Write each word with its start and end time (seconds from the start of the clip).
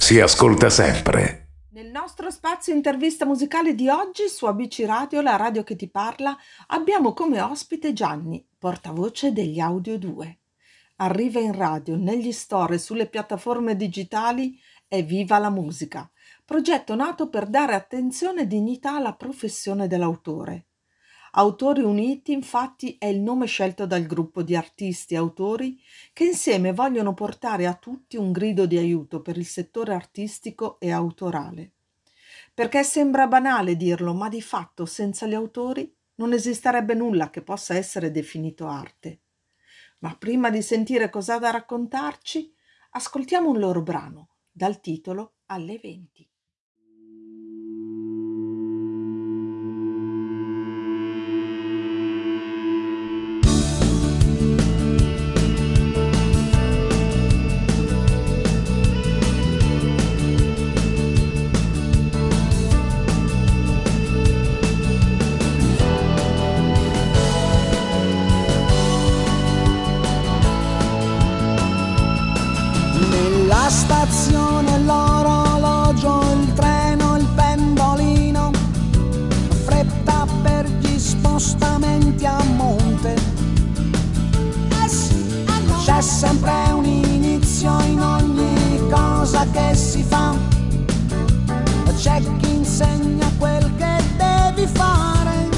Si 0.00 0.18
ascolta 0.20 0.70
sempre. 0.70 1.48
Nel 1.72 1.90
nostro 1.90 2.30
spazio 2.30 2.72
intervista 2.72 3.26
musicale 3.26 3.74
di 3.74 3.88
oggi 3.88 4.28
su 4.28 4.46
ABC 4.46 4.84
Radio, 4.86 5.20
la 5.20 5.36
radio 5.36 5.62
che 5.64 5.76
ti 5.76 5.90
parla, 5.90 6.34
abbiamo 6.68 7.12
come 7.12 7.42
ospite 7.42 7.92
Gianni, 7.92 8.42
portavoce 8.56 9.32
degli 9.32 9.58
Audio 9.58 9.98
2. 9.98 10.38
Arriva 10.96 11.40
in 11.40 11.52
radio, 11.52 11.96
negli 11.96 12.32
store 12.32 12.76
e 12.76 12.78
sulle 12.78 13.06
piattaforme 13.06 13.76
digitali 13.76 14.58
è 14.86 15.04
Viva 15.04 15.36
la 15.38 15.50
musica, 15.50 16.10
progetto 16.42 16.94
nato 16.94 17.28
per 17.28 17.46
dare 17.46 17.74
attenzione 17.74 18.42
e 18.42 18.46
dignità 18.46 18.94
alla 18.94 19.14
professione 19.14 19.88
dell'autore. 19.88 20.67
Autori 21.32 21.82
Uniti 21.82 22.32
infatti 22.32 22.96
è 22.98 23.06
il 23.06 23.20
nome 23.20 23.46
scelto 23.46 23.86
dal 23.86 24.06
gruppo 24.06 24.42
di 24.42 24.56
artisti 24.56 25.14
e 25.14 25.18
autori 25.18 25.78
che 26.12 26.24
insieme 26.24 26.72
vogliono 26.72 27.12
portare 27.12 27.66
a 27.66 27.74
tutti 27.74 28.16
un 28.16 28.32
grido 28.32 28.66
di 28.66 28.78
aiuto 28.78 29.20
per 29.20 29.36
il 29.36 29.46
settore 29.46 29.92
artistico 29.92 30.80
e 30.80 30.90
autorale. 30.90 31.72
Perché 32.54 32.82
sembra 32.82 33.26
banale 33.26 33.76
dirlo, 33.76 34.14
ma 34.14 34.28
di 34.28 34.40
fatto 34.40 34.86
senza 34.86 35.26
gli 35.26 35.34
autori 35.34 35.94
non 36.16 36.32
esisterebbe 36.32 36.94
nulla 36.94 37.30
che 37.30 37.42
possa 37.42 37.74
essere 37.74 38.10
definito 38.10 38.66
arte. 38.66 39.20
Ma 40.00 40.16
prima 40.16 40.50
di 40.50 40.62
sentire 40.62 41.10
cosa 41.10 41.34
ha 41.34 41.38
da 41.38 41.50
raccontarci, 41.50 42.52
ascoltiamo 42.90 43.50
un 43.50 43.58
loro 43.58 43.82
brano, 43.82 44.30
dal 44.50 44.80
titolo 44.80 45.34
Alle 45.46 45.78
20. 45.78 46.27
Sempre 86.68 86.72
un 86.72 86.84
inizio 86.84 87.80
in 87.86 88.00
ogni 88.00 88.80
cosa 88.90 89.46
che 89.50 89.74
si 89.74 90.02
fa. 90.02 90.34
C'è 91.96 92.22
chi 92.38 92.54
insegna 92.54 93.30
quel 93.38 93.70
che 93.76 93.96
devi 94.16 94.66
fare. 94.72 95.48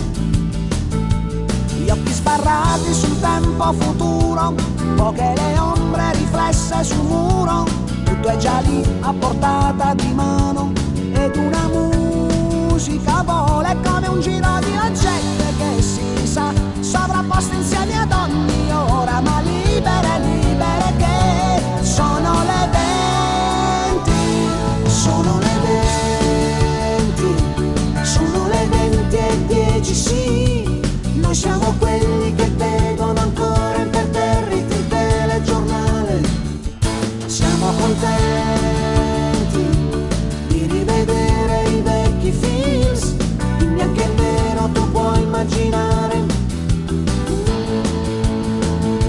Gli 1.77 1.91
occhi 1.91 2.13
sbarrati 2.13 2.93
sul 2.93 3.19
tempo 3.21 3.73
futuro, 3.73 4.55
poche 4.97 5.33
le 5.37 5.59
ombre 5.59 6.13
riflesse 6.13 6.83
sul 6.83 7.05
muro, 7.05 7.65
tutto 8.05 8.29
è 8.29 8.37
già 8.37 8.61
lì 8.61 8.83
a 9.01 9.13
portata 9.13 9.95
di 9.95 10.13
mano 10.15 10.73
ed 11.13 11.37
una 11.37 11.69
musica 11.69 13.23
vola 13.23 13.75
come 13.85 14.09
un 14.09 14.21
giro 14.21 14.59
di 14.61 14.77
oggetti 14.77 15.57
che 15.59 15.83
si 15.83 16.27
sa 16.27 16.53
sovrapposti 16.81 17.57
insieme 17.57 17.99
ad 17.99 18.13
ogni 18.13 18.71
ora, 18.73 19.21
ma 19.21 19.41
libere, 19.43 20.19
libere 20.21 20.40
siamo 31.41 31.75
quelli 31.79 32.35
che 32.35 32.51
vedono 32.51 33.19
ancora 33.19 33.77
imperterriti 33.77 34.75
il 34.75 34.89
telegiornale, 34.89 36.21
siamo 37.25 37.73
contenti 37.81 39.65
di 40.49 40.67
rivedere 40.71 41.63
i 41.71 41.81
vecchi 41.81 42.31
films, 42.31 43.15
in 43.61 43.75
bianco 43.75 44.03
e 44.03 44.09
nero 44.19 44.69
tu 44.75 44.91
puoi 44.91 45.23
immaginare, 45.23 46.25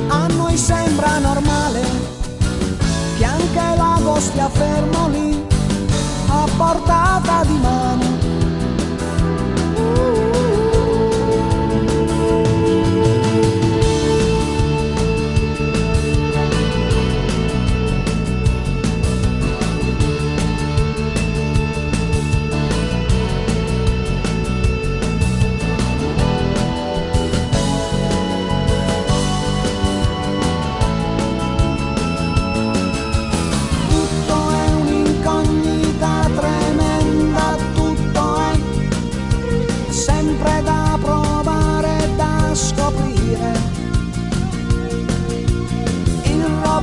a 0.07 0.27
noi 0.27 0.55
sembra 0.55 1.17
normale 1.19 1.81
che 3.17 3.25
anche 3.25 3.75
l'ago 3.75 4.17
stia 4.21 4.47
fermo 4.47 5.09
lì, 5.09 5.45
a 6.27 6.47
portata 6.55 7.43
di 7.43 7.57
mano. 7.57 7.80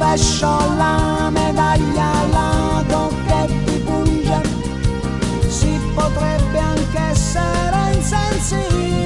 Rovescio, 0.08 0.46
la 0.76 1.28
medaglia, 1.30 2.10
l'ago 2.30 3.08
che 3.26 3.46
ti 3.64 3.78
punge, 3.80 4.40
si 5.48 5.78
potrebbe 5.94 6.58
anche 6.58 6.98
essere 7.10 7.92
insensibili. 7.94 9.02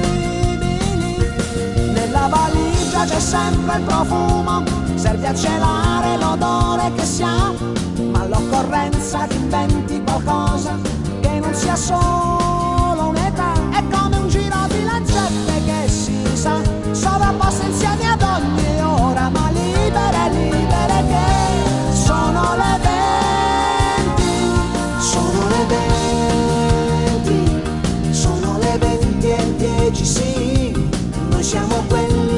Nella 1.93 2.27
valigia 2.27 3.03
c'è 3.05 3.19
sempre 3.19 3.77
il 3.79 3.83
profumo, 3.83 4.63
serve 4.95 5.27
a 5.27 5.35
celare 5.35 6.17
l'odore 6.17 6.91
che 6.95 7.03
si 7.03 7.23
ha, 7.23 7.51
ma 8.11 8.21
all'occorrenza 8.21 9.25
ti 9.27 9.35
inventi 9.35 10.01
qualcosa 10.03 10.77
che 11.19 11.39
non 11.39 11.53
sia 11.53 11.75
solo 11.75 13.07
un'età. 13.09 13.51
È 13.71 13.83
come 13.91 14.17
un 14.17 14.29
giro 14.29 14.55
di 14.67 14.83
lancette 14.85 15.63
che 15.65 15.89
si 15.89 16.25
sa, 16.33 16.61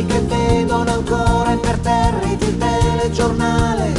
che 0.08 0.20
vedono 0.20 0.92
ancora 0.92 1.52
imperterriti 1.52 2.46
il 2.46 2.58
telegiornale, 2.58 3.94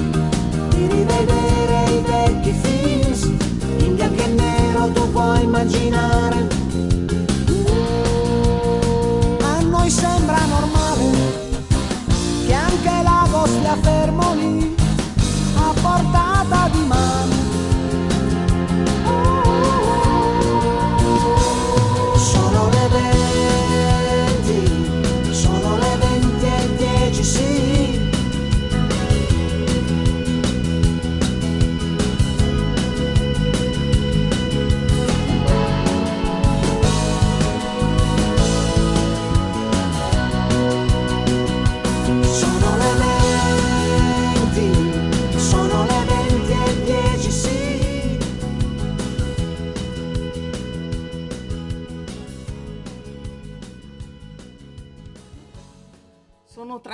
di 0.70 0.88
rivedere 0.88 1.92
i 1.92 2.02
vecchi 2.06 2.52
films, 2.62 3.24
in 3.78 3.96
bianco 3.96 4.22
e 4.22 4.28
nero 4.28 4.92
tu 4.92 5.12
puoi 5.12 5.44
immaginare. 5.44 6.48
A 9.42 9.62
noi 9.62 9.90
sembra 9.90 10.46
normale 10.46 11.12
che 12.46 12.54
anche 12.54 13.02
l'ago 13.04 13.46
stia 13.46 13.78
fermo 13.82 14.34
lì, 14.34 14.75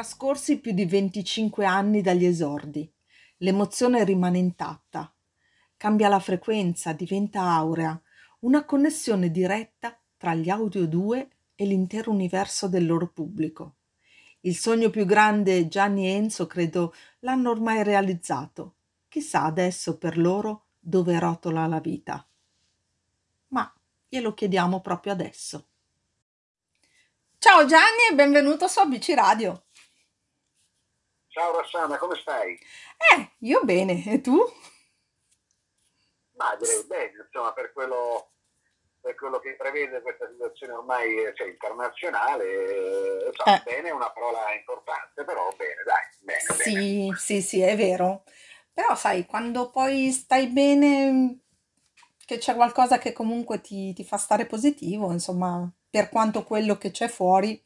trascorsi 0.01 0.57
più 0.57 0.71
di 0.71 0.85
25 0.85 1.63
anni 1.63 2.01
dagli 2.01 2.25
esordi. 2.25 2.91
L'emozione 3.37 4.03
rimane 4.03 4.39
intatta. 4.39 5.13
Cambia 5.77 6.07
la 6.07 6.17
frequenza, 6.17 6.91
diventa 6.91 7.41
aurea, 7.41 8.01
una 8.39 8.65
connessione 8.65 9.29
diretta 9.29 9.95
tra 10.17 10.33
gli 10.33 10.49
Audio 10.49 10.87
2 10.87 11.29
e 11.53 11.65
l'intero 11.65 12.09
universo 12.09 12.67
del 12.67 12.87
loro 12.87 13.09
pubblico. 13.09 13.75
Il 14.39 14.55
sogno 14.55 14.89
più 14.89 15.05
grande 15.05 15.67
Gianni 15.67 16.07
e 16.07 16.15
Enzo 16.15 16.47
credo 16.47 16.95
l'hanno 17.19 17.51
ormai 17.51 17.83
realizzato. 17.83 18.77
Chissà 19.07 19.43
adesso 19.43 19.99
per 19.99 20.17
loro 20.17 20.69
dove 20.79 21.19
rotola 21.19 21.67
la 21.67 21.79
vita. 21.79 22.27
Ma 23.49 23.71
glielo 24.09 24.33
chiediamo 24.33 24.81
proprio 24.81 25.13
adesso. 25.13 25.67
Ciao 27.37 27.65
Gianni 27.65 28.09
e 28.09 28.15
benvenuto 28.15 28.67
su 28.67 28.79
ABC 28.79 29.13
Radio. 29.15 29.65
Ciao 31.31 31.53
Rossana, 31.53 31.97
come 31.97 32.15
stai? 32.19 32.59
Eh, 32.97 33.31
io 33.39 33.61
bene, 33.63 34.03
e 34.05 34.19
tu? 34.19 34.37
Ma 36.35 36.55
direi 36.57 36.83
bene, 36.87 37.23
insomma, 37.23 37.53
per 37.53 37.71
quello, 37.71 38.31
per 38.99 39.15
quello 39.15 39.39
che 39.39 39.55
prevede 39.55 40.01
questa 40.01 40.27
situazione 40.29 40.73
ormai 40.73 41.31
cioè, 41.35 41.47
internazionale, 41.47 42.43
eh, 42.43 43.27
insomma, 43.27 43.55
Eh. 43.57 43.61
bene 43.63 43.87
è 43.89 43.91
una 43.91 44.11
parola 44.11 44.53
importante, 44.53 45.23
però 45.23 45.49
bene, 45.55 45.83
dai, 45.85 46.05
bene, 46.19 46.43
bene. 46.47 46.63
Sì, 46.63 47.13
sì, 47.17 47.41
sì, 47.41 47.61
è 47.61 47.77
vero. 47.77 48.23
Però 48.73 48.95
sai, 48.95 49.25
quando 49.25 49.69
poi 49.69 50.11
stai 50.11 50.47
bene, 50.47 51.39
che 52.25 52.39
c'è 52.39 52.55
qualcosa 52.55 52.97
che 52.97 53.13
comunque 53.13 53.61
ti, 53.61 53.93
ti 53.93 54.03
fa 54.03 54.17
stare 54.17 54.45
positivo, 54.45 55.11
insomma, 55.11 55.69
per 55.89 56.09
quanto 56.09 56.43
quello 56.43 56.77
che 56.77 56.91
c'è 56.91 57.07
fuori 57.07 57.61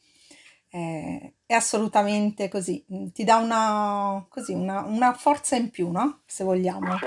eh, 0.70 1.35
è 1.46 1.54
assolutamente 1.54 2.50
così, 2.50 2.84
mm, 2.92 3.08
ti 3.10 3.24
dà 3.24 3.38
una, 3.38 4.26
così, 4.30 4.54
una, 4.54 4.82
una 4.82 5.14
forza 5.14 5.56
in 5.56 5.70
più, 5.70 5.92
no? 5.92 6.24
Se 6.26 6.44
vogliamo. 6.44 6.98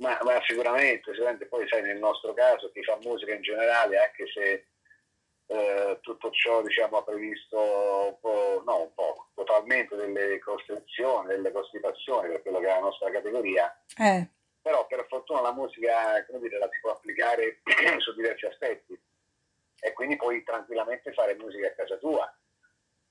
Ma, 0.00 0.18
ma 0.22 0.40
sicuramente, 0.46 1.12
sicuramente, 1.12 1.46
poi 1.46 1.66
sai, 1.68 1.82
nel 1.82 1.98
nostro 1.98 2.32
caso 2.32 2.70
chi 2.72 2.82
fa 2.82 2.98
musica 3.02 3.34
in 3.34 3.42
generale, 3.42 3.98
anche 3.98 4.24
se 4.32 4.66
eh, 5.46 5.98
tutto 6.00 6.30
ciò 6.30 6.62
diciamo, 6.62 6.98
ha 6.98 7.02
previsto 7.02 7.58
un 7.58 8.18
po', 8.20 8.62
no 8.64 8.82
un 8.82 8.94
po', 8.94 9.28
totalmente 9.34 9.96
delle 9.96 10.38
costrizioni, 10.38 11.28
delle 11.28 11.52
costipazioni 11.52 12.28
per 12.28 12.42
quello 12.42 12.60
che 12.60 12.66
è 12.66 12.74
la 12.74 12.80
nostra 12.80 13.10
categoria, 13.10 13.74
Eh, 13.98 14.26
però 14.62 14.86
per 14.86 15.06
fortuna 15.08 15.40
la 15.40 15.52
musica 15.52 16.24
come 16.26 16.40
dire, 16.40 16.58
la 16.58 16.68
si 16.70 16.80
può 16.80 16.92
applicare 16.92 17.60
su 18.00 18.14
diversi 18.14 18.46
aspetti. 18.46 18.98
E 19.82 19.92
quindi 19.94 20.16
puoi 20.16 20.42
tranquillamente 20.44 21.10
fare 21.14 21.34
musica 21.36 21.68
a 21.68 21.72
casa 21.72 21.96
tua 21.96 22.30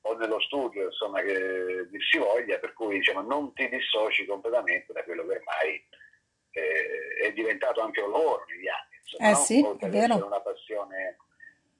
o 0.02 0.14
nello 0.16 0.40
studio, 0.42 0.86
insomma, 0.86 1.22
che 1.22 1.88
dir 1.90 2.04
si 2.10 2.18
voglia, 2.18 2.58
per 2.60 2.74
cui 2.74 2.98
diciamo, 2.98 3.22
non 3.22 3.54
ti 3.54 3.68
dissoci 3.70 4.26
completamente 4.26 4.94
da 4.94 5.04
quello 5.04 5.26
che 5.26 5.36
ormai 5.36 5.88
eh, 6.52 7.26
è 7.28 7.34
diventato 7.34 7.82
anche 7.82 8.02
un 8.02 8.12
lavoro 8.12 8.46
negli 8.48 8.68
anni, 8.68 8.96
insomma, 9.02 9.30
Eh 9.30 9.32
no? 9.34 9.38
sì, 9.38 9.62
oltre 9.66 9.88
è 9.88 9.92
vero. 9.92 10.26
una 10.26 10.40
passione, 10.42 11.18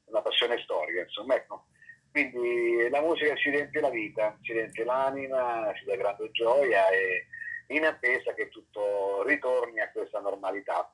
una 0.06 0.22
passione 0.22 0.58
storica, 0.64 1.02
insomma, 1.02 1.36
ecco. 1.36 1.66
Quindi 2.12 2.90
la 2.90 3.02
musica 3.02 3.36
ci 3.36 3.52
riempie 3.52 3.82
la 3.82 3.90
vita, 3.92 4.36
ci 4.42 4.52
riempie 4.54 4.84
l'anima, 4.84 5.72
ci 5.76 5.86
dà 5.86 5.96
grande 5.96 6.32
gioia 6.32 6.90
e 6.90 7.28
in 7.68 7.86
attesa 7.86 8.34
che 8.34 8.50
tutto 8.50 9.24
ritorni 9.28 9.80
a 9.80 9.92
questa 9.92 10.20
normalità. 10.20 10.92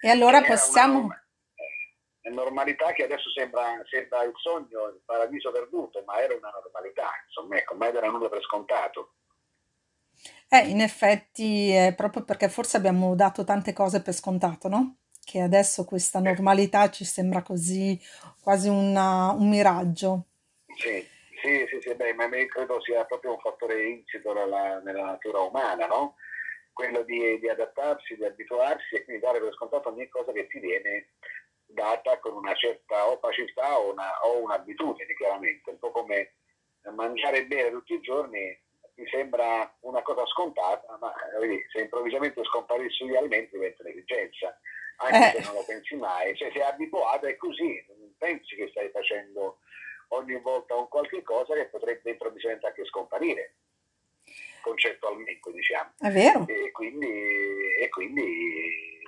e 0.00 0.08
allora 0.08 0.38
una 0.38 0.46
possiamo... 0.46 1.12
eh, 1.12 1.24
normalità 2.30 2.92
che 2.92 3.04
adesso 3.04 3.30
sembra, 3.30 3.80
sembra 3.88 4.22
il 4.24 4.32
sogno, 4.36 4.88
il 4.88 5.00
paradiso 5.04 5.50
perduto, 5.52 6.02
ma 6.04 6.20
era 6.20 6.34
una 6.34 6.50
normalità, 6.50 7.10
insomma, 7.26 7.56
ecco, 7.56 7.74
mai 7.74 7.94
era 7.94 8.08
nulla 8.10 8.28
per 8.28 8.42
scontato. 8.42 9.14
Eh, 10.48 10.68
in 10.68 10.80
effetti 10.80 11.70
è 11.70 11.94
proprio 11.94 12.24
perché 12.24 12.48
forse 12.48 12.76
abbiamo 12.76 13.14
dato 13.14 13.44
tante 13.44 13.72
cose 13.72 14.02
per 14.02 14.14
scontato, 14.14 14.68
no? 14.68 14.96
Che 15.24 15.40
adesso 15.40 15.84
questa 15.84 16.20
normalità 16.20 16.88
ci 16.90 17.04
sembra 17.04 17.42
così 17.42 18.00
quasi 18.40 18.68
una- 18.68 19.32
un 19.32 19.48
miraggio. 19.48 20.26
Sì, 20.76 21.08
sì, 21.42 21.66
sì, 21.68 21.80
sì, 21.80 21.94
beh, 21.94 22.14
ma 22.14 22.28
credo 22.48 22.80
sia 22.82 23.04
proprio 23.04 23.32
un 23.32 23.38
fattore 23.40 23.88
insito 23.88 24.32
nella, 24.32 24.80
nella 24.80 25.04
natura 25.04 25.40
umana, 25.40 25.86
no? 25.86 26.16
Quello 26.72 27.02
di, 27.02 27.38
di 27.40 27.48
adattarsi, 27.48 28.16
di 28.16 28.24
abituarsi 28.24 28.96
e 28.96 29.04
quindi 29.04 29.22
dare 29.22 29.40
per 29.40 29.52
scontato 29.54 29.88
ogni 29.88 30.08
cosa 30.08 30.32
che 30.32 30.46
ti 30.48 30.58
viene 30.60 31.12
data 31.66 32.18
con 32.18 32.34
una 32.34 32.54
certa 32.54 33.08
o 33.08 33.18
facilità 33.18 33.78
o, 33.78 33.92
una, 33.92 34.24
o 34.24 34.38
un'abitudine, 34.38 35.14
chiaramente. 35.14 35.70
Un 35.70 35.78
po' 35.78 35.90
come 35.90 36.34
mangiare 36.94 37.38
e 37.38 37.46
bere 37.46 37.70
tutti 37.70 37.94
i 37.94 38.00
giorni 38.00 38.58
ti 38.94 39.06
sembra 39.08 39.70
una 39.80 40.00
cosa 40.02 40.24
scontata, 40.26 40.96
ma 40.98 41.12
vedi, 41.38 41.62
se 41.70 41.80
improvvisamente 41.80 42.42
scomparissero 42.44 43.10
gli 43.10 43.16
alimenti 43.16 43.50
diventa 43.52 43.82
un'esigenza, 43.82 44.58
anche 44.96 45.36
Eh. 45.36 45.42
se 45.42 45.46
non 45.46 45.54
lo 45.54 45.64
pensi 45.66 45.96
mai. 45.96 46.34
Cioè, 46.34 46.50
sei 46.52 46.62
abituato, 46.62 47.26
è 47.26 47.36
così, 47.36 47.84
non 47.88 48.14
pensi 48.16 48.56
che 48.56 48.68
stai 48.68 48.88
facendo 48.90 49.58
ogni 50.08 50.40
volta 50.40 50.74
un 50.76 50.88
qualche 50.88 51.22
cosa 51.22 51.52
che 51.54 51.66
potrebbe 51.66 52.10
improvvisamente 52.10 52.66
anche 52.66 52.86
scomparire, 52.86 53.56
concettualmente 54.62 55.52
diciamo. 55.52 55.92
È 55.98 56.08
vero? 56.10 56.46
E 56.46 56.70
quindi, 56.70 57.76
e 57.78 57.88
quindi 57.90 58.98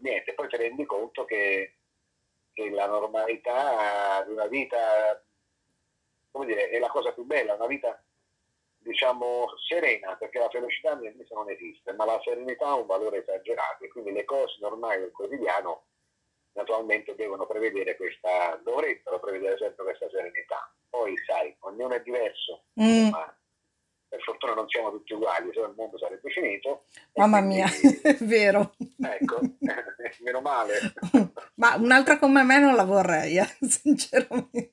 niente, 0.00 0.34
poi 0.34 0.48
ti 0.48 0.56
rendi 0.56 0.84
conto 0.84 1.24
che, 1.24 1.74
che 2.58 2.70
la 2.70 2.86
normalità 2.86 4.24
di 4.24 4.32
una 4.32 4.46
vita, 4.46 5.22
come 6.32 6.46
dire, 6.46 6.70
è 6.70 6.78
la 6.80 6.88
cosa 6.88 7.12
più 7.12 7.22
bella, 7.22 7.54
una 7.54 7.68
vita 7.68 8.02
diciamo 8.78 9.46
serena, 9.68 10.16
perché 10.16 10.40
la 10.40 10.48
felicità 10.48 10.94
nel 10.94 11.14
viso 11.14 11.34
non 11.34 11.50
esiste, 11.50 11.92
ma 11.92 12.04
la 12.04 12.20
serenità 12.24 12.66
ha 12.66 12.74
un 12.74 12.86
valore 12.86 13.18
esagerato 13.18 13.84
e 13.84 13.88
quindi 13.88 14.10
le 14.10 14.24
cose 14.24 14.56
normali 14.60 15.02
del 15.02 15.12
quotidiano 15.12 15.84
naturalmente 16.54 17.14
devono 17.14 17.46
prevedere 17.46 17.94
questa, 17.94 18.58
dovrebbero 18.64 19.20
prevedere 19.20 19.56
sempre 19.58 19.84
questa 19.84 20.08
serenità. 20.10 20.72
Poi 20.88 21.16
sai, 21.24 21.54
ognuno 21.60 21.94
è 21.94 22.02
diverso, 22.02 22.64
Mm, 22.80 23.10
ma 23.10 23.36
per 24.08 24.20
fortuna 24.22 24.54
non 24.54 24.68
siamo 24.68 24.90
tutti 24.90 25.12
uguali, 25.12 25.50
se 25.52 25.60
no 25.60 25.66
il 25.66 25.74
mondo 25.76 25.98
sarebbe 25.98 26.30
finito. 26.30 26.84
mamma 27.14 27.38
quindi, 27.38 27.56
mia, 27.56 27.66
è 28.02 28.16
vero. 28.20 28.74
Ecco, 29.00 29.40
meno 30.24 30.40
male. 30.40 30.94
Ma 31.56 31.74
un'altra 31.76 32.18
come 32.18 32.42
me 32.42 32.58
non 32.58 32.74
la 32.74 32.84
vorrei, 32.84 33.38
eh, 33.38 33.56
sinceramente. 33.68 34.72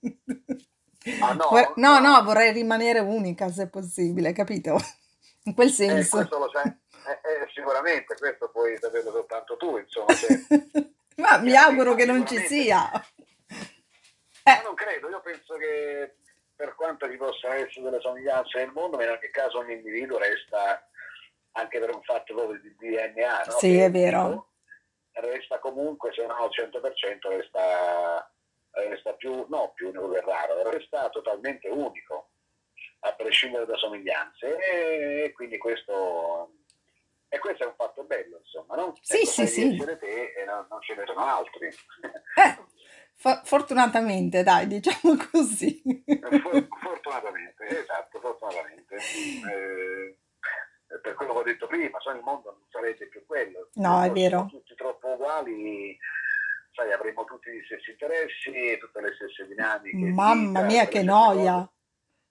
Ah, 1.21 1.33
no? 1.33 1.73
No, 1.75 1.99
no, 1.99 2.23
vorrei 2.23 2.51
rimanere 2.51 2.99
unica 2.99 3.51
se 3.51 3.67
possibile, 3.67 4.31
capito? 4.33 4.77
In 5.43 5.53
quel 5.53 5.67
Eh, 5.67 5.71
senso. 5.71 6.17
questo 6.17 6.39
lo 6.39 6.49
sai, 6.51 6.65
eh, 6.65 7.11
eh, 7.11 7.47
sicuramente, 7.53 8.15
questo 8.17 8.49
puoi 8.49 8.77
saperlo 8.79 9.11
soltanto 9.11 9.57
tu, 9.57 9.77
insomma. 9.77 10.13
Ma 11.17 11.37
mi 11.37 11.55
auguro 11.55 11.93
che 11.93 12.05
non 12.05 12.25
ci 12.25 12.37
sia. 12.39 12.89
Ma 14.45 14.61
non 14.63 14.73
credo, 14.75 15.09
io 15.09 15.21
penso 15.21 15.55
che 15.55 16.15
per 16.55 16.75
quanto 16.75 17.09
ci 17.09 17.17
possano 17.17 17.53
essere 17.55 17.81
delle 17.81 17.99
somiglianze 17.99 18.57
nel 18.59 18.71
mondo, 18.71 18.97
ma 18.97 19.03
in 19.03 19.09
ogni 19.09 19.29
caso 19.31 19.57
ogni 19.59 19.73
individuo 19.73 20.17
resta, 20.17 20.87
anche 21.53 21.79
per 21.79 21.93
un 21.93 22.01
fatto 22.03 22.33
proprio 22.33 22.59
di 22.61 22.73
DNA, 22.77 23.43
no? 23.45 23.51
Sì, 23.57 23.71
Che 23.73 23.85
è 23.85 23.91
vero. 23.91 24.49
Resta 25.11 25.59
comunque, 25.59 26.11
se 26.13 26.25
no 26.25 26.35
al 26.35 26.49
100% 26.49 27.27
resta, 27.29 28.29
resta 28.71 29.13
più, 29.13 29.45
no 29.49 29.71
più 29.73 29.87
unico 29.89 30.09
che 30.11 30.21
raro, 30.21 30.69
resta 30.69 31.09
totalmente 31.09 31.67
unico, 31.69 32.29
a 32.99 33.13
prescindere 33.13 33.65
da 33.65 33.75
somiglianze. 33.77 34.57
E 34.57 35.31
quindi 35.33 35.57
questo, 35.57 36.51
e 37.29 37.39
questo 37.39 37.63
è 37.63 37.67
un 37.67 37.75
fatto 37.75 38.03
bello, 38.03 38.39
insomma, 38.39 38.75
no? 38.75 38.93
Sì, 39.01 39.17
Ecco, 39.17 39.25
sì, 39.25 39.47
sì. 39.47 39.77
te 39.77 40.33
e 40.37 40.43
non, 40.45 40.65
non 40.69 40.81
ce 40.81 40.95
ne 40.95 41.03
sono 41.05 41.23
altri. 41.25 41.67
Eh, 41.67 42.57
fortunatamente, 43.43 44.43
dai, 44.43 44.67
diciamo 44.67 45.15
così. 45.31 45.81
For- 46.41 46.67
fortunatamente, 46.79 47.65
esatto, 47.67 48.19
fortunatamente. 48.19 48.95
Eh, 48.95 50.17
per 51.01 51.13
quello 51.15 51.33
che 51.33 51.39
ho 51.39 51.43
detto 51.43 51.67
prima, 51.67 51.99
se 51.99 52.09
no 52.11 52.17
il 52.17 52.23
mondo 52.23 52.51
non 52.51 52.65
sarebbe 52.69 53.07
più 53.07 53.25
quello. 53.25 53.69
No, 53.75 54.03
è 54.03 54.11
vero. 54.11 54.47
tutti 54.49 54.75
troppo 54.75 55.09
uguali, 55.13 55.97
sai, 56.73 56.91
avremmo 56.91 57.23
tutti 57.25 57.51
gli 57.51 57.63
stessi 57.65 57.91
interessi, 57.91 58.77
tutte 58.79 59.01
le 59.01 59.13
stesse 59.15 59.47
dinamiche. 59.47 59.97
di 59.97 60.11
Mamma 60.11 60.61
vita, 60.61 60.61
mia, 60.61 60.87
che 60.87 61.03
noia 61.03 61.53
cose. 61.53 61.53
Ma 61.55 61.63
che 61.63 61.71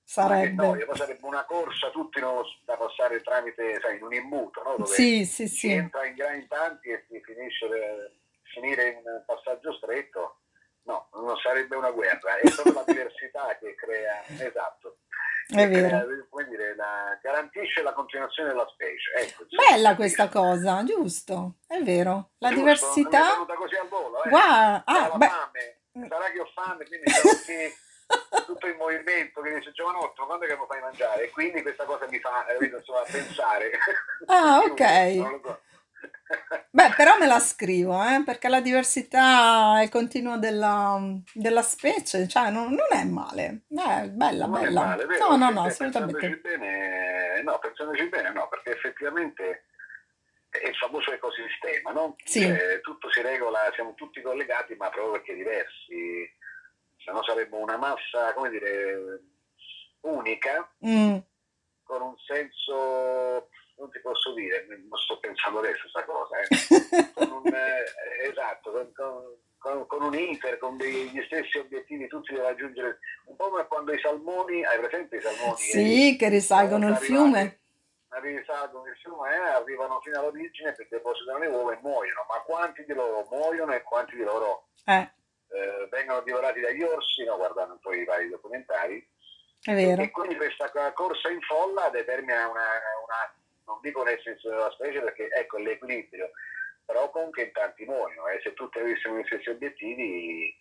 sarebbe. 0.04 0.52
noia, 0.54 0.84
poi 0.86 0.96
sarebbe 0.96 1.26
una 1.26 1.44
corsa 1.44 1.90
tutti 1.90 2.20
no, 2.20 2.42
da 2.64 2.76
passare 2.76 3.20
tramite, 3.22 3.80
sai, 3.80 3.96
in 3.96 4.02
un 4.04 4.14
imbuto, 4.14 4.62
no? 4.62 4.76
Dove 4.76 4.86
Sì, 4.86 5.24
sì, 5.24 5.48
si 5.48 5.56
sì. 5.56 5.70
entra 5.72 6.06
in 6.06 6.14
gran 6.14 6.36
in 6.36 6.46
tanti 6.48 6.88
e 6.90 7.04
si 7.08 7.20
finisce 7.22 7.66
per 7.68 8.12
finire 8.54 8.88
in 8.90 9.02
un 9.04 9.22
passaggio 9.26 9.72
stretto. 9.74 10.38
No, 10.84 11.08
non 11.14 11.36
sarebbe 11.38 11.76
una 11.76 11.90
guerra, 11.90 12.36
è 12.36 12.50
proprio 12.50 12.74
la 12.74 12.84
diversità 12.86 13.56
che 13.58 13.74
crea, 13.74 14.22
esatto, 14.26 14.98
È 15.48 15.54
che 15.56 15.66
vero. 15.68 15.88
crea, 15.88 16.26
come 16.28 16.44
dire, 16.48 16.74
la- 16.76 17.18
garantisce 17.22 17.82
la 17.82 17.92
continuazione 17.94 18.50
della 18.50 18.66
specie. 18.70 19.12
Ecco, 19.16 19.44
Bella 19.48 19.94
questa 19.96 20.28
cosa, 20.28 20.84
giusto? 20.84 21.54
È 21.66 21.80
vero. 21.80 22.32
La 22.38 22.50
Giusto? 22.50 22.64
Mi 22.64 22.70
è 22.70 22.74
diversità. 22.74 23.30
venuta 23.32 23.54
così 23.54 23.76
al 23.76 23.88
volo, 23.88 24.22
eh. 24.24 24.28
Guarda, 24.28 24.82
ah, 24.84 25.08
fame, 25.18 25.78
sarà 26.08 26.30
che 26.30 26.40
ho 26.40 26.50
fame, 26.54 26.84
quindi 26.86 27.10
sarò 27.10 27.30
qui 27.44 27.74
tutto 28.44 28.66
in 28.66 28.76
movimento, 28.76 29.40
che 29.40 29.54
dice 29.54 29.72
giovanotto, 29.72 30.26
quando 30.26 30.44
è 30.44 30.48
che 30.48 30.56
mi 30.58 30.64
fai 30.68 30.80
mangiare? 30.82 31.22
E 31.24 31.30
quindi 31.30 31.62
questa 31.62 31.84
cosa 31.84 32.06
mi 32.08 32.20
fa 32.20 32.46
eh, 32.46 32.62
insomma, 32.62 33.00
pensare. 33.10 33.70
Ah, 34.26 34.58
ok. 34.68 34.80
Non 35.16 35.30
lo 35.30 35.40
so. 35.42 35.60
Beh, 36.70 36.92
però 36.96 37.16
me 37.18 37.26
la 37.26 37.38
scrivo, 37.38 38.02
eh, 38.02 38.22
perché 38.24 38.48
la 38.48 38.60
diversità 38.60 39.80
è 39.80 39.88
continua 39.88 40.36
della, 40.38 40.98
della 41.32 41.62
specie, 41.62 42.26
cioè 42.26 42.50
non, 42.50 42.72
non 42.72 42.88
è 42.90 43.04
male. 43.04 43.62
Eh, 43.68 44.08
bella, 44.10 44.46
Non 44.46 44.56
è 44.58 44.62
bella. 44.64 44.84
male, 44.84 45.06
vero? 45.06 45.28
No, 45.28 45.36
no, 45.36 45.50
no, 45.50 45.62
Perché 45.62 45.76
pensandoci 45.78 46.16
assolutamente. 46.26 46.58
bene, 46.58 47.42
no, 47.42 47.58
pensandoci 47.58 48.08
bene, 48.08 48.32
no, 48.32 48.48
perché 48.48 48.70
effettivamente 48.72 49.64
è 50.48 50.68
il 50.68 50.74
famoso 50.76 51.12
ecosistema, 51.12 51.92
no? 51.92 52.16
Sì. 52.24 52.40
Cioè, 52.42 52.80
tutto 52.80 53.10
si 53.12 53.20
regola, 53.22 53.58
siamo 53.74 53.94
tutti 53.94 54.20
collegati, 54.20 54.74
ma 54.74 54.88
proprio 54.90 55.12
perché 55.12 55.34
diversi, 55.34 56.28
se 56.98 57.10
no 57.12 57.22
saremmo 57.22 57.58
una 57.58 57.76
massa, 57.76 58.32
come 58.34 58.50
dire, 58.50 59.20
unica, 60.00 60.68
Mm, 60.84 61.16
con 61.84 62.02
un 62.02 62.14
senso, 62.26 63.48
non 63.76 63.90
ti 63.90 64.00
posso 64.00 64.32
dire, 64.34 64.66
non 64.68 64.98
sto 64.98 65.18
pensando 65.18 65.58
adesso 65.58 65.80
questa 65.82 66.04
cosa, 66.04 66.38
eh. 66.38 66.46
con 67.14 67.30
un, 67.44 67.54
eh, 67.54 68.28
esatto, 68.30 68.70
con, 68.70 68.92
con- 69.58 69.86
con- 69.86 70.02
un 70.02 70.14
iter, 70.14 70.58
con 70.58 70.76
degli 70.76 71.22
stessi 71.24 71.58
obiettivi 71.58 72.06
tutti 72.06 72.34
da 72.34 72.42
raggiungere, 72.42 72.98
un 73.26 73.36
po' 73.36 73.48
come 73.48 73.66
quando 73.66 73.92
i 73.92 73.98
salmoni, 74.00 74.64
hai 74.64 74.78
presente 74.78 75.16
i 75.16 75.20
salmoni? 75.22 75.56
Sì, 75.56 76.16
che 76.18 76.28
risalgono 76.28 76.88
il 76.88 76.96
fiume. 76.96 77.60
risalgono 78.20 78.86
il 78.86 78.96
fiume, 78.96 79.34
eh, 79.34 79.38
arrivano 79.38 80.00
fino 80.00 80.18
all'origine 80.20 80.72
per 80.72 80.86
depositare 80.88 81.40
le 81.40 81.46
uova 81.48 81.72
e 81.72 81.78
muoiono, 81.80 82.26
ma 82.28 82.40
quanti 82.42 82.84
di 82.84 82.92
loro 82.94 83.26
muoiono 83.30 83.72
e 83.74 83.82
quanti 83.82 84.16
di 84.16 84.22
loro 84.22 84.68
Eh, 84.84 85.10
eh, 85.48 85.88
vengono 85.90 86.20
divorati 86.20 86.60
dagli 86.60 86.82
orsi, 86.82 87.24
no, 87.24 87.36
guardando 87.36 87.72
un 87.72 87.80
po' 87.80 87.92
i 87.94 88.04
vari 88.04 88.28
documentari, 88.28 89.04
è 89.62 89.74
vero. 89.74 90.02
e 90.02 90.10
quindi 90.10 90.36
questa 90.36 90.70
co- 90.70 90.92
corsa 90.92 91.30
in 91.30 91.40
folla 91.40 91.88
determina 91.88 92.48
una, 92.48 92.60
una- 93.04 93.34
non 93.66 93.78
dico 93.82 94.00
un 94.02 94.08
essenza 94.08 94.48
della 94.48 94.70
specie 94.70 95.00
perché 95.00 95.28
ecco 95.30 95.58
l'equilibrio, 95.58 96.30
però 96.84 97.10
comunque 97.10 97.44
in 97.44 97.52
tanti 97.52 97.84
muoiono 97.84 98.28
e 98.28 98.40
se 98.42 98.52
tutti 98.54 98.78
avessimo 98.78 99.18
gli 99.18 99.24
stessi 99.26 99.50
obiettivi, 99.50 100.54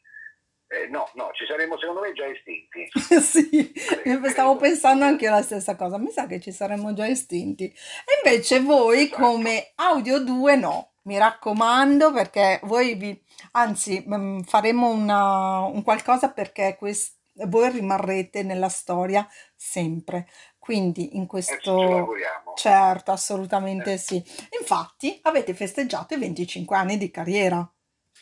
eh, 0.68 0.88
no, 0.88 1.10
no, 1.16 1.30
ci 1.34 1.46
saremmo 1.46 1.78
secondo 1.78 2.02
me 2.02 2.14
già 2.14 2.26
estinti. 2.26 2.90
Sì, 3.22 3.72
io 4.06 4.30
stavo 4.30 4.56
pensando 4.56 5.06
anche 5.06 5.26
io 5.26 5.32
la 5.32 5.42
stessa 5.42 5.76
cosa. 5.76 5.98
Mi 5.98 6.10
sa 6.12 6.26
che 6.28 6.40
ci 6.40 6.52
saremmo 6.52 6.94
già 6.94 7.08
estinti. 7.08 7.66
E 7.66 8.22
invece 8.26 8.60
voi 8.62 9.04
Esatto. 9.04 9.22
come 9.22 9.72
Audio 9.76 10.20
2 10.20 10.56
no. 10.56 10.94
Mi 11.04 11.18
raccomando 11.18 12.14
perché 12.14 12.60
voi 12.64 12.96
vi... 12.96 13.22
Anzi, 13.52 14.04
mm, 14.08 14.40
faremo 14.42 14.90
una- 14.90 15.60
un 15.66 15.84
qualcosa 15.84 16.32
perché 16.32 16.76
quest- 16.78 17.20
voi 17.48 17.70
rimarrete 17.72 18.42
nella 18.42 18.70
storia 18.70 19.28
sempre. 19.56 20.28
Quindi 20.64 21.18
in 21.18 21.28
questo... 21.28 22.08
Certo, 22.56 23.12
assolutamente 23.12 23.98
sì. 23.98 24.24
Infatti 24.58 25.20
avete 25.24 25.54
festeggiato 25.54 26.14
i 26.14 26.18
25 26.18 26.78
anni 26.78 26.98
di 26.98 27.12
carriera. 27.12 27.70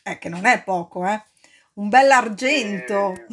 Eh, 0.02 0.18
che 0.18 0.28
non 0.28 0.48
è 0.48 0.64
poco, 0.64 1.06
eh. 1.06 1.24
Un 1.74 1.90
bell'argento. 1.90 3.12
Eh, 3.12 3.26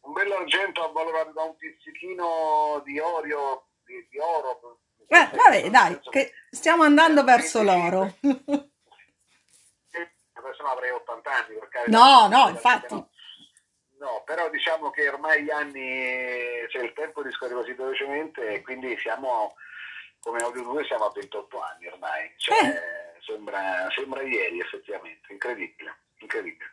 un 0.00 0.12
bell'argento 0.12 0.82
avvalorato 0.82 1.30
da 1.30 1.42
un 1.42 1.54
pizzichino 1.54 2.82
di 2.84 2.98
oro, 2.98 3.68
di, 3.84 4.08
di 4.10 4.18
oro. 4.18 4.80
Eh, 5.06 5.36
vabbè, 5.36 5.70
dai, 5.70 6.00
che 6.10 6.32
stiamo 6.50 6.82
andando 6.82 7.20
Eh, 7.20 7.24
verso 7.24 7.62
25. 7.62 7.90
l'oro. 7.90 8.16
Adesso 10.32 10.62
avrei 10.64 10.90
80 10.90 11.30
anni. 11.30 11.54
No, 11.86 12.26
no, 12.26 12.48
infatti. 12.48 12.94
No. 12.94 13.08
No, 13.98 14.22
però 14.24 14.48
diciamo 14.50 14.90
che 14.90 15.08
ormai 15.08 15.42
gli 15.42 15.50
anni, 15.50 16.68
cioè 16.70 16.84
il 16.84 16.92
tempo 16.94 17.22
discorre 17.22 17.54
così 17.54 17.72
velocemente 17.72 18.46
e 18.54 18.62
quindi 18.62 18.96
siamo, 18.98 19.54
come 20.20 20.38
Audio 20.38 20.62
2 20.62 20.84
siamo 20.84 21.06
a 21.06 21.12
28 21.12 21.60
anni 21.60 21.86
ormai. 21.88 22.32
Cioè, 22.36 22.56
Eh. 22.56 23.20
sembra, 23.26 23.88
sembra 23.94 24.22
ieri 24.22 24.60
effettivamente, 24.60 25.32
incredibile, 25.32 25.96
incredibile. 26.20 26.70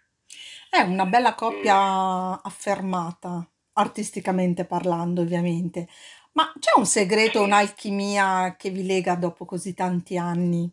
È 0.69 0.81
una 0.81 1.05
bella 1.05 1.33
coppia 1.33 2.39
affermata, 2.43 3.49
artisticamente 3.73 4.65
parlando, 4.65 5.21
ovviamente. 5.21 5.87
Ma 6.33 6.53
c'è 6.59 6.77
un 6.77 6.85
segreto, 6.85 7.39
Sì. 7.39 7.45
un'alchimia 7.45 8.55
che 8.57 8.69
vi 8.69 8.85
lega 8.85 9.15
dopo 9.15 9.45
così 9.45 9.73
tanti 9.73 10.17
anni 10.17 10.69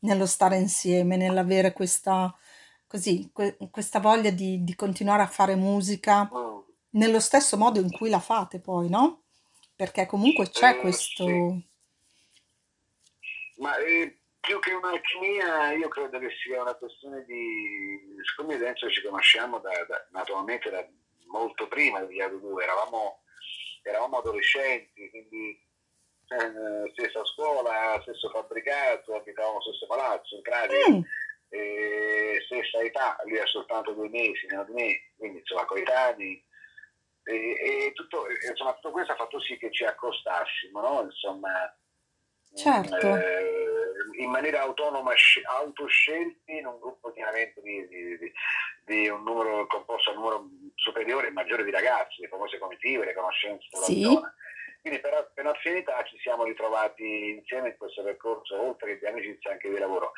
nello 0.00 0.26
stare 0.26 0.56
insieme, 0.56 1.16
nell'avere 1.16 1.72
questa, 1.72 2.34
così, 2.92 3.30
que- 3.32 3.56
questa 3.70 4.00
voglia 4.00 4.28
di, 4.30 4.62
di 4.64 4.74
continuare 4.74 5.22
a 5.22 5.26
fare 5.26 5.54
musica 5.54 6.28
nello 6.90 7.20
stesso 7.20 7.56
modo 7.56 7.80
in 7.80 7.90
cui 7.90 8.10
la 8.10 8.20
fate 8.20 8.60
poi, 8.60 8.90
no? 8.90 9.22
Perché 9.74 10.04
comunque 10.04 10.50
c'è 10.50 10.72
Eh, 10.76 10.80
questo... 10.80 11.24
sì. 11.24 11.66
Ma 13.56 13.76
eh, 13.78 14.18
più 14.40 14.58
che 14.60 14.74
un'alchimia, 14.74 15.72
io 15.72 15.88
credo 15.88 16.18
che 16.18 16.28
sia 16.42 16.60
una 16.60 16.74
questione 16.74 17.24
di... 17.24 17.98
Siccome 18.28 18.56
adesso 18.56 18.90
ci 18.90 19.02
conosciamo 19.02 19.58
da, 19.60 19.70
da- 19.88 20.06
naturalmente 20.10 20.68
da 20.68 20.86
molto 21.28 21.68
prima 21.68 22.00
degli 22.00 22.20
Audio 22.20 22.40
2, 22.40 22.62
eravamo, 22.62 23.22
eravamo 23.84 24.18
adolescenti, 24.18 25.08
quindi 25.08 25.58
eh, 26.28 26.90
stessa 26.92 27.24
scuola, 27.24 27.98
stesso 28.02 28.28
fabbricato, 28.28 29.14
abitavamo 29.14 29.58
nello 29.58 29.72
stesso 29.72 29.86
palazzo, 29.86 30.36
in 30.36 30.42
pratica, 30.42 30.90
Mm, 30.90 31.00
eh, 31.52 32.40
stessa 32.46 32.80
età, 32.80 33.18
lui 33.24 33.38
ha 33.38 33.46
soltanto 33.46 33.92
due 33.92 34.08
mesi 34.08 34.46
meno 34.48 34.64
di 34.64 34.72
me, 34.72 35.12
quindi 35.16 35.38
insomma 35.38 35.64
coetanei. 35.66 36.42
E, 37.24 37.34
e 37.86 37.92
tutto, 37.94 38.24
insomma, 38.48 38.72
tutto 38.74 38.90
questo 38.90 39.12
ha 39.12 39.16
fatto 39.16 39.38
sì 39.40 39.56
che 39.56 39.70
ci 39.70 39.84
accostassimo, 39.84 40.80
no? 40.80 41.02
Insomma, 41.02 41.76
Certo. 42.54 42.96
eh, 43.16 43.92
in 44.18 44.28
maniera 44.30 44.62
autonoma, 44.62 45.12
autoscelti 45.44 46.56
in 46.58 46.66
un 46.66 46.78
gruppo 46.80 47.12
chiaramente 47.12 47.60
di, 47.62 47.86
di- 47.88 48.32
di- 48.84 49.08
un 49.08 49.22
numero 49.22 49.66
composto 49.68 50.10
da 50.12 50.18
un 50.18 50.22
numero 50.24 50.48
superiore 50.74 51.28
e 51.28 51.30
maggiore 51.30 51.64
di 51.64 51.70
ragazzi, 51.70 52.20
le 52.20 52.28
famose 52.28 52.58
comitive, 52.58 53.04
le 53.04 53.14
conoscenze 53.14 53.68
della 53.70 53.84
Sì. 53.84 54.02
zona. 54.02 54.34
Quindi 54.80 54.98
per, 55.00 55.30
per 55.32 55.46
affinità 55.46 56.02
ci 56.04 56.18
siamo 56.18 56.42
ritrovati 56.44 57.36
insieme 57.38 57.68
in 57.68 57.76
questo 57.76 58.02
percorso, 58.02 58.60
oltre 58.60 58.94
che 58.94 58.98
di 58.98 59.06
amicizia 59.06 59.52
anche 59.52 59.70
di 59.70 59.78
lavoro. 59.78 60.12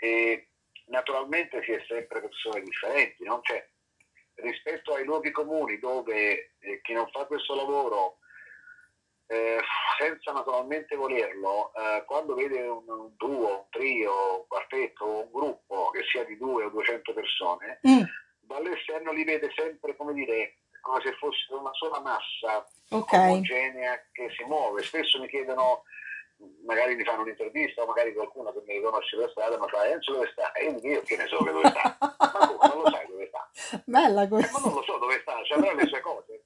E 0.00 0.48
naturalmente 0.86 1.62
si 1.62 1.72
è 1.72 1.84
sempre 1.86 2.20
persone 2.20 2.62
differenti, 2.62 3.24
no? 3.24 3.40
Cioè, 3.42 3.68
rispetto 4.36 4.94
ai 4.94 5.04
luoghi 5.04 5.30
comuni 5.30 5.78
dove 5.78 6.54
eh, 6.58 6.80
chi 6.82 6.92
non 6.92 7.08
fa 7.10 7.24
questo 7.24 7.54
lavoro 7.54 8.18
eh, 9.28 9.58
senza 9.98 10.32
naturalmente 10.32 10.94
volerlo, 10.94 11.72
eh, 11.74 12.04
quando 12.06 12.34
vede 12.34 12.60
un, 12.62 12.84
un 12.86 13.12
duo, 13.16 13.58
un 13.58 13.66
trio, 13.70 14.40
un 14.40 14.46
quartetto, 14.46 15.24
un 15.24 15.30
gruppo 15.32 15.90
che 15.90 16.04
sia 16.10 16.24
di 16.24 16.36
due 16.36 16.64
o 16.64 16.70
200 16.70 17.12
persone, 17.12 17.80
Mm, 17.86 18.02
dall'esterno 18.40 19.12
li 19.12 19.24
vede 19.24 19.50
sempre, 19.56 19.96
come 19.96 20.12
dire, 20.12 20.58
come 20.80 21.00
se 21.02 21.12
fosse 21.14 21.52
una 21.52 21.72
sola 21.72 22.00
massa 22.00 22.64
ok. 22.90 23.12
omogenea 23.12 24.00
che 24.12 24.30
si 24.36 24.44
muove. 24.44 24.82
Spesso 24.82 25.20
mi 25.20 25.28
chiedono, 25.28 25.82
magari 26.66 26.94
mi 26.94 27.04
fanno 27.04 27.22
un'intervista 27.22 27.82
o 27.82 27.86
magari 27.86 28.12
qualcuno 28.14 28.52
che 28.52 28.60
mi 28.66 28.74
riconosce 28.74 29.16
per 29.16 29.30
strada 29.30 29.58
mi 29.58 29.68
fa 29.68 29.86
Enzo 29.88 30.12
dove 30.12 30.28
sta? 30.32 30.52
E 30.52 30.64
io 30.70 31.02
che 31.02 31.16
ne 31.16 31.26
so 31.26 31.38
che 31.44 31.50
dove 31.52 31.68
sta. 31.68 31.96
Ma 32.00 32.46
come, 32.46 32.68
non 32.74 32.82
lo 32.82 32.90
sai 32.90 33.06
dove 33.06 33.26
sta? 33.28 33.82
Bella 33.84 34.22
Eh, 34.22 34.28
ma 34.28 34.28
questa. 34.28 34.58
non 34.60 34.74
lo 34.74 34.82
so 34.82 34.98
dove 34.98 35.18
sta, 35.20 35.42
cioè, 35.44 35.58
avrà 35.58 35.72
le 35.74 35.86
sue 35.86 36.00
cose. 36.00 36.40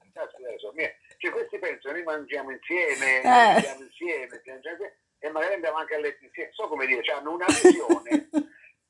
Mie- 0.73 0.97
Cioè, 1.17 1.31
questi 1.31 1.59
pensano, 1.59 1.93
noi 1.93 2.03
mangiamo 2.03 2.51
insieme, 2.51 3.21
Eh. 3.21 3.27
mangiamo 3.27 3.81
insieme, 3.81 4.41
insieme, 4.43 4.97
e 5.19 5.29
magari 5.29 5.53
andiamo 5.55 5.77
anche 5.77 5.95
a 5.95 5.99
letto 5.99 6.23
insieme. 6.25 6.51
So 6.53 6.67
come 6.67 6.85
dire, 6.85 7.03
cioè, 7.03 7.17
hanno 7.17 7.31
una 7.33 7.45
visione 7.47 8.29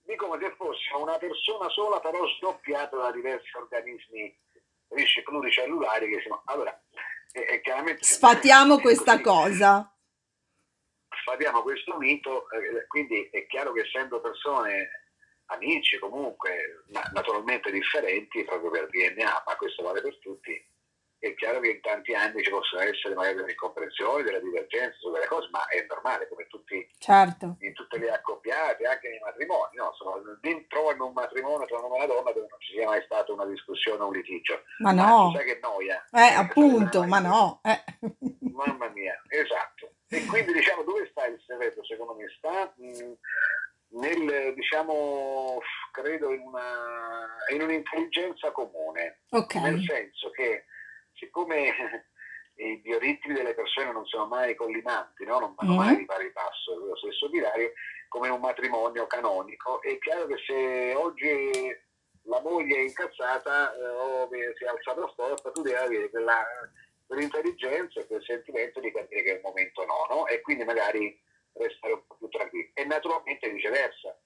di 0.03 0.15
come 0.15 0.37
se 0.39 0.53
fossimo 0.55 1.01
una 1.01 1.17
persona 1.17 1.67
sola, 1.69 1.99
però 1.99 2.25
sdoppiata 2.27 2.95
da 2.97 3.11
diversi 3.11 3.55
organismi 3.57 4.37
risci 4.89 5.23
pluricellulari 5.23 6.09
che 6.09 6.21
siamo. 6.21 6.41
Allora, 6.45 6.79
e, 7.33 7.47
e 7.55 7.61
chiaramente 7.61 8.03
Sfatiamo 8.03 8.79
questa 8.79 9.13
così. 9.19 9.23
cosa. 9.23 9.90
Sfatiamo 11.21 11.61
questo 11.61 11.97
mito, 11.97 12.49
eh, 12.51 12.87
quindi 12.87 13.29
è 13.31 13.45
chiaro 13.47 13.71
che 13.73 13.81
essendo 13.81 14.19
persone 14.21 14.89
amici 15.47 15.99
comunque, 15.99 16.83
ma 16.93 17.01
naturalmente 17.13 17.71
differenti 17.71 18.43
proprio 18.43 18.71
per 18.71 18.87
DNA, 18.89 19.43
ma 19.45 19.55
questo 19.55 19.83
vale 19.83 20.01
per 20.01 20.17
tutti, 20.19 20.69
è 21.19 21.35
chiaro 21.35 21.59
che 21.59 21.69
in 21.69 21.81
tanti 21.81 22.15
anni 22.15 22.41
ci 22.41 22.49
possono 22.49 22.81
essere 22.81 23.13
magari 23.13 23.35
delle 23.35 23.51
incomprensioni, 23.51 24.23
delle 24.23 24.41
divergenze 24.41 24.97
su 24.99 25.11
delle 25.11 25.27
cose, 25.27 25.49
ma 25.51 25.67
è 25.67 25.85
normale 25.87 26.27
come 26.27 26.47
tutti, 26.47 26.89
Certo. 26.97 27.57
in 27.59 27.73
tutte 27.73 27.99
le 27.99 28.09
accoppiate, 28.09 28.83
anche 28.87 29.07
nei 29.09 29.19
matrimoni, 29.19 29.75
no? 29.75 29.93
Din- 30.41 30.65
trovo 30.67 30.91
in 30.91 30.99
un 31.01 31.13
matrimonio 31.13 31.67
tra 31.67 31.77
un 31.77 31.83
uomo 31.83 31.95
e 31.97 32.05
una 32.05 32.13
donna 32.13 32.31
dove 32.31 32.47
non 32.49 32.59
ci 32.59 32.73
sia 32.73 32.87
mai 32.87 33.03
stata 33.03 33.31
una 33.31 33.45
discussione 33.45 34.01
o 34.01 34.07
un 34.07 34.13
litigio. 34.13 34.63
Ma 34.79 34.89
Anzi, 34.89 35.03
no. 35.05 35.31
sai 35.35 35.45
che 35.45 35.59
noia. 35.61 36.03
Eh, 36.11 36.33
appunto, 36.33 37.03
ma 37.03 37.19
no. 37.19 37.61
Eh. 37.65 37.83
Mamma 38.51 38.87
mia, 38.89 39.21
esatto. 39.27 39.70
E 40.13 40.25
quindi 40.25 40.51
diciamo 40.53 40.83
dove 40.83 41.07
sta 41.09 41.25
il 41.25 41.41
segreto? 41.45 41.83
Secondo 41.85 42.15
me 42.15 42.25
sta 42.37 42.73
mh, 42.75 43.13
nel, 43.99 44.53
diciamo, 44.53 45.59
credo 45.91 46.31
in, 46.33 46.41
una, 46.41 47.27
in 47.53 47.61
un'intelligenza 47.61 48.51
comune, 48.51 49.21
Ok. 49.29 49.55
nel 49.55 49.81
senso 49.85 50.29
che 50.31 50.65
siccome 51.13 51.71
i 52.55 52.77
bioritmi 52.81 53.33
delle 53.33 53.53
persone 53.53 53.91
non 53.93 54.05
sono 54.05 54.27
mai 54.27 54.53
collimanti, 54.55 55.23
no? 55.25 55.39
non 55.39 55.55
vanno 55.55 55.73
Mm. 55.73 55.77
mai 55.77 55.95
di 55.97 56.05
pari 56.05 56.31
passo 56.31 56.73
sullo 56.73 56.95
stesso 56.97 57.29
binario, 57.29 57.71
come 58.09 58.27
un 58.29 58.41
matrimonio 58.41 59.07
canonico, 59.07 59.81
è 59.81 59.97
chiaro 59.99 60.25
che 60.27 60.35
se 60.45 60.93
oggi 60.93 61.73
la 62.25 62.41
moglie 62.41 62.75
è 62.75 62.81
incazzata 62.81 63.73
eh, 63.73 63.87
o 63.87 64.29
si 64.29 64.63
è 64.63 64.67
alzata 64.67 65.07
storta, 65.13 65.51
tu 65.51 65.61
devi 65.61 65.75
avere 65.77 66.09
quella, 66.09 66.45
quell'intelligenza 67.11 67.99
e 67.99 68.07
quel 68.07 68.23
sentimento 68.23 68.79
di 68.79 68.91
capire 68.91 69.21
che 69.21 69.31
è 69.31 69.35
il 69.35 69.41
momento 69.43 69.83
no, 69.85 70.05
no? 70.09 70.27
e 70.27 70.39
quindi 70.39 70.63
magari 70.63 71.19
restare 71.53 71.93
un 71.93 72.05
po' 72.07 72.15
più 72.15 72.29
tranquilli. 72.29 72.71
E 72.73 72.85
naturalmente 72.85 73.49
viceversa. 73.49 74.17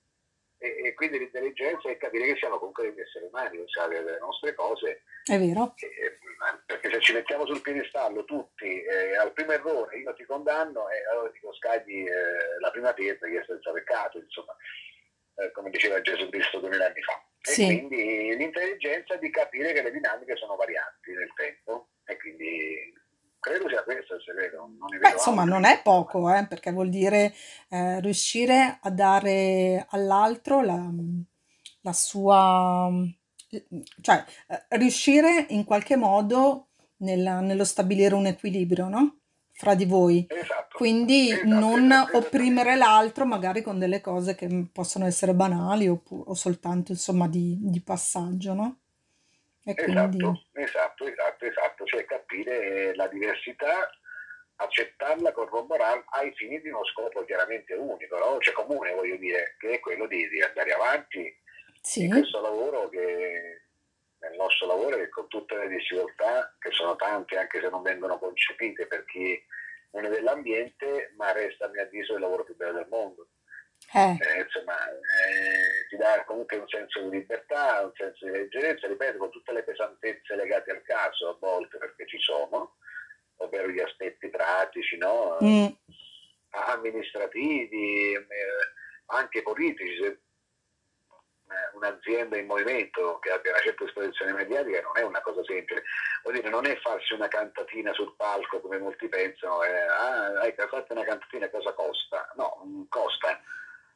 E, 0.58 0.86
e 0.86 0.94
quindi 0.94 1.18
l'intelligenza 1.20 1.89
è 1.89 1.98
capire 1.98 2.27
che 2.27 2.38
siamo 2.38 2.58
comunque 2.60 2.84
degli 2.89 3.01
esseri 3.01 3.25
umani, 3.25 3.62
sapere 3.68 4.04
delle 4.04 4.20
nostre 4.20 4.54
cose 4.54 5.01
È 5.25 5.38
vero? 5.38 5.74
eh, 5.80 6.18
perché 6.65 6.92
se 6.92 7.01
ci 7.01 7.12
mettiamo 7.13 7.46
sul 7.46 7.60
piedistallo 7.62 8.24
tutti 8.24 8.82
eh, 8.84 9.18
al 9.18 9.34
primo 9.34 9.51
errore 9.51 9.98
io 9.98 10.13
ti 10.13 10.24
condanno 10.24 10.89
e 10.89 11.04
allora 11.12 11.30
dico 11.30 11.54
scagli 11.56 12.08
eh, 12.08 12.60
la 12.62 12.72
prima 12.72 12.94
pietra 12.94 13.27
che 13.27 13.42
è 13.42 13.44
senza 13.46 13.72
peccato 13.74 14.18
insomma 14.20 14.56
eh, 15.36 15.51
come 15.51 15.70
diceva 15.72 16.00
Gesù 16.00 16.30
Cristo 16.30 16.60
duemila 16.60 16.86
anni 16.86 17.01
fa 17.01 17.22
e 17.42 17.51
Sì. 17.51 17.65
quindi 17.65 18.36
l'intelligenza 18.38 19.18
di 19.18 19.30
capire 19.32 19.74
che 19.74 19.82
le 19.82 19.92
dinamiche 19.92 20.38
sono 20.38 20.56
varianti 20.56 21.12
nel 21.12 21.34
tempo 21.36 21.89
e 22.06 22.18
quindi 22.18 22.94
credo 23.40 23.68
sia 23.70 23.84
questo 23.84 24.16
il 24.16 24.22
segreto 24.22 24.58
non 24.78 24.90
Beh, 25.00 25.12
insomma, 25.12 25.42
altro. 25.42 25.54
non 25.54 25.66
è 25.66 25.82
poco, 25.82 26.34
eh, 26.34 26.46
perché 26.48 26.72
vuol 26.72 26.90
dire 26.90 27.34
eh, 27.70 28.00
riuscire 28.02 28.80
a 28.82 28.90
dare 28.90 29.86
all'altro 29.90 30.62
la, 30.62 30.90
la 31.82 31.94
sua, 31.94 32.90
cioè 34.02 34.24
eh, 34.48 34.66
riuscire 34.78 35.46
in 35.50 35.64
qualche 35.64 35.96
modo 35.96 36.70
nella- 36.98 37.42
nello 37.42 37.64
stabilire 37.64 38.16
un 38.16 38.26
equilibrio, 38.28 38.88
no? 38.88 39.20
Fra 39.52 39.76
di 39.76 39.86
voi. 39.86 40.26
esatto 40.28 40.78
Quindi 40.78 41.30
Esatto, 41.30 41.46
non 41.48 41.92
esatto, 41.92 42.18
opprimere 42.18 42.76
l'altro 42.76 43.26
magari 43.26 43.62
con 43.62 43.80
delle 43.80 44.02
cose 44.02 44.36
che 44.36 44.68
possono 44.72 45.06
essere 45.06 45.34
banali 45.34 45.88
oppu- 45.88 46.24
o 46.28 46.34
soltanto, 46.34 46.92
insomma, 46.92 47.28
di, 47.28 47.58
di 47.62 47.82
passaggio, 47.82 48.54
no? 48.54 48.80
E 49.67 49.74
quindi... 49.74 49.93
Esatto, 49.93 50.45
esatto, 50.53 51.05
esatto, 51.05 51.45
esatto, 51.45 51.86
cioè 51.86 52.05
capire 52.05 52.93
la 52.95 53.07
diversità, 53.07 53.89
accettarla, 54.57 55.31
corroborarla 55.31 56.05
ai 56.12 56.31
fini 56.36 56.62
di 56.62 56.69
uno 56.69 56.86
scopo 56.86 57.25
chiaramente 57.25 57.74
unico, 57.74 58.17
no? 58.17 58.38
cioè 58.39 58.53
comune 58.53 58.93
voglio 58.93 59.17
dire, 59.17 59.55
che 59.57 59.72
è 59.72 59.79
quello 59.79 60.05
di, 60.07 60.29
di 60.29 60.41
andare 60.41 60.72
avanti 60.72 61.36
Sì, 61.81 62.03
in 62.03 62.12
questo 62.12 62.41
lavoro 62.41 62.89
che 62.89 63.62
nel 64.19 64.36
nostro 64.38 64.67
lavoro 64.67 64.98
che 64.98 65.10
con 65.10 65.27
tutte 65.27 65.55
le 65.55 65.67
difficoltà 65.67 66.55
che 66.60 66.72
sono 66.72 66.95
tante 66.95 67.38
anche 67.38 67.60
se 67.60 67.69
non 67.69 67.81
vengono 67.81 68.17
concepite 68.17 68.88
per 68.88 69.05
chi 69.05 69.43
non 69.91 70.05
è 70.05 70.10
dell'ambiente, 70.10 71.13
ma 71.15 71.31
resta 71.31 71.65
a 71.65 71.69
mio 71.69 71.81
avviso 71.81 72.13
il 72.13 72.22
lavoro 72.22 72.43
più 72.43 72.55
bello 72.55 72.74
del 72.74 72.88
mondo. 72.89 73.27
Eh, 73.94 74.18
Eh, 74.20 74.39
insomma, 74.42 74.89
eh, 74.89 75.88
ti 75.89 75.98
dà 75.98 76.24
comunque 76.25 76.58
un 76.58 76.68
senso 76.68 77.02
di 77.02 77.17
libertà, 77.17 77.84
un 77.84 77.91
senso 77.95 78.26
di 78.26 78.32
leggerezza, 78.32 78.88
ripeto, 78.88 79.17
con 79.17 79.32
tutte 79.32 79.54
le 79.54 79.63
pesantezze 79.63 80.36
legate 80.36 80.71
al 80.71 80.82
caso 80.84 81.30
a 81.30 81.38
volte 81.39 81.78
perché 81.78 82.08
ci 82.08 82.19
sono, 82.19 82.78
ovvero 83.38 83.69
gli 83.69 83.80
aspetti 83.80 84.30
pratici, 84.30 84.98
no? 84.98 85.38
mm, 85.43 85.67
amministrativi, 86.50 88.13
eh, 88.13 88.26
anche 89.08 89.41
politici. 89.41 89.98
Se 90.02 90.19
eh, 91.48 91.76
un'azienda 91.76 92.38
in 92.38 92.48
movimento 92.48 93.19
che 93.19 93.32
abbia 93.32 93.52
una 93.52 93.62
certa 93.62 93.84
esposizione 93.84 94.34
mediatica 94.34 94.82
non 94.82 94.98
è 94.98 95.02
una 95.04 95.21
cosa 95.21 95.43
semplice. 95.43 95.84
Vuol 96.24 96.36
dire, 96.36 96.50
non 96.50 96.65
è 96.65 96.76
farsi 96.78 97.13
una 97.13 97.28
cantatina 97.28 97.93
sul 97.93 98.15
palco 98.15 98.60
come 98.62 98.80
molti 98.80 99.08
pensano, 99.08 99.63
eh, 99.63 99.78
ah, 99.78 100.39
hai 100.39 100.54
fatto 100.56 100.93
una 100.93 101.04
cantatina, 101.04 101.50
cosa 101.50 101.74
costa? 101.74 102.32
No, 102.36 102.62
non 102.63 102.88
costa. 102.89 103.39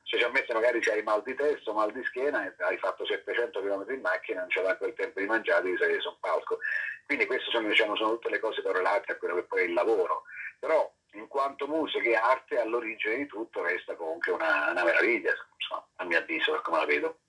Se 0.09 0.17
ci 0.17 0.23
ammette 0.23 0.53
magari 0.53 0.79
c'hai 0.79 1.03
mal 1.03 1.21
di 1.21 1.35
testa 1.35 1.71
mal 1.71 1.91
di 1.91 2.03
schiena 2.05 2.51
hai 2.57 2.77
fatto 2.79 3.05
700 3.05 3.61
km 3.61 3.85
in 3.93 4.01
macchina, 4.01 4.39
non 4.39 4.49
c'è 4.49 4.63
neanche 4.63 4.85
il 4.85 4.95
tempo 4.95 5.19
di 5.19 5.27
mangiare, 5.27 5.61
devi 5.61 5.77
salire 5.77 6.01
su 6.01 6.09
un 6.09 6.17
palco. 6.19 6.57
Quindi 7.05 7.27
queste 7.27 7.51
sono, 7.51 7.67
diciamo, 7.67 7.95
sono 7.95 8.13
tutte 8.13 8.31
le 8.31 8.39
cose 8.39 8.63
correlate 8.63 9.11
a 9.11 9.17
quello 9.17 9.35
che 9.35 9.43
poi 9.43 9.61
è 9.61 9.65
il 9.65 9.73
lavoro. 9.73 10.23
Però 10.57 10.91
in 11.13 11.27
quanto 11.27 11.67
musica 11.67 12.09
e 12.09 12.15
arte 12.15 12.59
all'origine 12.59 13.17
di 13.17 13.27
tutto 13.27 13.61
resta 13.61 13.95
comunque 13.95 14.31
una, 14.31 14.71
una 14.71 14.83
meraviglia, 14.83 15.31
insomma, 15.55 15.85
a 15.97 16.05
mio 16.05 16.17
avviso, 16.17 16.53
per 16.53 16.61
come 16.61 16.77
la 16.77 16.85
vedo. 16.85 17.19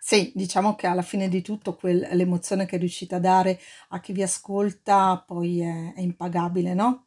Sì, 0.00 0.32
diciamo 0.34 0.74
che 0.74 0.86
alla 0.86 1.02
fine 1.02 1.28
di 1.28 1.42
tutto 1.42 1.76
quel- 1.76 2.08
l'emozione 2.10 2.66
che 2.66 2.76
riuscite 2.76 3.14
a 3.14 3.20
dare 3.20 3.58
a 3.90 4.00
chi 4.00 4.12
vi 4.12 4.22
ascolta 4.22 5.22
poi 5.24 5.60
è, 5.62 5.94
è 5.94 6.00
impagabile, 6.00 6.74
no? 6.74 7.03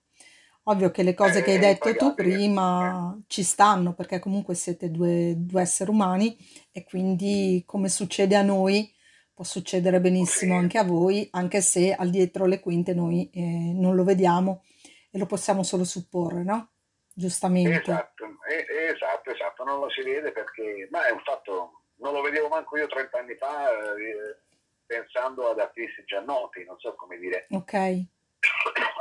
Ovvio 0.70 0.92
che 0.92 1.02
le 1.02 1.14
cose 1.14 1.44
che 1.44 1.52
hai 1.52 1.58
È 1.58 1.60
detto 1.60 1.96
tu 1.96 2.14
prima 2.14 3.18
ci 3.28 3.42
stanno 3.44 3.94
perché 3.94 4.20
comunque 4.20 4.54
siete 4.54 4.92
due, 4.92 5.34
due 5.38 5.62
esseri 5.62 5.90
umani 5.90 6.38
e 6.74 6.84
quindi 6.84 7.64
come 7.66 7.88
succede 7.88 8.36
a 8.36 8.42
noi 8.42 8.94
può 9.34 9.46
succedere 9.46 10.02
benissimo 10.02 10.56
Sì. 10.56 10.60
anche 10.60 10.78
a 10.78 10.84
voi, 10.84 11.28
anche 11.32 11.62
se 11.62 11.94
al 11.94 12.10
dietro 12.10 12.46
le 12.46 12.60
quinte 12.60 12.94
noi 12.94 13.30
eh, 13.32 13.40
non 13.76 13.96
lo 13.96 14.04
vediamo 14.04 14.64
e 15.10 15.18
lo 15.18 15.26
possiamo 15.26 15.64
solo 15.64 15.86
supporre, 15.86 16.44
no? 16.44 16.72
Giustamente. 17.14 17.80
Esatto, 17.92 18.26
eh, 18.50 18.66
esatto, 18.94 19.32
esatto, 19.32 19.64
non 19.64 19.80
lo 19.80 19.90
si 19.90 20.02
vede 20.02 20.34
perché, 20.34 20.90
ma 20.92 21.08
è 21.08 21.12
un 21.12 21.22
fatto, 21.24 21.84
non 22.00 22.12
lo 22.12 22.22
vedevo 22.22 22.50
manco 22.50 22.76
io 22.78 22.88
30 22.88 23.20
anni 23.20 23.36
fa 23.36 23.70
eh, 23.70 24.42
pensando 24.86 25.50
ad 25.50 25.60
artisti 25.60 26.04
già 26.06 26.20
noti, 26.20 26.66
non 26.66 26.78
so 26.78 26.94
come 26.96 27.18
dire, 27.18 27.48
Ok. 27.52 28.06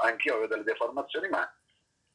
Anch'io 0.02 0.32
avevo 0.34 0.48
delle 0.48 0.64
deformazioni, 0.64 1.28
ma 1.28 1.50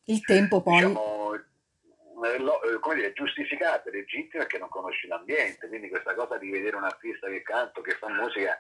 Il 0.06 0.24
tempo 0.26 0.62
poi. 0.62 0.76
diciamo, 0.76 1.34
eh, 1.36 2.36
eh, 2.36 2.80
come 2.80 2.96
dire, 2.96 3.14
giustificate, 3.14 3.90
legittime 3.92 4.44
perché 4.44 4.58
non 4.58 4.70
conosci 4.70 5.08
l'ambiente, 5.08 5.68
quindi 5.68 5.90
questa 5.90 6.14
cosa 6.14 6.38
di 6.38 6.50
vedere 6.50 6.76
un 6.76 6.84
artista 6.84 7.28
che 7.28 7.42
canta, 7.42 7.82
che 7.82 7.96
fa 7.96 8.10
musica, 8.10 8.60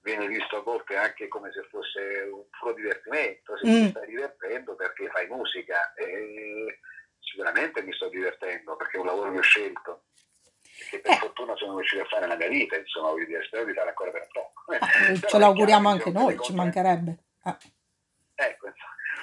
viene 0.00 0.26
visto 0.26 0.56
a 0.56 0.62
volte 0.62 0.96
anche 0.96 1.28
come 1.28 1.52
se 1.52 1.62
fosse 1.70 2.28
un 2.32 2.44
puro 2.58 2.74
divertimento, 2.74 3.56
se 3.58 3.66
Mm. 3.68 3.82
ti 3.84 3.90
stai 3.90 4.06
divertendo 4.06 4.74
perché 4.74 5.08
fai 5.10 5.28
musica, 5.28 5.92
e 5.94 6.80
sicuramente 7.20 7.82
mi 7.82 7.92
sto 7.92 8.08
divertendo 8.08 8.74
perché 8.76 8.96
è 8.96 9.00
un 9.00 9.06
lavoro 9.06 9.30
che 9.32 9.38
ho 9.38 9.42
scelto, 9.42 10.04
che 10.90 10.98
per 11.00 11.12
Eh. 11.12 11.16
fortuna 11.16 11.54
sono 11.56 11.76
riuscito 11.76 12.02
a 12.02 12.06
fare 12.06 12.22
nella 12.22 12.36
mia 12.36 12.48
vita, 12.48 12.76
insomma, 12.76 13.10
voglio 13.10 13.26
dire, 13.26 13.44
spero 13.44 13.64
di 13.64 13.74
fare 13.74 13.88
ancora 13.90 14.10
per 14.10 14.26
poco. 14.32 14.72
Eh, 14.72 14.78
Però 15.20 15.28
ce 15.28 15.38
l'auguriamo 15.38 15.88
anche 15.88 16.10
noi, 16.10 16.38
ci 16.40 16.54
mancherebbe. 16.54 17.16
Eh. 17.44 17.56
Ecco, 18.34 18.66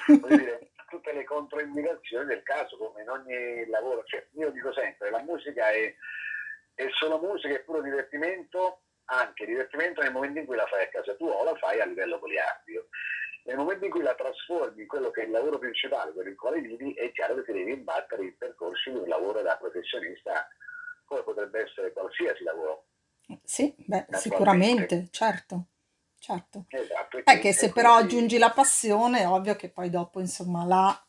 insomma, 0.05 0.35
dire, 0.35 0.71
tutte 0.89 1.13
le 1.13 1.23
controindicazioni 1.23 2.25
del 2.25 2.43
caso, 2.43 2.77
come 2.77 3.01
in 3.01 3.09
ogni 3.09 3.65
lavoro, 3.67 4.03
cioè, 4.05 4.27
io 4.33 4.51
dico 4.51 4.73
sempre, 4.73 5.09
la 5.09 5.21
musica 5.21 5.69
è, 5.69 5.93
è 6.73 6.87
solo 6.91 7.19
musica, 7.19 7.53
è 7.53 7.61
puro 7.61 7.81
divertimento, 7.81 8.81
anche 9.05 9.45
divertimento 9.45 10.01
nel 10.01 10.11
momento 10.11 10.39
in 10.39 10.45
cui 10.45 10.55
la 10.55 10.67
fai 10.67 10.83
a 10.83 10.89
casa 10.89 11.15
tua 11.15 11.33
o 11.33 11.43
la 11.43 11.55
fai 11.55 11.79
a 11.79 11.85
livello 11.85 12.19
goliardico. 12.19 12.87
Nel 13.45 13.57
momento 13.57 13.85
in 13.85 13.91
cui 13.91 14.01
la 14.01 14.13
trasformi 14.13 14.81
in 14.81 14.87
quello 14.87 15.09
che 15.11 15.21
è 15.21 15.25
il 15.25 15.31
lavoro 15.31 15.57
principale 15.57 16.11
per 16.11 16.27
il 16.27 16.35
quale 16.35 16.59
vivi, 16.59 16.93
è 16.93 17.11
chiaro 17.11 17.35
che 17.35 17.43
ti 17.45 17.53
devi 17.53 17.71
imbattere 17.71 18.23
in 18.23 18.37
percorsi 18.37 18.91
di 18.91 18.97
un 18.97 19.07
lavoro 19.07 19.41
da 19.41 19.57
professionista, 19.57 20.47
come 21.05 21.23
potrebbe 21.23 21.63
essere 21.63 21.91
qualsiasi 21.91 22.43
lavoro. 22.43 22.85
Sì, 23.43 23.73
beh, 23.77 24.07
sicuramente, 24.11 25.07
certo, 25.09 25.65
certo. 26.19 26.65
Esatto. 26.69 27.17
e 27.17 27.39
che 27.39 27.53
se 27.53 27.71
però 27.71 27.95
quindi- 27.95 28.13
aggiungi 28.13 28.37
la 28.37 28.51
passione, 28.51 29.19
è 29.21 29.27
ovvio 29.27 29.55
che 29.55 29.69
poi 29.69 29.89
dopo, 29.89 30.19
insomma, 30.19 30.65
là 30.65 31.03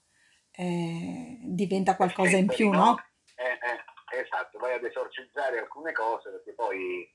eh, 0.52 1.38
diventa 1.42 1.96
qualcosa 1.96 2.36
in 2.36 2.46
più, 2.46 2.70
no? 2.70 2.96
Eh, 3.36 3.42
eh, 3.44 4.20
esatto, 4.20 4.58
vai 4.58 4.74
ad 4.74 4.84
esorcizzare 4.84 5.58
alcune 5.58 5.92
cose 5.92 6.30
perché 6.30 6.52
poi 6.52 7.08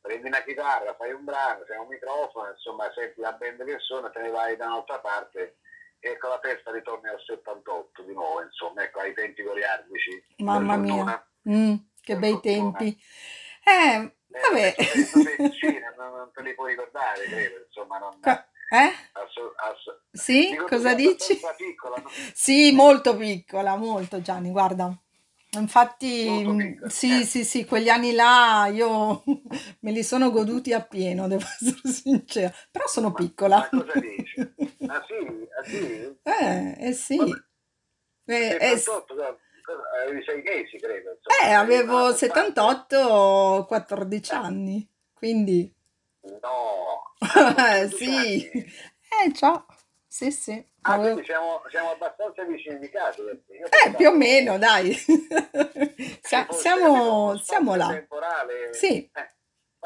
prendi 0.00 0.28
una 0.28 0.42
chitarra, 0.42 0.94
fai 0.94 1.12
un 1.12 1.24
brano, 1.24 1.64
fai 1.66 1.76
un 1.78 1.88
microfono, 1.88 2.50
insomma 2.50 2.90
senti 2.94 3.20
la 3.20 3.32
band 3.32 3.64
che 3.64 3.78
suona, 3.80 4.08
te 4.10 4.20
ne 4.22 4.30
vai 4.30 4.56
da 4.56 4.66
un'altra 4.66 5.00
parte 5.00 5.58
e 5.98 6.16
con 6.18 6.30
la 6.30 6.38
testa 6.38 6.70
ritorni 6.70 7.08
al 7.08 7.20
78 7.20 8.02
di 8.02 8.12
nuovo, 8.12 8.40
insomma, 8.42 8.82
ecco, 8.84 9.00
ai 9.00 9.12
tempi 9.14 9.42
goliardici. 9.42 10.24
Mamma 10.38 10.76
mia. 10.76 11.26
Mm, 11.48 11.74
che 12.00 12.12
Per 12.12 12.18
bei 12.18 12.32
fortuna. 12.32 12.52
tempi. 12.78 12.98
Eh, 13.64 13.96
Eh, 13.96 14.16
vabbè. 14.28 14.74
adesso 14.78 15.22
te- 15.22 15.36
tu 15.36 15.48
te- 15.48 15.52
sì, 15.58 15.78
non, 15.96 16.10
non 16.16 16.30
te 16.34 16.42
li 16.42 16.54
puoi 16.54 16.70
ricordare, 16.70 17.24
credo, 17.24 17.64
insomma, 17.66 17.98
non... 17.98 18.18
Eh? 18.22 18.92
assu- 19.12 19.52
assu- 19.56 20.00
Sì? 20.10 20.50
dico, 20.50 20.64
Cosa 20.64 20.94
dici? 20.94 21.38
Piccola, 21.56 21.96
no? 21.96 22.10
Sì, 22.34 22.72
molto 22.72 23.16
piccola, 23.16 23.76
molto 23.76 24.20
Gianni, 24.20 24.50
guarda. 24.50 24.96
Infatti, 25.50 26.44
mm, 26.44 26.84
sì, 26.86 27.20
eh. 27.20 27.24
sì, 27.24 27.44
sì, 27.44 27.64
quegli 27.64 27.88
anni 27.88 28.12
là 28.12 28.66
io 28.66 29.22
me 29.80 29.90
li 29.92 30.02
sono 30.02 30.30
goduti 30.30 30.72
appieno, 30.72 31.28
devo 31.28 31.44
essere 31.44 31.92
sincera. 31.92 32.52
Però 32.70 32.86
sono 32.88 33.08
Ma- 33.08 33.14
piccola. 33.14 33.56
ma 33.58 33.68
cosa 33.68 33.98
dici? 34.00 34.34
Ah 34.88 35.04
sì? 35.06 35.48
Ah 35.58 35.64
sì? 35.64 36.18
Eh, 36.22 36.76
eh 36.88 36.92
sì. 36.92 37.16
Vabbè. 37.16 37.44
Eh, 38.28 38.56
eh, 38.60 38.76
s- 38.76 38.82
78, 38.84 39.14
cosa- 39.14 39.24
cosa- 39.30 39.38
avevi 40.02 40.22
sei 40.24 40.42
mesi, 40.42 40.78
credo. 40.78 41.10
insomma, 41.16 41.48
Eh, 41.48 41.52
avevo 41.52 42.12
78, 42.12 43.64
14 43.66 44.32
anni, 44.32 44.88
quindi 45.14 45.72
No, 46.42 47.14
Eh, 47.80 47.88
sì. 47.88 48.46
Eh, 48.48 49.32
ciao. 49.34 49.66
Sì, 50.08 50.30
sì. 50.30 50.52
Ah, 50.82 50.94
Avevo- 50.94 51.12
quindi 51.14 51.24
siamo, 51.24 51.62
siamo 51.70 51.90
abbastanza 51.90 52.44
vicini 52.44 52.78
di 52.78 52.88
casa. 52.90 53.22
Eh, 53.22 53.94
più 53.96 54.08
o 54.08 54.12
meno, 54.12 54.58
dai. 54.58 54.92
Siamo, 56.22 57.36
siamo 57.36 57.74
là. 57.76 57.86
temporale, 57.88 58.72
Sì. 58.72 59.08
eh, 59.12 59.35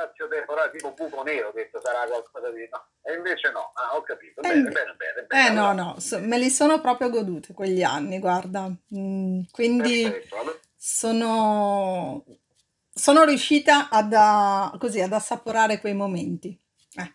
spazio 0.01 0.29
temporale 0.29 0.71
tipo 0.71 0.93
buco 0.93 1.23
nero, 1.23 1.53
detto 1.55 1.81
sarà 1.83 2.07
qualcosa 2.07 2.51
di... 2.51 2.67
No, 2.71 2.87
e 3.03 3.15
invece 3.15 3.51
no, 3.51 3.73
ah, 3.75 3.97
ho 3.97 4.03
capito, 4.03 4.41
Eh, 4.41 4.49
bene, 4.49 4.59
inve- 4.61 4.73
bene, 4.73 4.95
bene, 4.97 5.27
bene. 5.27 5.47
Eh, 5.47 5.53
no, 5.53 5.69
allora, 5.69 5.85
no, 5.93 6.01
so- 6.01 6.21
me 6.21 6.39
li 6.39 6.49
sono 6.51 6.81
proprio 6.81 7.11
goduti 7.11 7.53
quegli 7.53 7.83
anni, 7.83 8.19
guarda. 8.19 8.71
Mm, 8.97 9.43
quindi 9.51 10.05
allora, 10.05 10.59
sono, 10.77 12.25
sono 12.93 13.25
riuscita 13.25 13.89
ad, 13.91 14.13
a- 14.15 14.75
così, 14.79 15.01
ad 15.01 15.13
assaporare 15.13 15.79
quei 15.81 15.95
momenti, 15.95 16.59
eh, 16.95 17.15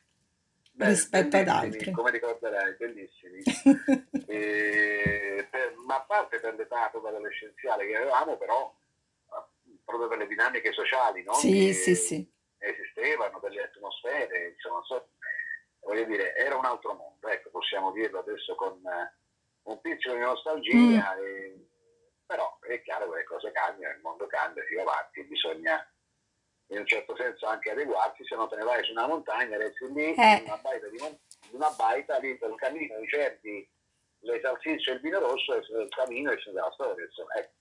beh, 0.73 0.85
rispetto 0.87 1.37
ad 1.37 1.47
altri. 1.47 1.91
come 1.91 2.11
ricorderai, 2.11 2.75
bellissimi. 2.77 3.41
E 4.27 5.47
per- 5.51 5.75
ma 5.85 5.97
a 5.97 6.01
parte 6.01 6.39
per 6.39 6.55
l'età 6.55 6.91
adolescenziale 6.91 7.85
che 7.85 7.95
avevamo, 7.95 8.37
però 8.37 8.73
eh, 9.29 9.77
proprio 9.85 10.07
per 10.07 10.17
le 10.17 10.25
dinamiche 10.27 10.73
sociali 10.73 11.21
no? 11.23 11.33
Sì, 11.33 11.51
che 11.67 11.73
sì, 11.73 11.95
sì. 11.95 12.33
Esistevano, 12.65 13.39
per 13.39 13.51
le 13.51 13.63
atmosfere, 13.63 14.47
insomma, 14.49 14.81
so- 14.83 15.09
voglio 15.81 16.03
dire, 16.05 16.35
era 16.35 16.55
un 16.57 16.65
altro 16.65 16.93
mondo, 16.93 17.27
ecco, 17.27 17.49
possiamo 17.51 17.91
dirlo 17.91 18.19
adesso 18.19 18.55
con 18.55 18.81
eh, 18.85 19.13
un 19.63 19.79
pizzico 19.81 20.13
di 20.13 20.19
nostalgia, 20.19 21.15
e- 21.17 21.67
però 22.25 22.57
è 22.61 22.81
chiaro 22.81 23.09
che 23.11 23.17
le 23.17 23.23
cose 23.25 23.51
cambiano, 23.51 23.93
il 23.95 24.01
mondo 24.01 24.25
cambia, 24.27 24.63
si 24.67 24.73
va 24.75 24.81
avanti, 24.81 25.23
bisogna 25.25 25.87
in 26.69 26.79
un 26.79 26.87
certo 26.87 27.15
senso 27.15 27.45
anche 27.45 27.69
adeguarsi, 27.69 28.25
se 28.25 28.35
no 28.35 28.47
te 28.47 28.55
ne 28.55 28.63
vai 28.63 28.83
su 28.83 28.91
una 28.91 29.05
montagna, 29.07 29.57
resti 29.57 29.85
lì, 29.93 30.15
Eh. 30.15 30.37
in 30.37 30.43
una 30.45 30.57
baita, 30.57 30.87
di 30.87 30.97
mon- 30.97 31.19
in 31.49 31.55
una 31.55 31.69
baita 31.69 32.17
lì 32.17 32.35
per 32.37 32.49
il 32.49 32.55
cammino, 32.55 32.97
i 32.97 33.07
cervi, 33.07 33.69
le 34.21 34.39
salsicce 34.41 34.89
e 34.89 34.93
il 34.95 35.01
vino 35.01 35.19
rosso, 35.19 35.53
e 35.53 35.57
il 35.83 35.89
cammino 35.89 36.31
e 36.31 36.41
della 36.43 36.71
storia, 36.71 37.05
insomma, 37.05 37.33
ecco. 37.35 37.53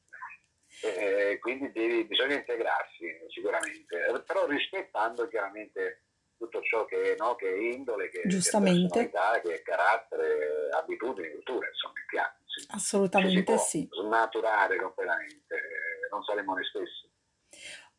Eh, 0.85 1.38
quindi 1.38 1.73
devi- 1.73 2.05
bisogna 2.05 2.35
integrarsi 2.35 3.07
sicuramente, 3.29 4.23
però 4.27 4.47
rispettando 4.47 5.27
chiaramente 5.29 6.03
tutto 6.37 6.61
ciò 6.62 6.85
che, 6.85 7.14
no, 7.18 7.35
che 7.37 7.49
è 7.49 7.57
indole, 7.57 8.11
che, 8.11 8.20
che 8.20 8.25
è 8.25 8.29
Giustamente. 8.29 9.09
personalità, 9.09 9.40
che 9.40 9.55
è 9.55 9.62
carattere, 9.62 10.68
abitudini, 10.73 11.31
cultura, 11.31 11.66
insomma, 11.68 11.94
è 11.94 12.11
chiaro. 12.11 12.35
sì. 12.44 12.66
Assolutamente 12.68 13.59
sì. 13.59 13.88
snaturare 13.90 14.77
completamente, 14.77 15.55
eh, 15.55 16.09
non 16.11 16.23
saremo 16.23 16.53
noi 16.53 16.64
stessi. 16.64 17.11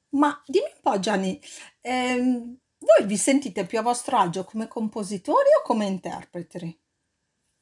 Ma 0.09 0.39
dimmi 0.45 0.71
un 0.73 0.81
po', 0.81 0.99
Gianni, 0.99 1.41
ehm, 1.81 2.57
voi 2.77 3.07
vi 3.07 3.17
sentite 3.17 3.65
più 3.65 3.79
a 3.79 3.81
vostro 3.81 4.17
agio 4.17 4.43
come 4.43 4.67
compositori 4.67 5.49
o 5.57 5.61
come 5.63 5.85
interpreti 5.85 6.83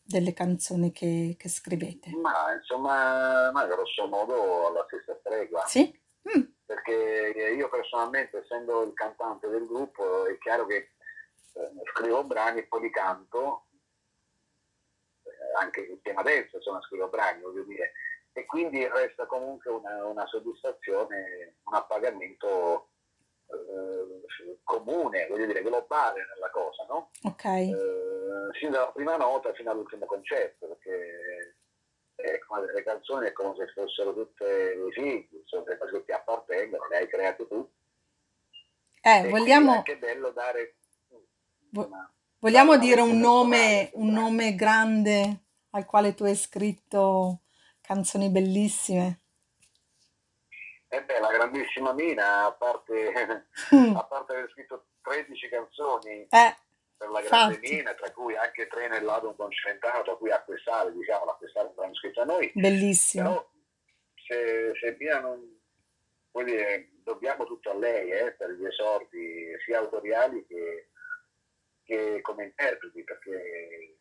delle 0.03 0.33
canzoni 0.33 0.91
che, 0.91 1.35
che 1.37 1.49
scrivete? 1.49 2.11
Ma 2.15 2.53
insomma, 2.53 3.51
ma 3.51 3.65
grosso 3.65 4.07
modo 4.07 4.67
alla 4.67 4.85
stessa 4.87 5.17
stregua, 5.19 5.65
Sì? 5.65 6.01
Mm, 6.35 6.43
perché 6.65 7.53
io 7.55 7.69
personalmente, 7.69 8.37
essendo 8.39 8.83
il 8.83 8.93
cantante 8.93 9.47
del 9.47 9.65
gruppo, 9.65 10.25
è 10.25 10.37
chiaro 10.37 10.65
che 10.65 10.75
eh, 10.75 11.71
scrivo 11.93 12.23
brani 12.23 12.59
e 12.59 12.67
poi 12.67 12.81
li 12.81 12.89
canto, 12.89 13.67
eh, 15.23 15.59
anche 15.59 15.81
in 15.81 16.01
tema 16.01 16.21
dance, 16.21 16.55
insomma, 16.55 16.81
scrivo 16.81 17.09
brani, 17.09 17.41
voglio 17.41 17.63
dire, 17.63 17.93
e 18.33 18.45
quindi 18.45 18.85
resta 18.87 19.25
comunque 19.25 19.71
una, 19.71 20.05
una 20.05 20.25
soddisfazione, 20.25 21.57
un 21.63 21.73
appagamento 21.75 22.92
eh, 23.53 24.57
comune, 24.63 25.27
voglio 25.27 25.45
dire, 25.45 25.61
globale 25.61 26.25
nella 26.33 26.49
cosa, 26.49 26.85
no? 26.87 27.11
ok. 27.23 27.45
eh, 27.45 27.73
sin 28.59 28.71
dalla 28.71 28.91
prima 28.91 29.17
nota 29.17 29.53
fino 29.53 29.71
all'ultimo 29.71 30.05
concerto, 30.05 30.67
perché 30.67 31.55
come- 32.47 32.71
le 32.71 32.83
canzoni 32.83 33.27
è 33.27 33.31
come 33.31 33.55
se 33.57 33.67
fossero 33.73 34.13
tutte 34.13 34.45
dei 34.45 34.91
figli, 34.91 35.41
sono 35.45 35.63
le 35.65 35.77
cose 35.77 35.91
che 35.91 36.05
ti 36.05 36.11
appartengono, 36.11 36.87
le 36.87 36.97
hai 36.97 37.07
create 37.07 37.47
tu. 37.47 37.69
Eh, 39.01 39.17
e 39.17 39.19
quindi 39.29 39.31
è 39.33 39.39
vogliamo, 39.39 39.71
anche 39.73 39.97
bello 39.97 40.31
dare 40.31 40.75
una- 41.73 42.13
vogliamo 42.39 42.73
dare 42.73 42.85
dire 42.85 43.01
un 43.01 43.17
nome, 43.19 43.89
un 43.95 44.09
nome 44.09 44.55
grande 44.55 45.45
al 45.71 45.85
quale 45.85 46.13
tu 46.13 46.23
hai 46.23 46.35
scritto 46.35 47.41
canzoni 47.81 48.29
bellissime? 48.29 49.22
E 50.93 51.03
beh, 51.03 51.19
la 51.19 51.31
grandissima 51.31 51.91
Mina, 51.93 52.45
a 52.45 52.51
parte, 52.53 53.47
Mm, 53.73 53.95
a 53.97 54.03
parte 54.03 54.33
aver 54.33 54.49
scritto 54.51 54.85
13 55.01 55.49
canzoni 55.49 56.27
Eh, 56.29 56.55
per 56.95 57.09
la 57.09 57.21
grande 57.21 57.55
infatti, 57.55 57.75
Mina, 57.75 57.93
tra 57.95 58.11
cui 58.11 58.35
anche 58.35 58.67
tre 58.67 58.87
nell'album 58.87 59.35
concimentato, 59.35 60.03
tra 60.03 60.15
cui 60.15 60.29
Acquestare, 60.29 60.91
diciamo, 60.93 61.25
l'Acquestare 61.25 61.73
l'hanno 61.75 61.95
scritto 61.95 62.21
a 62.21 62.25
noi, 62.25 62.51
bellissimo. 62.53 63.23
però 63.27 63.49
se, 64.27 64.71
se 64.79 64.95
Mina 64.99 65.19
non 65.19 65.59
vuol 66.31 66.45
dire 66.45 66.89
dobbiamo 67.03 67.45
tutto 67.45 67.71
a 67.71 67.75
lei 67.75 68.11
eh, 68.11 68.31
per 68.33 68.51
gli 68.51 68.65
esordi 68.65 69.47
sia 69.65 69.79
autoriali 69.79 70.45
che, 70.47 70.89
che 71.83 72.21
come 72.21 72.45
interpreti 72.45 73.03
perché 73.03 73.97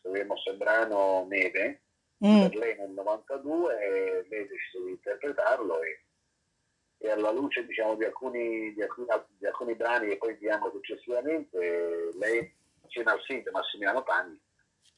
scrivemmo 0.00 0.34
il 0.50 0.56
brano 0.56 1.26
Neve 1.28 1.82
Mm, 2.24 2.40
per 2.48 2.54
lei 2.54 2.76
nel 2.78 2.90
92 2.92 3.78
e 3.78 4.26
lei 4.30 4.46
decise 4.48 4.82
di 4.84 4.90
interpretarlo 4.92 5.82
e, 5.82 6.05
e 6.98 7.10
alla 7.10 7.30
luce 7.30 7.64
diciamo, 7.66 7.94
di, 7.94 8.04
alcuni, 8.04 8.72
di, 8.72 8.82
alcuni, 8.82 9.06
di 9.38 9.46
alcuni 9.46 9.74
brani 9.74 10.08
che 10.08 10.16
poi 10.16 10.36
diamo 10.38 10.70
successivamente 10.70 12.10
lei 12.18 12.54
insieme 12.82 13.10
al 13.10 13.22
Sid 13.22 13.48
Massimiliano 13.48 14.02
Pagni 14.02 14.40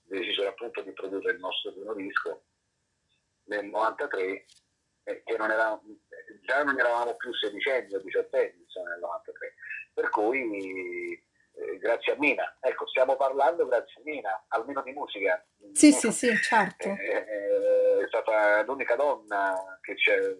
decisero 0.05 0.49
appunto 0.49 0.81
di 0.83 0.93
produrre 0.93 1.33
il 1.33 1.39
nostro 1.39 1.73
primo 1.73 1.95
disco 1.95 2.43
nel 3.45 3.67
93 3.67 4.45
eh, 5.05 5.23
che 5.25 5.37
non 5.37 5.51
eravamo, 5.51 5.83
già 6.43 6.63
non 6.63 6.79
eravamo 6.79 7.17
più 7.17 7.33
sedicenni 7.35 7.95
o 7.95 8.01
diciottenni 8.01 8.61
insomma, 8.63 8.91
nel 8.91 9.01
93 9.01 9.55
per 9.93 10.11
cui 10.11 11.23
eh, 11.59 11.79
grazie 11.79 12.13
a 12.13 12.17
Mina. 12.19 12.57
Ecco 12.61 12.87
stiamo 12.87 13.17
parlando 13.17 13.67
grazie 13.67 14.01
a 14.01 14.05
Mina 14.05 14.45
almeno 14.49 14.83
di 14.83 14.93
musica. 14.93 15.45
Sì, 15.73 15.93
sì, 15.93 16.13
sì, 16.13 16.37
certo. 16.37 16.89
Eh, 16.89 16.93
eh, 16.93 18.05
è 18.05 18.07
stata 18.07 18.63
l'unica 18.63 18.95
donna 18.95 19.79
che 19.81 19.97
ci, 19.97 20.11
è- 20.11 20.37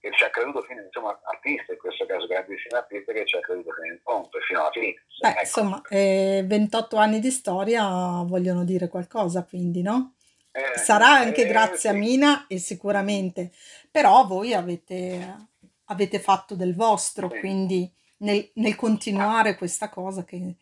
che 0.00 0.10
ci 0.12 0.24
ha 0.24 0.30
creduto 0.30 0.62
fino 0.62 0.82
insomma 0.82 1.18
artista 1.24 1.72
in 1.72 1.78
questo 1.78 2.06
caso 2.06 2.26
grandissima 2.26 2.78
artista 2.78 3.12
che 3.12 3.26
ci 3.26 3.36
ha 3.36 3.40
creduto 3.40 3.72
fino 3.74 3.92
in 3.92 4.00
fondo 4.02 4.38
e 4.38 4.40
fino 4.40 4.60
alla 4.60 4.70
fine 4.70 4.94
Beh, 5.20 5.28
ecco. 5.28 5.40
insomma, 5.40 5.82
eh, 5.90 6.42
28 6.46 6.96
anni 6.96 7.20
di 7.20 7.30
storia 7.30 8.22
vogliono 8.24 8.64
dire 8.64 8.88
qualcosa, 8.88 9.44
quindi, 9.44 9.82
no? 9.82 10.14
Eh, 10.52 10.78
Sarà 10.78 11.08
anche 11.08 11.42
eh, 11.42 11.46
grazie 11.46 11.90
a 11.90 11.92
sì. 11.92 11.98
Mina 11.98 12.46
e 12.48 12.58
sicuramente, 12.58 13.52
però 13.90 14.24
voi 14.26 14.54
avete, 14.54 15.48
avete 15.84 16.18
fatto 16.18 16.56
del 16.56 16.74
vostro, 16.74 17.28
Sì. 17.30 17.38
quindi 17.38 17.92
nel, 18.18 18.50
nel 18.54 18.74
continuare 18.76 19.56
questa 19.56 19.90
cosa 19.90 20.24
che, 20.24 20.56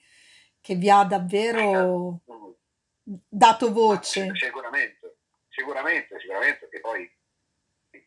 che 0.61 0.75
vi 0.75 0.91
ha 0.91 1.05
davvero 1.05 2.21
Mm. 2.31 3.15
dato 3.29 3.67
Ma 3.69 3.73
voce. 3.73 4.25
sic- 4.25 4.37
Sicuramente, 4.37 5.17
sicuramente, 5.49 6.19
sicuramente, 6.21 6.59
perché 6.59 6.81
poi 6.81 7.11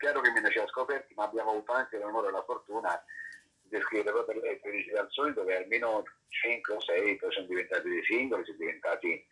chiaro 0.01 0.19
che 0.21 0.31
me 0.31 0.41
ne 0.41 0.49
ci 0.49 0.57
ha 0.57 0.65
scoperti, 0.67 1.13
ma 1.13 1.25
abbiamo 1.25 1.51
avuto 1.51 1.71
anche 1.73 1.97
l'onore 1.99 2.29
e 2.29 2.31
la 2.31 2.43
fortuna 2.43 3.01
di 3.61 3.79
scrivere 3.81 4.11
proprio 4.11 4.41
lei 4.41 4.59
13 4.59 4.89
canzoni 4.91 5.33
dove 5.33 5.55
almeno 5.55 6.03
5 6.27 6.73
o 6.73 6.81
6 6.81 7.15
poi 7.17 7.31
sono 7.31 7.45
diventati 7.45 7.87
dei 7.87 8.03
singoli, 8.03 8.43
sono 8.43 8.57
diventati 8.57 9.25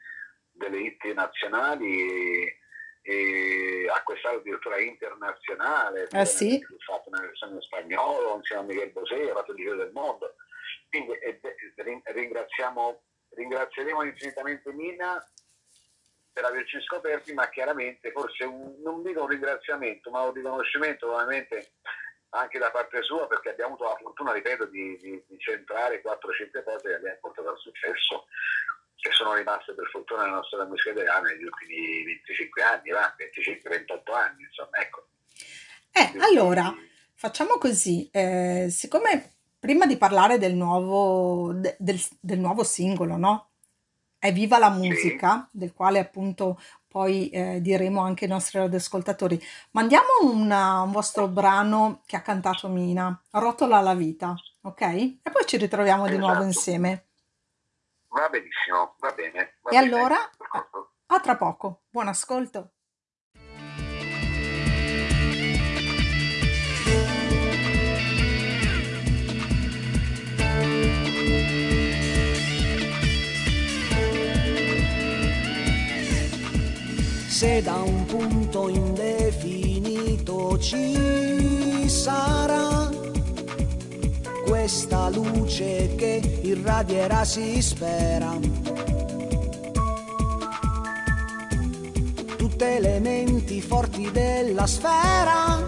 delle 0.51 0.77
hit 0.77 1.03
nazionali 1.13 2.43
e, 2.43 2.57
e 3.01 3.89
a 3.93 4.01
quest'anno 4.03 4.37
addirittura 4.37 4.79
internazionale, 4.79 6.07
Eh 6.11 6.25
sì. 6.25 6.63
ho 6.63 6.77
fatto 6.77 7.09
una 7.09 7.21
versione 7.21 7.55
in 7.55 7.61
spagnolo 7.61 8.35
insieme 8.35 8.61
a 8.61 8.65
Miguel 8.65 8.91
Bosé, 8.91 9.29
ha 9.31 9.33
fatto 9.33 9.51
il 9.51 9.57
giro 9.57 9.75
del 9.75 9.91
mondo. 9.91 10.35
Quindi 10.89 11.13
eh, 11.13 11.39
eh, 11.41 11.55
rin- 11.83 12.01
ringraziamo, 12.03 13.01
ringrazieremo 13.29 14.03
infinitamente 14.03 14.71
Mina 14.71 15.23
per 16.31 16.45
averci 16.45 16.79
scoperti, 16.81 17.33
ma 17.33 17.49
chiaramente 17.49 18.11
forse 18.11 18.43
un, 18.43 18.75
non 18.83 19.03
dico 19.03 19.21
un 19.21 19.27
ringraziamento, 19.27 20.09
ma 20.09 20.21
un 20.21 20.33
riconoscimento 20.33 21.07
probabilmente 21.07 21.73
anche 22.29 22.59
da 22.59 22.69
parte 22.71 23.01
sua, 23.01 23.27
perché 23.27 23.49
abbiamo 23.49 23.73
avuto 23.73 23.89
la 23.89 23.97
fortuna, 24.01 24.33
ripeto, 24.33 24.65
di, 24.65 24.97
di, 24.97 25.23
di 25.27 25.39
centrare 25.39 26.01
4-5 26.01 26.63
cose 26.63 26.87
che 26.87 26.93
abbiamo 26.95 27.17
portato 27.21 27.49
al 27.49 27.57
successo, 27.57 28.25
che 28.95 29.11
sono 29.11 29.33
rimaste 29.33 29.73
per 29.73 29.87
fortuna 29.87 30.23
nella 30.23 30.35
nostra 30.35 30.63
musica 30.65 30.91
italiana 30.91 31.29
negli 31.29 31.43
ultimi 31.43 32.03
25 32.03 32.61
anni, 32.61 32.89
va, 32.91 33.15
25-28 33.17 34.13
anni, 34.13 34.43
insomma, 34.43 34.77
ecco. 34.77 35.07
Eh, 35.91 36.09
Quindi- 36.09 36.19
allora, 36.19 36.75
facciamo 37.15 37.57
così, 37.57 38.09
eh, 38.11 38.67
siccome 38.69 39.33
prima 39.59 39.85
di 39.85 39.97
parlare 39.97 40.37
del 40.37 40.53
nuovo, 40.53 41.51
de- 41.53 41.75
del, 41.79 41.99
del 42.21 42.39
nuovo 42.39 42.63
singolo, 42.63 43.17
no? 43.17 43.48
È 44.19 44.33
Viva 44.33 44.57
la 44.57 44.69
musica, 44.69 45.47
del 45.49 45.73
quale 45.73 45.97
appunto 45.99 46.59
poi 46.87 47.29
eh, 47.29 47.61
diremo 47.61 48.01
anche 48.01 48.25
ai 48.25 48.31
nostri 48.31 48.59
radioascoltatori. 48.59 49.41
Mandiamo 49.71 50.07
una, 50.23 50.81
un 50.81 50.91
vostro 50.91 51.27
brano 51.27 52.01
che 52.05 52.17
ha 52.17 52.21
cantato 52.21 52.67
Mina, 52.67 53.17
Rotola 53.31 53.79
la 53.79 53.93
vita, 53.93 54.35
ok? 54.61 54.81
E 54.81 55.21
poi 55.31 55.45
ci 55.45 55.55
ritroviamo 55.57 56.03
esatto. 56.03 56.11
di 56.11 56.17
nuovo 56.17 56.33
esatto. 56.33 56.47
insieme. 56.47 57.07
Va 58.09 58.27
benissimo, 58.27 58.95
va 58.99 59.11
bene. 59.11 59.57
Va 59.61 59.69
e 59.69 59.79
bene. 59.79 59.85
allora, 59.85 60.17
a 61.05 61.19
tra 61.19 61.37
poco, 61.37 61.83
buon 61.89 62.07
ascolto. 62.07 62.73
Se 77.39 77.61
da 77.61 77.75
un 77.75 78.05
punto 78.05 78.67
indefinito 78.67 80.57
ci 80.59 81.87
sarà 81.87 82.89
questa 84.45 85.07
luce 85.07 85.95
che 85.95 86.41
irradierà 86.41 87.23
si 87.23 87.61
spera. 87.61 88.37
Tutte 92.35 92.79
le 92.81 92.99
menti 92.99 93.61
forti 93.61 94.11
della 94.11 94.67
sfera 94.67 95.65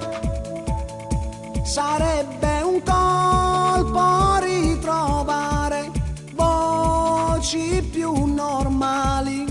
sarebbe 1.63 2.61
un 2.63 2.83
colpo 2.83 4.43
ritrovare 4.43 5.89
voci 6.33 7.81
più 7.89 8.25
normali 8.25 9.50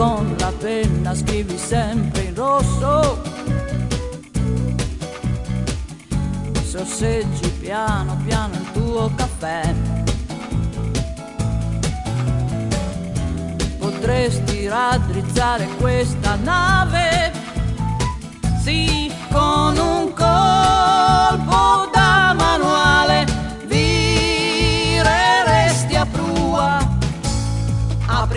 con 0.00 0.34
la 0.38 0.50
penna 0.58 1.14
scrivi 1.14 1.58
sempre 1.58 2.22
in 2.22 2.34
rosso. 2.34 3.20
Sorseggi 6.62 7.50
piano 7.60 8.16
piano 8.24 8.54
il 8.54 8.72
tuo 8.72 9.10
caffè. 9.14 9.74
Potresti 13.78 14.68
raddrizzare 14.68 15.68
questa 15.78 16.34
nave, 16.36 17.32
sì, 18.62 19.12
con 19.30 19.76
un 19.76 20.14
colpo 20.14 21.90
da 21.92 22.34
manuale. 22.34 23.19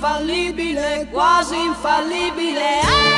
infallibile, 0.00 1.06
quasi 1.12 1.56
infallibile. 1.56 2.80
Ah! 2.82 3.09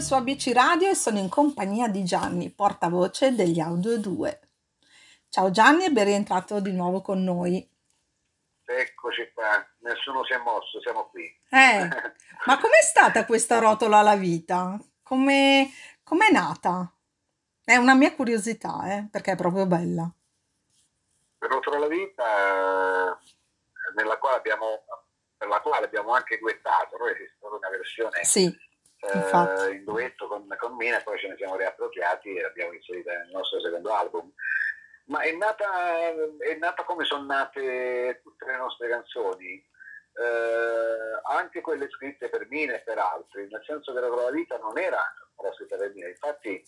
Noi 0.00 0.02
su 0.02 0.14
ABC 0.14 0.52
Radio 0.54 0.88
e 0.88 0.94
sono 0.94 1.18
in 1.18 1.28
compagnia 1.28 1.86
di 1.86 2.02
Gianni, 2.04 2.50
portavoce 2.50 3.34
degli 3.34 3.60
Audio 3.60 3.98
2. 3.98 4.40
Ciao 5.28 5.50
Gianni 5.50 5.84
e 5.84 5.90
ben 5.90 6.06
rientrato 6.06 6.58
di 6.60 6.72
nuovo 6.72 7.02
con 7.02 7.22
noi. 7.22 7.68
Eccoci 8.64 9.30
qua, 9.34 9.62
nessuno 9.80 10.24
si 10.24 10.32
è 10.32 10.38
mosso, 10.38 10.80
siamo 10.80 11.08
qui. 11.10 11.24
Eh, 11.50 11.88
ma 12.46 12.58
com'è 12.58 12.82
stata 12.82 13.26
questa 13.26 13.58
rotola 13.58 13.98
alla 13.98 14.16
vita? 14.16 14.78
Come 15.02 15.70
com'è 16.02 16.30
nata? 16.30 16.90
È 17.62 17.76
una 17.76 17.94
mia 17.94 18.14
curiosità, 18.14 18.96
eh, 18.96 19.08
perché 19.10 19.32
è 19.32 19.36
proprio 19.36 19.66
bella. 19.66 20.10
Rotola 21.38 21.76
alla 21.76 21.88
vita, 21.88 22.24
eh, 22.24 23.16
nella 23.96 24.16
quale 24.16 24.36
abbiamo, 24.36 24.82
per 25.36 25.48
la 25.48 25.60
quale 25.60 25.84
abbiamo 25.84 26.14
anche 26.14 26.38
duettato, 26.38 26.96
noi 26.96 27.12
esiste 27.12 27.34
stata 27.36 27.54
una 27.54 27.68
versione 27.68 28.24
Sì. 28.24 28.68
Eh, 29.00 29.70
in 29.72 29.84
duetto 29.84 30.26
con, 30.26 30.46
con 30.58 30.76
Mina 30.76 31.00
poi 31.00 31.18
ce 31.18 31.28
ne 31.28 31.36
siamo 31.36 31.56
riappropriati 31.56 32.34
e 32.34 32.42
l'abbiamo 32.42 32.72
inserita 32.72 33.12
nel 33.12 33.30
nostro 33.30 33.60
secondo 33.60 33.92
album. 33.92 34.32
Ma 35.06 35.22
è 35.22 35.32
nata, 35.32 35.98
è 36.38 36.54
nata 36.58 36.84
come 36.84 37.04
sono 37.04 37.24
nate 37.24 38.20
tutte 38.22 38.46
le 38.46 38.56
nostre 38.56 38.88
canzoni, 38.88 39.54
eh, 39.54 41.20
anche 41.24 41.60
quelle 41.60 41.88
scritte 41.90 42.28
per 42.28 42.46
Mina 42.48 42.74
e 42.74 42.80
per 42.80 42.98
altri, 42.98 43.48
nel 43.50 43.62
senso 43.64 43.92
che 43.92 44.00
la 44.00 44.06
Prova 44.06 44.30
Vita 44.30 44.56
non 44.58 44.78
era 44.78 45.02
scritta 45.54 45.76
per 45.76 45.92
Mina, 45.94 46.08
infatti 46.08 46.62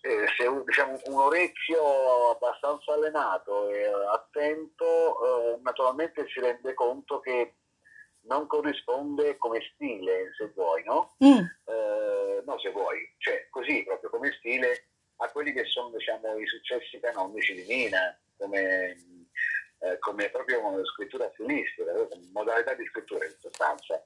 eh, 0.00 0.26
se 0.36 0.46
un, 0.46 0.64
diciamo, 0.64 1.00
un 1.06 1.14
orecchio 1.14 2.30
abbastanza 2.30 2.92
allenato 2.92 3.68
e 3.68 3.84
attento, 4.12 5.56
eh, 5.56 5.60
naturalmente 5.62 6.26
si 6.28 6.40
rende 6.40 6.74
conto 6.74 7.20
che 7.20 7.54
non 8.28 8.46
corrisponde 8.46 9.36
come 9.38 9.60
stile, 9.74 10.32
se 10.36 10.50
vuoi, 10.54 10.84
no? 10.84 11.14
Mm, 11.24 11.44
Eh, 11.64 12.42
no, 12.44 12.58
se 12.58 12.70
vuoi, 12.70 13.14
cioè 13.18 13.46
così 13.50 13.82
proprio 13.84 14.10
come 14.10 14.32
stile 14.38 14.84
a 15.16 15.28
quelli 15.30 15.52
che 15.52 15.64
sono 15.64 15.90
diciamo, 15.90 16.38
i 16.38 16.46
successi 16.46 17.00
canonici 17.00 17.54
di 17.54 17.64
Mina, 17.66 18.16
come, 18.36 18.96
eh, 19.80 19.98
come 19.98 20.30
proprio 20.30 20.84
scrittura 20.86 21.28
stilistica, 21.32 21.92
come 21.92 22.28
modalità 22.32 22.74
di 22.74 22.86
scrittura 22.86 23.24
in 23.24 23.34
sostanza. 23.38 24.00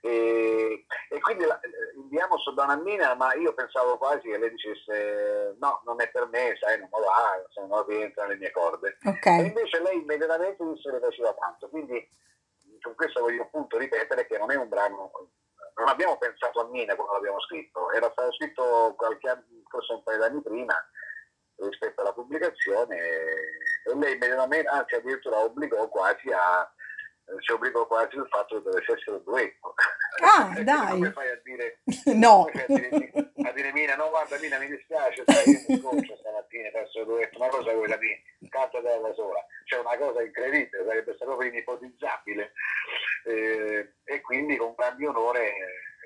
E, 0.00 0.84
e 1.10 1.20
quindi 1.20 1.44
eh, 1.44 1.48
inviamo 1.96 2.38
sto 2.38 2.52
Donna 2.52 2.72
a 2.72 2.82
Mina, 2.82 3.14
ma 3.14 3.34
io 3.34 3.54
pensavo 3.54 3.96
quasi 3.98 4.28
che 4.28 4.38
lei 4.38 4.50
dicesse 4.50 5.56
no, 5.58 5.82
non 5.84 6.00
è 6.00 6.08
per 6.10 6.26
me, 6.28 6.56
sai, 6.60 6.78
non 6.78 6.88
me 6.92 6.98
lo 6.98 7.06
va, 7.06 7.42
insomma, 7.46 7.76
non 7.76 7.86
rientra 7.86 8.24
nelle 8.24 8.38
mie 8.38 8.50
corde. 8.50 8.98
E 9.02 9.08
ok. 9.08 9.26
invece 9.46 9.80
lei 9.82 9.98
immediatamente 9.98 10.64
disse 10.64 10.82
che 10.90 10.90
le 10.92 11.00
piaceva 11.00 11.32
tanto, 11.34 11.68
quindi 11.68 12.06
questo 12.96 13.20
voglio 13.20 13.42
appunto 13.42 13.78
ripetere 13.78 14.26
che 14.26 14.36
non 14.38 14.50
è 14.50 14.56
un 14.56 14.68
brano, 14.68 15.12
non 15.76 15.88
abbiamo 15.88 16.16
pensato 16.18 16.60
a 16.60 16.68
Mina 16.68 16.94
quando 16.96 17.12
l'abbiamo 17.14 17.40
scritto, 17.40 17.92
era 17.92 18.10
stato 18.10 18.32
scritto 18.32 18.94
qualche 18.96 19.28
anno, 19.28 19.44
forse 19.68 19.92
un 19.92 20.02
paio 20.02 20.18
d'anni 20.18 20.42
prima 20.42 20.74
rispetto 21.58 22.00
alla 22.00 22.12
pubblicazione 22.12 22.96
e 22.98 23.94
lei 23.94 24.14
immediatamente, 24.14 24.68
anzi 24.68 24.94
addirittura 24.96 25.38
obbligò 25.38 25.88
quasi 25.88 26.30
a, 26.32 26.70
ci 27.40 27.52
obbligò 27.52 27.86
quasi 27.86 28.16
il 28.16 28.26
fatto 28.28 28.56
che 28.56 28.62
dovesse 28.62 28.92
essere 28.92 29.16
un 29.16 29.22
duetto. 29.24 29.74
Ah, 30.22 30.52
dai. 30.62 30.90
Come 30.90 31.12
fai 31.12 31.30
a 31.30 31.40
dire, 31.42 31.80
No. 32.14 32.44
a 32.52 32.64
dire, 32.66 32.88
a 33.48 33.52
dire 33.52 33.72
Mina, 33.72 33.96
no 33.96 34.10
guarda 34.10 34.38
Mina 34.38 34.58
mi 34.58 34.66
dispiace, 34.68 35.24
sai, 35.26 35.50
io 35.50 35.60
mi 35.68 35.78
scoccio 35.78 36.16
stamattina, 36.16 36.70
perso 36.70 37.00
il 37.00 37.06
duetto, 37.06 37.38
una 37.38 37.48
cosa 37.48 37.72
quella 37.72 37.96
di 37.96 38.22
canta 38.48 38.80
da 38.80 39.14
sola, 39.14 39.44
cioè 39.66 39.80
una 39.80 39.96
cosa 39.98 40.22
incredibile, 40.22 40.84
sarebbe 40.84 41.12
stato 41.14 41.24
proprio 41.32 41.48
inipotizzabile. 41.50 42.52
Eh, 43.26 43.92
e 44.04 44.20
quindi 44.20 44.56
con 44.56 44.74
grande 44.76 45.06
onore 45.06 45.52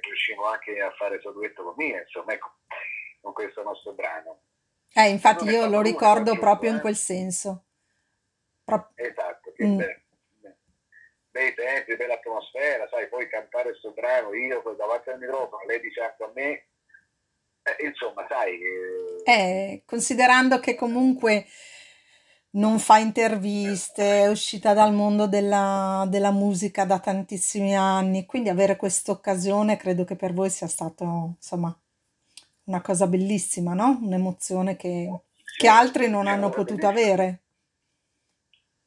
riuscimmo 0.02 0.44
anche 0.46 0.80
a 0.80 0.90
fare 0.92 1.20
questo 1.20 1.32
duetto 1.32 1.62
con 1.62 1.74
Mina, 1.76 2.00
insomma, 2.00 2.32
ecco, 2.32 2.50
con 3.20 3.32
questo 3.32 3.62
nostro 3.62 3.92
brano. 3.92 4.40
Eh, 4.94 5.08
infatti 5.10 5.44
Non 5.44 5.54
io 5.54 5.66
lo 5.66 5.82
ricordo 5.82 6.36
proprio 6.38 6.70
in 6.70 6.76
eh. 6.76 6.80
quel 6.80 6.96
senso. 6.96 7.64
Pro- 8.64 8.90
Esatto, 8.94 9.52
che 9.52 9.64
Mm. 9.64 9.76
be- 9.76 10.04
bei 11.30 11.54
tempi, 11.54 11.94
bella 11.96 12.14
atmosfera, 12.14 12.88
sai, 12.88 13.08
poi 13.08 13.28
cantare 13.28 13.70
questo 13.70 13.92
brano, 13.92 14.34
io 14.34 14.62
davanti 14.76 15.10
al 15.10 15.18
microfono, 15.18 15.62
lei 15.66 15.80
di 15.80 15.90
fianco 15.90 16.24
a 16.24 16.32
me, 16.34 16.50
eh, 17.62 17.76
insomma, 17.86 18.26
sai, 18.28 18.58
eh, 18.60 19.22
Eh, 19.30 19.82
considerando 19.86 20.58
che 20.58 20.74
comunque 20.74 21.46
non 22.52 22.78
fa 22.78 22.98
interviste, 22.98 24.22
è 24.22 24.28
uscita 24.28 24.74
dal 24.74 24.92
mondo 24.92 25.26
della, 25.28 26.04
della 26.08 26.32
musica 26.32 26.84
da 26.84 26.98
tantissimi 26.98 27.76
anni, 27.76 28.26
quindi 28.26 28.48
avere 28.48 28.76
questa 28.76 29.12
occasione 29.12 29.76
credo 29.76 30.04
che 30.04 30.16
per 30.16 30.32
voi 30.32 30.50
sia 30.50 30.66
stato, 30.66 31.34
insomma, 31.36 31.74
una 32.64 32.80
cosa 32.80 33.06
bellissima, 33.06 33.74
no? 33.74 33.98
Un'emozione 34.02 34.76
che, 34.76 35.08
che 35.56 35.68
altri 35.68 36.08
non 36.08 36.26
hanno 36.26 36.46
una 36.46 36.54
potuto 36.54 36.86
avere. 36.88 37.40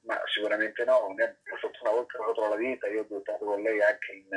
Ma 0.02 0.20
sicuramente 0.26 0.84
no, 0.84 1.14
ne- 1.16 1.38
per 1.44 1.60
fortuna 1.60 1.94
oltre 1.94 2.18
a 2.18 2.50
la 2.50 2.56
vita, 2.56 2.88
io 2.88 3.02
ho 3.02 3.06
duettato 3.08 3.46
con 3.46 3.62
lei 3.62 3.82
anche 3.82 4.12
in, 4.12 4.28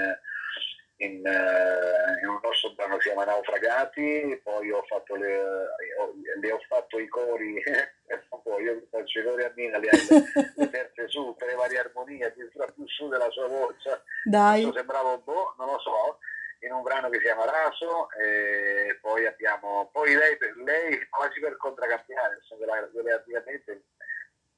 in, 0.99 1.27
eh, 1.27 2.21
in 2.23 2.29
un 2.29 2.39
nostro 2.41 2.73
brano 2.75 2.97
che 2.97 3.03
si 3.03 3.09
chiama 3.09 3.25
Naufragati, 3.25 4.41
poi 4.45 4.71
ho 4.71 4.83
fatto 4.87 5.17
le, 5.17 5.39
ho- 5.39 6.15
le 6.41 6.53
ho 6.53 6.61
fatto 6.69 6.99
i 7.01 7.09
cori, 7.09 7.61
poi 8.47 8.63
io 8.63 8.87
faccio 8.89 9.19
i 9.19 9.25
cori 9.25 9.43
a 9.43 9.53
Mina, 9.57 9.79
le, 9.79 9.91
le 10.55 10.71
terze 10.71 11.09
su, 11.09 11.35
per 11.37 11.49
le 11.49 11.55
varie 11.57 11.81
armonie, 11.81 12.27
addirittura 12.27 12.67
più 12.67 12.87
su 12.87 13.09
della 13.09 13.29
sua 13.31 13.49
voce, 13.49 14.03
Dai, 14.25 14.63
Adesso 14.63 14.77
sembrava 14.77 15.19
boh, 15.19 15.55
non 15.59 15.67
lo 15.67 15.79
so, 15.81 16.19
in 16.61 16.73
un 16.73 16.83
brano 16.83 17.09
che 17.09 17.19
si 17.19 17.25
chiama 17.25 17.45
Raso, 17.45 18.09
e 18.13 18.99
poi 19.01 19.27
abbiamo, 19.27 19.91
poi 19.93 20.15
lei, 20.15 20.39
lei 20.65 21.09
quasi 21.09 21.41
per 21.41 21.57
insomma, 21.59 22.61
della- 22.61 22.89
relativamente 22.95 23.83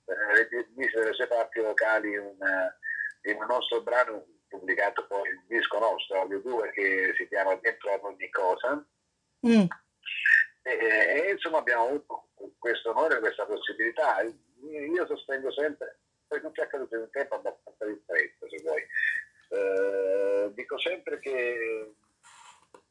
eh, 0.05 0.67
mise 0.75 0.99
delle 0.99 1.15
sue 1.15 1.27
parti 1.27 1.61
vocali 1.61 2.13
in, 2.13 2.37
eh, 2.43 3.31
in 3.31 3.41
un 3.41 3.47
nostro 3.49 3.81
brano 3.81 4.27
pubblicato 4.49 5.07
poi 5.07 5.29
il 5.31 5.43
disco 5.47 5.79
nostro, 5.79 6.21
Audio 6.21 6.41
2, 6.41 6.71
che 6.73 7.15
si 7.17 7.27
chiama 7.29 7.55
Dentro 7.57 7.93
ad 7.93 8.01
ogni 8.03 8.29
cosa. 8.29 8.85
Mm, 9.47 9.65
E, 10.63 10.73
e, 10.73 11.31
insomma 11.31 11.59
abbiamo 11.59 11.87
avuto 11.87 12.28
questo 12.59 12.91
onore, 12.91 13.21
questa 13.21 13.45
possibilità. 13.45 14.21
Io 14.23 15.07
sostengo 15.07 15.51
sempre, 15.53 15.99
poi 16.27 16.41
non 16.43 16.53
è 16.55 16.63
accaduto 16.63 16.95
in 16.97 17.03
un 17.03 17.11
tempo 17.11 17.35
abbastanza 17.37 17.85
ristretto, 17.85 18.49
se 18.49 18.63
vuoi. 18.63 18.87
Eh, 19.51 20.51
dico 20.55 20.79
sempre 20.79 21.19
che 21.21 21.95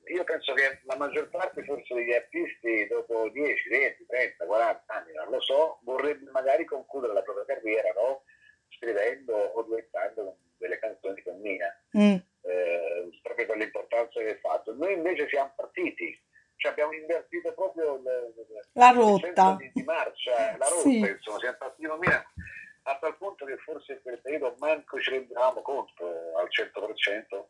io 0.08 0.24
penso 0.24 0.54
che 0.54 0.80
la 0.84 0.96
maggior 0.96 1.30
parte 1.30 1.64
forse 1.64 1.94
degli 1.94 2.14
artisti 2.14 2.88
dopo 2.88 3.30
10, 3.30 3.70
20, 3.70 4.06
30, 4.08 4.46
40 4.46 4.94
anni, 4.94 5.14
non 5.14 5.30
lo 5.30 5.42
so, 5.42 5.80
vorrebbe 5.84 6.30
magari 6.32 6.66
concludere 6.66 7.14
la 7.14 7.22
propria 7.22 7.46
carriera, 7.46 7.92
no? 7.94 8.24
Scrivendo 8.70 9.34
o 9.34 9.64
duettando 9.64 10.38
delle 10.58 10.80
canzoni 10.80 11.22
con 11.22 11.40
Mina 11.40 11.68
mm, 11.98 12.16
eh, 12.42 13.10
proprio 13.22 13.46
per 13.46 13.58
l'importanza 13.58 14.22
del 14.22 14.38
fatto. 14.40 14.74
Noi 14.74 14.94
invece 14.94 15.28
siamo 15.28 15.54
partiti, 15.56 16.20
cioè 16.58 16.72
abbiamo 16.72 16.94
invertito 16.94 17.54
proprio 17.54 17.96
il, 17.96 18.34
La 18.74 18.92
rotta. 18.92 19.56
di, 19.58 19.72
di 19.74 19.84
marcia, 19.84 20.58
la 20.58 20.68
rotta, 20.68 20.82
Sì. 20.82 20.98
insomma, 21.00 21.40
siamo 21.40 21.58
partiti 21.58 21.88
con 21.88 22.00
Mina 22.00 22.26
a 22.84 22.98
tal 23.00 23.18
punto 23.18 23.46
che 23.46 23.58
forse 23.58 23.94
in 23.94 24.02
quel 24.02 24.20
periodo 24.22 24.56
manco 24.60 25.00
ci 25.00 25.10
rendevamo 25.12 25.62
conto 25.62 26.06
al 26.38 26.48
100% 26.50 27.46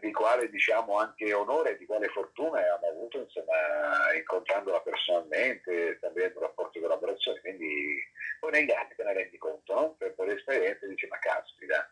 di 0.00 0.10
quale 0.12 0.48
diciamo 0.48 0.96
anche 0.98 1.32
onore, 1.34 1.76
di 1.76 1.84
quale 1.86 2.08
fortuna 2.08 2.58
abbiamo 2.74 2.96
avuto 2.96 3.18
insomma 3.20 4.12
incontrandola 4.16 4.80
personalmente, 4.80 5.96
stabilendo 5.98 6.40
rapporti 6.40 6.78
di 6.78 6.84
collaborazione, 6.84 7.40
quindi 7.40 8.02
poi 8.40 8.50
negli 8.52 8.70
anni 8.70 8.94
te 8.96 9.02
ne 9.04 9.12
rendi 9.12 9.36
conto, 9.38 9.74
no? 9.74 9.94
per, 9.98 10.14
per 10.14 10.28
esperienza 10.30 10.86
dici 10.86 11.06
ma 11.08 11.18
caspita, 11.18 11.90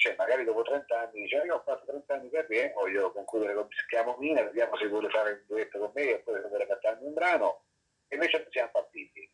cioè 0.00 0.14
magari 0.16 0.44
dopo 0.44 0.62
30 0.62 0.98
anni 0.98 1.20
dice 1.20 1.42
io 1.44 1.56
ho 1.56 1.62
fatto 1.62 1.84
30 1.84 2.14
anni 2.14 2.28
per 2.30 2.46
me, 2.48 2.72
voglio 2.72 3.12
concludere 3.12 3.52
con 3.52 3.68
chiamo 3.86 4.16
Mina, 4.18 4.42
vediamo 4.42 4.74
se 4.78 4.88
vuole 4.88 5.10
fare 5.10 5.32
un 5.32 5.44
duetto 5.46 5.78
con 5.78 5.90
me 5.94 6.02
e 6.14 6.18
poi 6.20 6.40
se 6.40 6.48
vuole 6.48 6.66
cantarmi 6.66 7.06
un 7.06 7.12
brano, 7.12 7.64
e 8.08 8.14
invece 8.14 8.46
siamo 8.48 8.70
partiti 8.72 9.30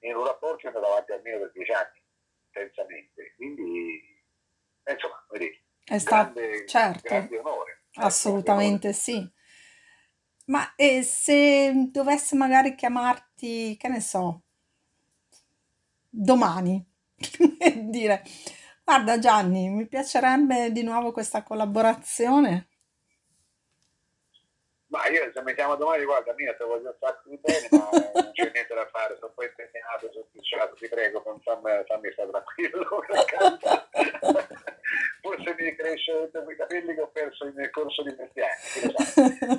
in 0.00 0.14
un 0.14 0.26
rapporto 0.26 0.58
che 0.58 0.64
è 0.64 0.66
andato 0.66 0.92
avanti 0.92 1.12
almeno 1.12 1.38
per 1.38 1.52
10 1.52 1.72
anni, 1.72 2.02
intensamente, 2.44 3.32
quindi 3.36 4.20
eh, 4.84 4.92
insomma, 4.92 5.24
vedi, 5.30 5.64
È 5.82 5.96
stato, 5.96 6.32
grande, 6.34 6.66
certo. 6.66 7.08
grande 7.08 7.38
onore. 7.38 7.82
Assolutamente 7.94 8.92
sì. 8.92 9.26
Ma 10.46 10.74
e 10.74 11.02
se 11.02 11.72
dovesse 11.90 12.36
magari 12.36 12.74
chiamarti, 12.74 13.78
che 13.78 13.88
ne 13.88 14.00
so, 14.00 14.42
domani 16.10 16.84
e 17.58 17.88
dire, 17.88 18.22
guarda 18.84 19.18
Gianni, 19.18 19.68
mi 19.68 19.86
piacerebbe 19.86 20.70
di 20.72 20.82
nuovo 20.82 21.12
questa 21.12 21.42
collaborazione. 21.42 22.68
Ma 24.88 25.08
io 25.08 25.30
se 25.32 25.42
mi 25.42 25.54
chiamo 25.54 25.74
domani, 25.76 26.04
guarda, 26.04 26.34
mia, 26.34 26.54
te 26.54 26.64
voglio 26.64 26.90
un 26.90 26.96
sacco 27.00 27.30
di 27.30 27.38
bene, 27.40 27.66
ma 27.70 27.88
non 28.12 28.30
c'è 28.32 28.50
niente 28.52 28.74
da 28.74 28.86
fare, 28.92 29.14
sono 29.14 29.28
un 29.28 29.34
po' 29.34 29.42
impegnato, 29.44 30.12
sono 30.12 30.74
ti 30.74 30.88
prego, 30.88 31.22
fammi, 31.22 31.84
fammi 31.86 32.12
stare 32.12 32.30
tranquillo. 32.30 33.02
Per 35.36 35.44
carità. 35.44 35.52
Forse 35.52 35.54
mi 35.62 35.76
cresce 35.76 36.30
i 36.50 36.56
capelli 36.56 36.94
che 36.94 37.00
ho 37.00 37.10
perso 37.10 37.50
nel 37.54 37.70
corso 37.70 38.02
di 38.02 38.14
questi 38.14 38.40
anni, 38.40 38.94
sa. 38.94 39.58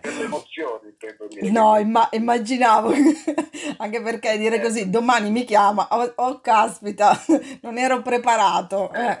per 0.00 0.12
l'emozione, 0.14 0.74
giorni, 0.74 0.88
intendo 0.90 1.26
dire. 1.26 1.50
No, 1.50 1.78
imma- 1.78 2.08
immaginavo, 2.12 2.92
anche 3.78 4.02
perché 4.02 4.36
dire 4.38 4.60
così, 4.60 4.90
domani 4.90 5.30
mi 5.30 5.44
chiama, 5.44 5.86
oh, 5.90 6.12
oh, 6.16 6.40
caspita, 6.40 7.12
non 7.62 7.78
ero 7.78 8.02
preparato. 8.02 8.92
eh. 8.92 9.18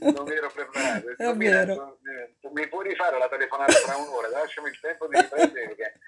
non 0.00 0.30
ero 0.30 0.50
preparato. 0.52 1.16
È 1.16 1.34
vero. 1.34 1.98
Mi, 2.02 2.52
mi 2.52 2.68
puoi 2.68 2.88
rifare 2.88 3.18
la 3.18 3.28
telefonata 3.28 3.72
tra 3.72 3.96
un'ora, 3.96 4.28
lasciami 4.28 4.68
il 4.68 4.80
tempo 4.80 5.06
di 5.08 5.20
riprendere 5.20 5.66
perché, 5.66 5.98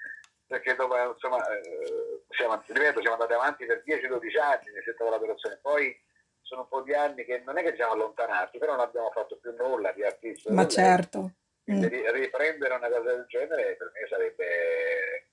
perché 0.47 0.75
dopo, 0.75 0.95
insomma, 1.13 1.37
eh, 1.49 2.23
siamo, 2.29 2.61
ripeto, 2.65 3.01
siamo 3.01 3.15
andati 3.15 3.33
avanti 3.33 3.65
per 3.65 3.83
10-12 3.85 4.39
anni 4.39 4.65
settore 4.83 5.09
della 5.09 5.17
collaborazione, 5.17 5.59
poi 5.61 6.07
sono 6.49 6.61
un 6.61 6.67
po' 6.67 6.81
di 6.81 6.93
anni 6.95 7.23
che 7.25 7.41
non 7.45 7.57
è 7.59 7.61
che 7.61 7.69
ci 7.69 7.75
siamo 7.75 7.93
allontanati, 7.93 8.57
però 8.57 8.71
non 8.75 8.81
abbiamo 8.85 9.11
fatto 9.11 9.37
più 9.37 9.53
nulla 9.55 9.91
di 9.91 10.03
artista. 10.03 10.51
Ma 10.51 10.67
certo. 10.67 11.33
Mm. 11.71 11.83
ri- 11.83 12.11
riprendere 12.11 12.73
una 12.73 12.87
cosa 12.89 13.01
del 13.01 13.25
genere 13.27 13.75
per 13.75 13.91
me 13.93 14.07
sarebbe, 14.09 15.27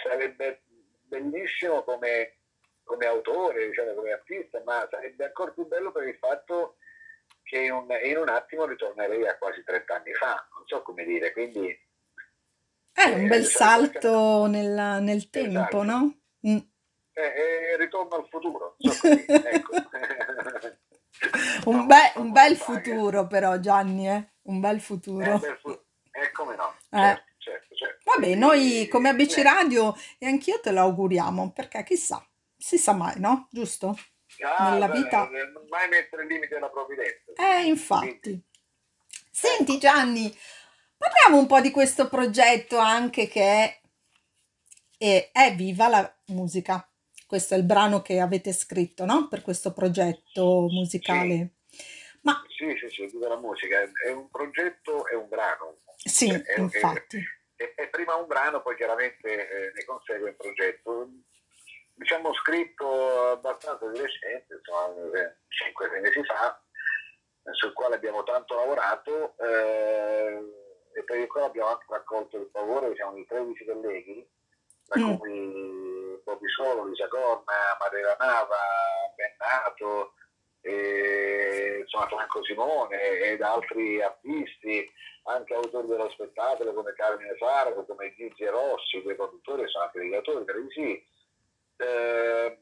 sarebbe 0.00 0.62
bellissimo 1.08 1.82
come, 1.82 2.36
come 2.84 3.06
autore, 3.06 3.66
diciamo, 3.66 3.94
come 3.94 4.12
artista, 4.12 4.62
ma 4.64 4.86
sarebbe 4.88 5.24
ancora 5.24 5.50
più 5.50 5.66
bello 5.66 5.90
per 5.90 6.06
il 6.06 6.16
fatto 6.16 6.76
che 7.42 7.58
in 7.58 7.72
un, 7.72 7.88
in 8.04 8.16
un 8.16 8.28
attimo 8.28 8.64
ritornerei 8.66 9.26
a 9.26 9.36
quasi 9.36 9.64
30 9.64 9.94
anni 9.96 10.12
fa, 10.14 10.46
non 10.54 10.62
so 10.66 10.82
come 10.82 11.04
dire, 11.04 11.32
quindi 11.32 11.76
È 12.92 13.04
un 13.08 13.26
bel 13.26 13.40
Eh, 13.40 13.44
salto 13.44 14.46
nella- 14.46 15.00
nel 15.00 15.28
tempo, 15.30 15.58
Esatto. 15.58 15.82
no? 15.82 16.18
Mm. 16.46 16.56
Eh, 17.14 17.22
eh, 17.22 17.76
ritorno 17.76 18.16
al 18.16 18.26
futuro, 18.28 18.74
dire, 18.78 19.26
ecco. 19.50 19.70
Un, 21.66 21.86
be- 21.86 22.12
un 22.16 22.32
bel 22.32 22.56
futuro 22.56 23.26
però 23.28 23.58
Gianni, 23.58 24.08
eh? 24.08 24.32
Un 24.42 24.58
bel 24.60 24.76
Eh, 24.76 24.80
futuro. 24.80 25.38
bel 25.38 25.58
fu- 25.60 25.70
eh, 26.10 26.30
come 26.32 26.56
no, 26.56 26.74
Eh. 26.90 26.98
certo, 26.98 27.24
certo, 27.38 27.74
certo. 27.76 27.98
Vabbè, 28.10 28.34
noi 28.34 28.88
come 28.88 29.10
ABC 29.10 29.38
Eh, 29.38 29.42
Radio 29.44 29.94
e 30.18 30.26
anch'io 30.26 30.58
te 30.60 30.72
lo 30.72 30.80
auguriamo, 30.80 31.52
perché 31.52 31.84
chissà, 31.84 32.26
si 32.56 32.76
sa 32.78 32.92
mai, 32.92 33.20
no? 33.20 33.46
Giusto? 33.50 33.96
ah, 34.42 34.70
nella 34.72 34.88
beh, 34.88 34.98
vita- 34.98 35.28
eh, 35.28 35.44
non 35.52 35.64
mai 35.68 35.88
mettere 35.88 36.22
il 36.22 36.28
limite 36.28 36.56
alla 36.56 36.70
provvidenza. 36.70 37.32
Eh, 37.36 37.66
infatti. 37.66 38.42
Senti 39.30 39.78
Gianni, 39.78 40.34
parliamo 40.96 41.38
un 41.38 41.46
po' 41.46 41.60
di 41.60 41.70
questo 41.70 42.08
progetto 42.08 42.78
anche 42.78 43.28
che 43.28 43.80
è, 44.98 45.30
è 45.30 45.54
Viva 45.54 45.88
la 45.88 46.12
musica. 46.26 46.84
Questo 47.32 47.54
è 47.54 47.56
il 47.56 47.64
brano 47.64 48.02
che 48.02 48.20
avete 48.20 48.52
scritto, 48.52 49.06
no? 49.06 49.26
Per 49.26 49.40
questo 49.40 49.72
progetto 49.72 50.66
musicale. 50.68 51.52
Ma 52.20 52.44
Sì, 52.46 52.76
sì, 52.78 52.90
sì, 52.90 53.08
tutta 53.10 53.28
la 53.28 53.38
musica 53.38 53.80
è- 53.80 54.10
un 54.10 54.28
progetto, 54.28 55.06
è 55.06 55.14
un 55.14 55.28
brano. 55.30 55.78
sì, 55.96 56.28
È- 56.28 56.42
è- 56.42 56.60
infatti. 56.60 57.24
È, 57.56 57.72
è 57.74 57.88
prima 57.88 58.16
un 58.16 58.26
brano, 58.26 58.60
poi 58.60 58.76
chiaramente 58.76 59.48
eh, 59.48 59.72
ne 59.74 59.84
consegue 59.86 60.28
un 60.28 60.36
progetto. 60.36 61.08
Diciamo 61.94 62.34
scritto 62.34 63.30
abbastanza 63.30 63.86
di 63.88 63.98
recente, 63.98 64.52
insomma, 64.52 64.92
5-6 65.48 66.00
mesi 66.02 66.22
fa, 66.24 66.62
eh, 67.44 67.54
sul 67.54 67.72
quale 67.72 67.94
abbiamo 67.94 68.24
tanto 68.24 68.56
lavorato 68.56 69.34
eh, 69.38 70.38
e 70.96 71.02
per 71.04 71.16
il 71.16 71.26
quale 71.28 71.46
abbiamo 71.46 71.68
anche 71.70 71.86
raccolto 71.88 72.36
il 72.36 72.50
favore 72.52 72.90
diciamo, 72.90 73.14
di 73.14 73.24
13 73.24 73.64
colleghi, 73.64 74.28
tra 74.86 75.00
Mm. 75.00 75.14
cui 75.16 75.71
Bobby 76.24 76.48
Solo, 76.48 76.86
Lisa 76.86 77.08
Corna, 77.08 77.76
Maria 77.78 78.16
Nava, 78.18 78.56
Bennato, 79.14 80.14
e, 80.60 81.78
insomma 81.80 82.06
Franco 82.08 82.44
Simone 82.44 83.20
ed 83.20 83.42
altri 83.42 84.00
artisti, 84.00 84.90
anche 85.24 85.54
autori 85.54 85.86
dello 85.88 86.10
spettacolo 86.10 86.72
come 86.72 86.94
Carmine 86.94 87.36
Fargo, 87.36 87.84
come 87.84 88.14
Gigi 88.14 88.46
Rossi, 88.46 89.02
dei 89.02 89.14
produttori, 89.14 89.68
sono 89.68 89.84
anche 89.84 90.00
degli 90.00 90.14
autori 90.14 90.44
televisivi. 90.44 91.06
Eh, 91.76 92.58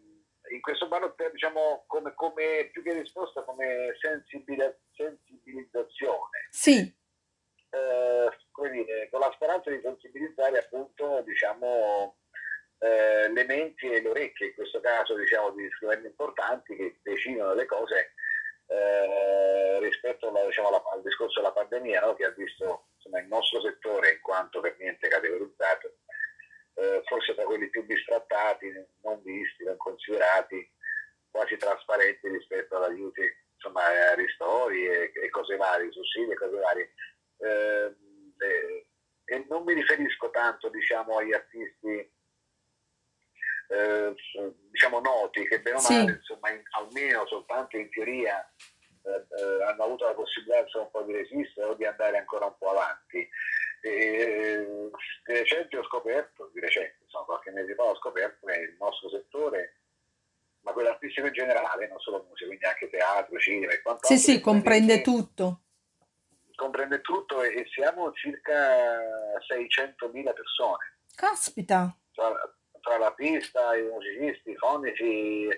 in 0.50 0.60
questo 0.60 0.88
brano 0.88 1.14
diciamo 1.32 1.84
come, 1.86 2.14
come 2.14 2.70
più 2.72 2.82
che 2.82 2.92
risposta 2.94 3.42
come 3.42 3.94
sensibili- 4.00 4.74
sensibilizzazione 4.94 6.48
Sì, 6.50 6.92
eh, 7.70 8.30
come 8.50 8.70
dire, 8.70 9.08
con 9.10 9.20
la 9.20 9.30
speranza 9.34 9.70
di 9.70 9.80
sensibilizzare 9.82 10.58
appunto 10.58 11.22
diciamo, 11.22 12.16
eh, 12.80 13.28
le 13.30 13.44
menti 13.44 13.90
e 13.90 14.00
le 14.00 14.08
orecchie, 14.08 14.48
in 14.48 14.54
questo 14.54 14.80
caso 14.80 15.14
diciamo 15.14 15.50
di 15.50 15.68
scriventi 15.76 16.06
importanti 16.06 16.74
che 16.76 16.98
decidono 17.02 17.54
le 17.54 17.66
cose 17.66 18.14
eh, 18.66 19.78
rispetto 19.80 20.28
alla- 20.28 20.46
diciamo, 20.46 20.68
alla- 20.68 20.82
al 20.92 21.02
discorso 21.02 21.40
della 21.40 21.52
pandemia 21.52 22.00
no? 22.00 22.14
che 22.14 22.24
ha 22.24 22.30
visto 22.30 22.86
insomma, 22.96 23.20
il 23.20 23.26
nostro 23.26 23.60
settore 23.60 24.12
in 24.12 24.20
quanto 24.20 24.60
per 24.60 24.76
niente 24.78 25.08
categorizzato 25.08 25.94
eh, 26.74 27.02
forse 27.04 27.34
tra 27.34 27.44
quelli 27.44 27.68
più 27.68 27.84
bistrattati, 27.84 28.72
non 29.02 29.20
visti, 29.22 29.64
non 29.64 29.76
considerati, 29.76 30.70
quasi 31.30 31.56
trasparenti 31.56 32.28
rispetto 32.28 32.76
ad 32.76 32.84
aiuti, 32.84 33.22
insomma, 33.54 33.84
a 33.84 34.14
ristori 34.14 34.86
e, 34.86 35.12
e 35.14 35.28
cose 35.28 35.56
varie, 35.56 35.92
sussidi 35.92 36.30
e 36.30 36.34
cose 36.34 36.56
varie. 36.56 36.92
Eh, 37.38 37.94
eh, 38.38 38.86
e 39.24 39.46
non 39.48 39.64
mi 39.64 39.74
riferisco 39.74 40.30
tanto, 40.30 40.68
diciamo, 40.70 41.18
agli 41.18 41.32
artisti 41.32 42.10
eh, 43.70 44.14
diciamo 44.70 45.00
noti 45.00 45.46
che 45.46 45.60
bene 45.60 45.76
o 45.76 45.80
Sì. 45.80 45.92
male, 45.96 46.12
insomma, 46.12 46.50
in- 46.50 46.62
almeno 46.70 47.26
soltanto 47.26 47.76
in 47.76 47.88
teoria 47.90 48.44
eh, 49.02 49.10
eh, 49.10 49.62
hanno 49.64 49.84
avuto 49.84 50.04
la 50.04 50.14
possibilità 50.14 50.58
insomma, 50.60 50.84
un 50.84 50.90
po' 50.90 51.02
di 51.02 51.12
resistere 51.12 51.68
o 51.68 51.74
di 51.74 51.84
andare 51.86 52.18
ancora 52.18 52.46
un 52.46 52.54
po' 52.58 52.70
avanti. 52.70 53.28
E, 53.82 54.90
di 55.24 55.32
recente 55.32 55.78
ho 55.78 55.84
scoperto, 55.84 56.50
di 56.52 56.60
recente, 56.60 56.98
insomma, 57.04 57.24
qualche 57.24 57.50
mese 57.50 57.74
fa 57.74 57.84
ho 57.84 57.96
scoperto 57.96 58.46
che 58.46 58.58
il 58.58 58.76
nostro 58.78 59.08
settore, 59.08 59.80
ma 60.62 60.72
quello 60.72 60.90
artistico 60.90 61.28
in 61.28 61.32
generale, 61.32 61.88
non 61.88 61.98
solo 62.00 62.26
musica, 62.28 62.46
quindi 62.46 62.64
anche 62.66 62.90
teatro, 62.90 63.38
cinema 63.38 63.72
e 63.72 63.80
quant'altro, 63.80 64.18
sì, 64.18 64.32
sì, 64.32 64.40
comprende 64.40 65.00
tutto. 65.00 65.62
comprende 66.54 67.00
tutto 67.00 67.42
e, 67.42 67.60
e 67.60 67.66
siamo 67.72 68.12
circa 68.12 68.98
600.000 69.48 70.32
persone 70.34 70.98
Caspita. 71.14 71.96
Tra, 72.80 72.90
tra 72.90 72.98
l'artista, 72.98 73.76
i 73.76 73.82
musicisti, 73.82 74.50
i 74.50 74.56
fonici, 74.56 75.48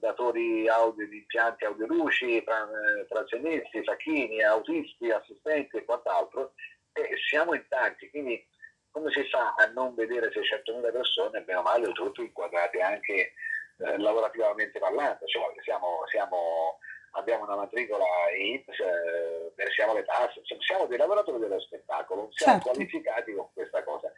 datori 0.00 0.68
audio 0.68 1.06
di 1.08 1.18
impianti 1.18 1.64
audioluci, 1.64 2.42
tra- 2.44 2.68
eh, 2.68 3.82
facchini, 3.84 4.42
autisti, 4.42 5.10
assistenti 5.10 5.76
e 5.76 5.84
quant'altro, 5.84 6.52
e 6.92 7.08
siamo 7.28 7.54
in 7.54 7.64
tanti, 7.68 8.08
quindi 8.10 8.46
come 8.90 9.10
si 9.10 9.24
fa 9.24 9.54
a 9.56 9.66
non 9.66 9.94
vedere 9.94 10.30
600.000 10.30 10.92
persone, 10.92 11.42
bene 11.42 11.58
o 11.58 11.62
male, 11.62 11.86
oltretutto 11.86 12.22
inquadrate 12.22 12.80
anche 12.80 13.32
eh, 13.78 13.98
lavorativamente 13.98 14.78
parlando, 14.78 15.26
cioè 15.26 15.42
siamo, 15.64 16.04
siamo- 16.08 16.78
abbiamo 17.16 17.44
una 17.44 17.56
matricola 17.56 18.04
INPS, 18.36 18.78
eh, 18.78 19.52
versiamo 19.56 19.94
le 19.94 20.04
tasse, 20.04 20.38
insomma, 20.38 20.62
siamo 20.62 20.86
dei 20.86 20.98
lavoratori 20.98 21.40
dello 21.40 21.58
spettacolo, 21.60 22.28
siamo 22.32 22.54
Certo. 22.60 22.70
qualificati 22.70 23.34
con 23.34 23.48
questa 23.52 23.82
cosa. 23.82 24.12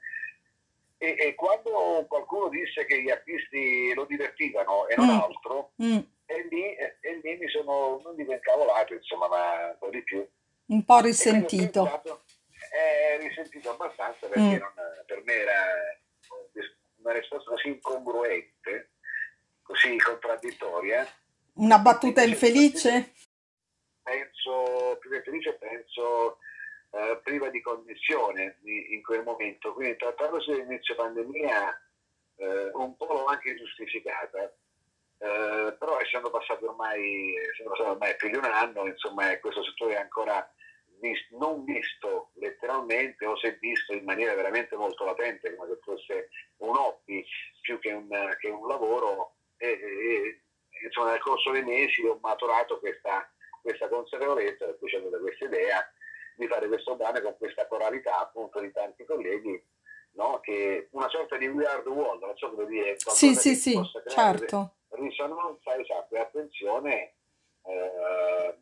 E, 0.98 1.14
e 1.18 1.34
quando 1.34 2.06
qualcuno 2.08 2.48
disse 2.48 2.86
che 2.86 3.02
gli 3.02 3.10
artisti 3.10 3.92
lo 3.94 4.04
divertivano 4.06 4.86
e 4.88 4.96
non 4.96 5.06
Mm. 5.08 5.10
altro, 5.20 5.72
Mm, 5.82 5.98
e 6.26 6.46
lì, 6.48 6.74
e, 6.74 6.96
lì 7.22 7.36
mi 7.36 7.48
sono, 7.48 8.00
non 8.02 8.16
dico 8.16 8.32
incavolato, 8.32 8.94
insomma, 8.94 9.28
ma 9.28 9.66
un 9.66 9.76
po' 9.78 9.90
di 9.90 10.02
più. 10.02 10.26
un 10.68 10.84
po' 10.84 11.00
risentito. 11.00 11.82
pensato, 11.82 12.22
eh, 12.72 13.18
risentito 13.18 13.70
abbastanza 13.70 14.26
perché 14.26 14.56
Mm. 14.56 14.60
non- 14.60 15.04
per 15.06 15.22
me 15.24 15.32
era 15.34 15.62
una 17.02 17.12
risposta 17.12 17.50
così 17.50 17.68
incongruente, 17.68 18.90
così 19.62 19.96
contraddittoria. 19.98 21.06
Una 21.54 21.78
battuta 21.78 22.22
infelice? 22.22 23.12
penso, 24.02 24.96
più 25.00 25.10
che 25.10 25.22
felice, 25.22 25.52
penso 25.54 26.38
eh, 26.96 27.20
priva 27.22 27.50
di 27.50 27.60
connessione 27.60 28.58
in 28.64 29.02
quel 29.02 29.22
momento. 29.22 29.74
Quindi 29.74 29.96
trattandosi 29.96 30.50
dell'inizio 30.50 30.94
pandemia, 30.94 31.80
eh, 32.36 32.70
un 32.72 32.96
po' 32.96 33.06
l'ho 33.06 33.24
anche 33.26 33.54
giustificata. 33.54 34.44
Eh, 35.18 35.76
però 35.78 35.98
essendo 36.00 36.30
passati 36.30 36.64
ormai, 36.64 37.34
passato 37.64 37.90
ormai 37.90 38.16
più 38.16 38.30
di 38.30 38.36
un 38.36 38.44
anno, 38.44 38.86
insomma, 38.86 39.30
eh, 39.30 39.40
questo 39.40 39.62
settore 39.64 39.94
è 39.94 40.00
ancora 40.00 40.50
vis- 41.00 41.30
non 41.30 41.64
visto 41.64 42.30
letteralmente 42.34 43.24
o 43.26 43.36
se 43.36 43.56
visto 43.60 43.92
in 43.92 44.04
maniera 44.04 44.34
veramente 44.34 44.76
molto 44.76 45.04
latente, 45.04 45.54
come 45.54 45.74
se 45.74 45.80
fosse 45.82 46.28
un 46.58 46.76
hobby 46.76 47.24
più 47.60 47.78
che 47.78 47.92
un, 47.92 48.08
che 48.40 48.48
un 48.48 48.66
lavoro. 48.66 49.34
E, 49.58 49.68
e- 49.68 50.40
insomma, 50.84 51.10
nel 51.10 51.20
corso 51.20 51.50
dei 51.50 51.62
mesi 51.62 52.02
ho 52.06 52.18
maturato 52.22 52.78
questa, 52.78 53.30
questa 53.62 53.88
consapevolezza, 53.88 54.66
per 54.66 54.78
cui 54.78 54.88
c'è 54.88 54.98
venuta 54.98 55.18
questa 55.18 55.44
idea 55.46 55.90
di 56.36 56.46
fare 56.46 56.68
questo 56.68 56.96
brano 56.96 57.20
con 57.20 57.36
questa 57.38 57.66
coralità 57.66 58.20
appunto 58.20 58.60
di 58.60 58.70
tanti 58.72 59.04
colleghi, 59.04 59.62
no? 60.12 60.40
che 60.40 60.88
una 60.92 61.08
sorta 61.08 61.36
di 61.36 61.46
We 61.48 61.66
Are 61.66 61.82
the 61.82 61.88
World, 61.88 62.22
non 62.22 62.36
so 62.36 62.50
come 62.50 62.66
dire, 62.66 62.96
Sì, 62.98 63.34
sì, 63.34 63.54
sì, 63.54 63.72
possa 63.74 64.02
creare 64.02 64.38
certo. 64.38 64.74
risonanza 64.90 65.76
esatto 65.78 66.14
e 66.14 66.18
attenzione 66.18 67.14
eh, 67.64 67.74
eh, 67.74 68.58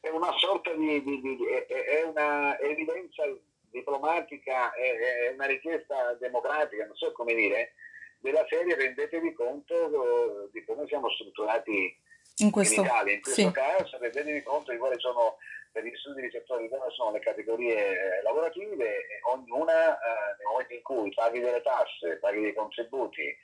è 0.00 0.10
una 0.10 0.32
sorta 0.38 0.72
di, 0.72 1.02
di- 1.02 1.20
di- 1.20 1.44
è, 1.46 1.66
è 1.66 2.02
una 2.04 2.58
evidenza 2.60 3.24
diplomatica, 3.70 4.72
è, 4.72 5.28
è 5.28 5.28
una 5.32 5.46
richiesta 5.46 6.14
democratica, 6.14 6.86
non 6.86 6.96
so 6.96 7.12
come 7.12 7.34
dire, 7.34 7.72
della 8.20 8.44
serie 8.48 8.74
rendetevi 8.74 9.32
conto 9.32 10.48
di 10.52 10.64
come 10.64 10.86
siamo 10.86 11.10
strutturati 11.10 11.96
in, 12.38 12.50
questo, 12.50 12.80
in 12.80 12.86
Italia. 12.86 13.14
In 13.14 13.20
questo 13.20 13.40
sì. 13.40 13.50
caso 13.50 13.98
rendetevi 13.98 14.42
conto 14.42 14.72
di 14.72 14.78
quali 14.78 14.98
sono 14.98 15.36
per 15.76 15.84
gli 15.84 15.94
studi 15.96 16.22
di 16.22 16.30
settore 16.30 16.66
quali 16.68 16.90
sono 16.94 17.12
le 17.12 17.18
categorie 17.18 17.76
eh, 17.76 18.22
lavorative, 18.22 18.86
e 18.86 19.20
ognuna 19.30 19.92
eh, 19.92 20.36
nel 20.38 20.46
momento 20.48 20.72
in 20.72 20.80
cui 20.80 21.12
paghi 21.12 21.38
delle 21.38 21.60
tasse, 21.60 22.16
paghi 22.16 22.40
dei 22.40 22.54
contributi 22.54 23.36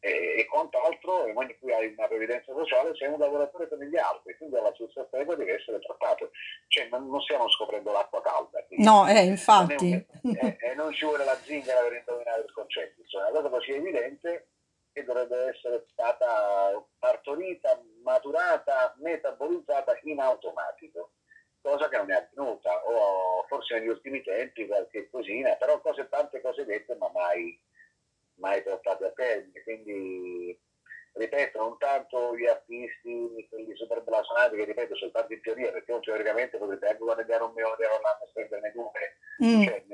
e, 0.00 0.38
e 0.38 0.46
quant'altro, 0.46 1.24
nel 1.24 1.34
momento 1.34 1.52
in 1.52 1.60
cui 1.60 1.74
hai 1.74 1.92
una 1.94 2.08
previdenza 2.08 2.54
sociale, 2.54 2.96
sei 2.96 3.08
un 3.08 3.18
lavoratore 3.18 3.68
come 3.68 3.88
gli 3.88 3.96
altri, 3.98 4.34
quindi 4.38 4.56
alla 4.56 4.72
stessa 4.72 5.04
stregua 5.08 5.34
deve 5.34 5.52
essere 5.52 5.78
trattato. 5.80 6.30
Cioè 6.68 6.88
non, 6.88 7.10
non 7.10 7.20
stiamo 7.20 7.46
scoprendo 7.50 7.92
l'acqua 7.92 8.22
calda. 8.22 8.64
No, 8.78 9.06
eh, 9.06 9.24
infatti. 9.24 10.06
un- 10.22 10.34
eh, 10.34 10.56
e 10.58 10.74
non 10.76 10.94
ci 10.94 11.04
vuole 11.04 11.26
la 11.26 11.36
zingara 11.36 11.82
per 11.82 11.92
indovinare 11.92 12.40
il 12.40 12.52
concetto, 12.52 13.02
insomma, 13.02 13.26
è 13.26 13.30
una 13.32 13.40
cosa 13.42 13.54
così 13.54 13.72
evidente 13.72 14.48
che 14.94 15.04
dovrebbe 15.04 15.48
essere 15.48 15.84
stata 15.90 16.82
partorita, 16.98 17.78
maturata, 18.02 18.94
metabolizzata 18.96 19.98
in 20.04 20.20
automatico, 20.20 21.10
cosa 21.66 21.88
che 21.88 21.96
non 21.96 22.10
è 22.10 22.14
avvenuta, 22.14 22.86
o 22.86 23.44
forse 23.48 23.78
negli 23.78 23.88
ultimi 23.88 24.22
tempi 24.22 24.66
qualche 24.66 25.08
cosina, 25.10 25.54
però 25.56 25.80
cose, 25.80 26.08
tante 26.08 26.40
cose 26.40 26.64
dette 26.64 26.94
ma 26.94 27.10
mai, 27.10 27.60
mai 28.36 28.62
portate 28.62 29.06
a 29.06 29.10
termine, 29.10 29.62
quindi 29.62 30.58
ripeto, 31.14 31.58
non 31.58 31.78
tanto 31.78 32.36
gli 32.36 32.46
artisti, 32.46 33.46
quelli 33.48 33.74
super 33.74 34.02
blasonati 34.02 34.56
che 34.56 34.64
ripeto 34.64 34.94
soltanto 34.94 35.32
in 35.32 35.40
teoria, 35.40 35.72
perché 35.72 35.90
uno 35.90 36.00
teoricamente 36.00 36.58
potrebbe 36.58 36.88
anche 36.88 37.02
guadagnare 37.02 37.42
un 37.42 37.52
milione 37.52 37.76
di 37.76 37.82
euro 37.82 37.96
all'anno 37.96 38.24
e 38.24 38.28
spenderne 38.28 38.72
due, 38.72 38.90
Mm, 39.44 39.62
cioè, 39.64 39.84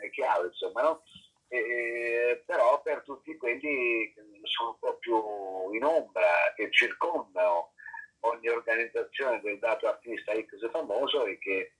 è 0.00 0.10
chiaro 0.10 0.46
insomma, 0.46 0.82
no? 0.82 1.02
E- 1.48 2.42
però 2.46 2.80
per 2.80 3.02
tutti 3.02 3.36
quelli 3.36 4.12
che 4.14 4.22
sono 4.44 4.70
un 4.70 4.78
po' 4.78 4.96
più 4.96 5.72
in 5.74 5.84
ombra, 5.84 6.52
che 6.56 6.70
circondano 6.70 7.72
ogni 8.24 8.48
organizzazione 8.48 9.40
del 9.40 9.58
dato 9.58 9.86
artista 9.88 10.32
X 10.32 10.70
famoso 10.70 11.24
e 11.26 11.38
che, 11.38 11.72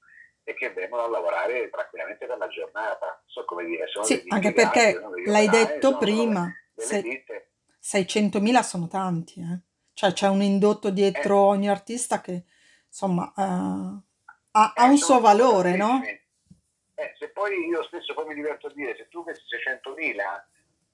e 0.45 0.55
che 0.55 0.71
vengono 0.73 1.03
a 1.03 1.09
lavorare 1.09 1.69
tranquillamente 1.71 2.27
per 2.27 2.39
la 2.39 2.49
giornata. 2.49 3.23
So 3.27 3.45
come 3.45 3.65
dire, 3.65 3.87
sono 3.89 4.05
Sì, 4.05 4.25
anche 4.29 4.53
perché 4.53 4.93
degli 5.15 5.27
l'hai 5.31 5.49
detto 5.49 5.99
prima, 5.99 6.53
se- 6.75 7.03
ditte. 7.03 7.51
600.000 7.81 8.63
sono 8.63 8.89
tanti, 8.89 9.41
eh. 9.41 9.61
Cioè 9.95 10.13
c'è 10.13 10.29
un 10.29 10.41
indotto 10.43 10.91
dietro 10.91 11.35
Eh. 11.35 11.49
ogni 11.49 11.69
artista 11.69 12.21
che 12.21 12.45
insomma 12.87 13.33
eh, 13.37 13.43
ha, 13.43 14.73
ha 14.75 14.87
Eh, 14.87 14.89
un 14.89 14.97
sono 14.97 15.19
suo 15.19 15.21
valore, 15.21 15.77
no? 15.77 16.03
Eh, 16.05 17.15
se 17.19 17.29
poi 17.31 17.67
io 17.67 17.83
stesso 17.85 18.15
poi 18.15 18.27
mi 18.27 18.35
diverto 18.35 18.69
a 18.69 18.73
dire, 18.73 18.95
se 18.97 19.09
tu 19.09 19.23
questi 19.23 19.45
600.000, 19.57 20.45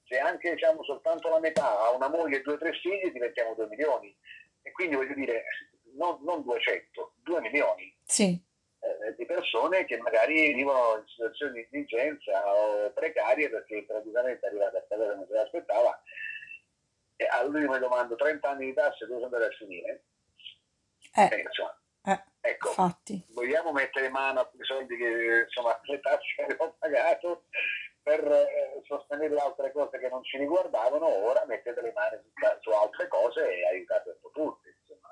se 0.05 0.18
anche 0.18 0.53
diciamo 0.53 0.82
soltanto 0.84 1.28
la 1.28 1.38
metà 1.38 1.68
ha 1.68 1.90
una 1.90 2.09
moglie 2.09 2.38
e 2.38 2.42
due 2.42 2.55
o 2.55 2.59
tre 2.59 2.72
figli, 2.72 3.12
diventiamo 3.12 3.55
2 3.55 3.66
milioni. 3.68 4.16
E 4.69 4.73
quindi 4.73 4.97
voglio 4.97 5.14
dire, 5.14 5.45
non, 5.97 6.23
non 6.25 6.43
200, 6.43 7.14
2 7.23 7.41
milioni 7.41 7.97
Sì, 8.05 8.39
eh, 8.81 9.14
di 9.16 9.25
persone 9.25 9.87
che 9.87 9.97
magari 9.97 10.53
vivono 10.53 10.99
in 10.99 11.07
situazioni 11.07 11.55
di 11.55 11.69
indigenza 11.79 12.55
o 12.55 12.93
precarie 12.93 13.49
perché 13.49 13.77
improvvisamente 13.79 14.45
è 14.45 14.49
arrivata 14.51 14.79
a 14.79 14.85
cadere 14.87 15.14
non 15.16 15.27
se 15.27 15.33
l'aspettava. 15.33 16.03
E 17.16 17.25
a 17.25 17.43
lui 17.45 17.66
mi 17.66 17.79
domando 17.79 18.14
30 18.14 18.51
anni 18.51 18.66
di 18.66 18.75
tasse 18.75 19.07
dove 19.07 19.21
sono 19.21 19.25
andare 19.35 19.47
a 19.47 19.57
finire? 19.57 20.05
eh, 21.14 21.29
Eh, 21.33 21.41
insomma, 21.41 21.81
eh, 22.05 22.25
ecco, 22.41 22.69
infatti. 22.69 23.25
vogliamo 23.31 23.73
mettere 23.73 24.11
mano 24.11 24.41
a 24.41 24.47
quei 24.47 24.64
soldi 24.64 24.97
che 24.97 25.45
insomma 25.47 25.81
le 25.85 26.01
tasse 26.01 26.21
che 26.37 26.43
abbiamo 26.43 26.77
pagato 26.79 27.45
per 28.09 28.24
eh, 28.32 28.80
sostenere 28.86 29.36
altre 29.36 29.70
cose 29.72 29.98
che 29.98 30.09
non 30.09 30.22
ci 30.24 30.38
riguardavano, 30.38 31.06
ora 31.06 31.44
mettete 31.46 31.82
le 31.82 31.92
mani 31.92 32.18
su, 32.61 32.70
altre 32.70 33.06
cose 33.09 33.46
e 33.46 33.66
aiutate 33.66 34.09
un 34.11 34.16
po' 34.22 34.30
tutti. 34.30 34.68
Insomma. 34.80 35.09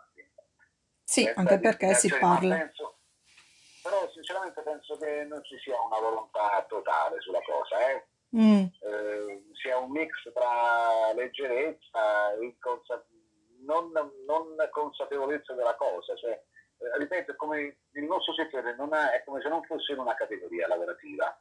Sì, 1.05 1.22
senza 1.24 1.40
anche 1.40 1.59
perché 1.61 1.94
si 1.94 2.09
parla. 2.09 2.57
penso- 2.57 2.99
però 3.82 4.09
sinceramente 4.11 4.62
penso 4.62 4.97
che 4.97 5.24
non 5.24 5.44
ci 5.44 5.59
sia 5.59 5.78
una 5.80 6.01
volontà 6.01 6.64
totale 6.68 7.20
sulla 7.20 7.42
cosa, 7.42 7.90
eh. 7.90 8.07
Mm, 8.36 8.64
Eh, 8.80 9.42
sia 9.62 9.78
un 9.78 9.90
mix 9.92 10.11
tra 10.32 11.12
leggerezza 11.14 12.32
e 12.34 12.44
inconsa- 12.44 13.07
non, 13.64 13.92
non 14.26 14.57
consapevolezza 14.70 15.53
della 15.55 15.76
cosa. 15.76 16.14
Cioè, 16.16 16.32
eh, 16.32 16.99
ripeto, 16.99 17.36
come 17.36 17.78
il 17.92 18.05
nostro 18.05 18.32
settore 18.34 18.74
non 18.74 18.92
ha- 18.92 19.12
è 19.12 19.22
come 19.24 19.40
se 19.42 19.49
non 19.49 19.62
fosse 19.64 19.92
in 19.92 19.99
una 20.01 20.14
categoria 20.14 20.66
lavorativa. 20.66 21.38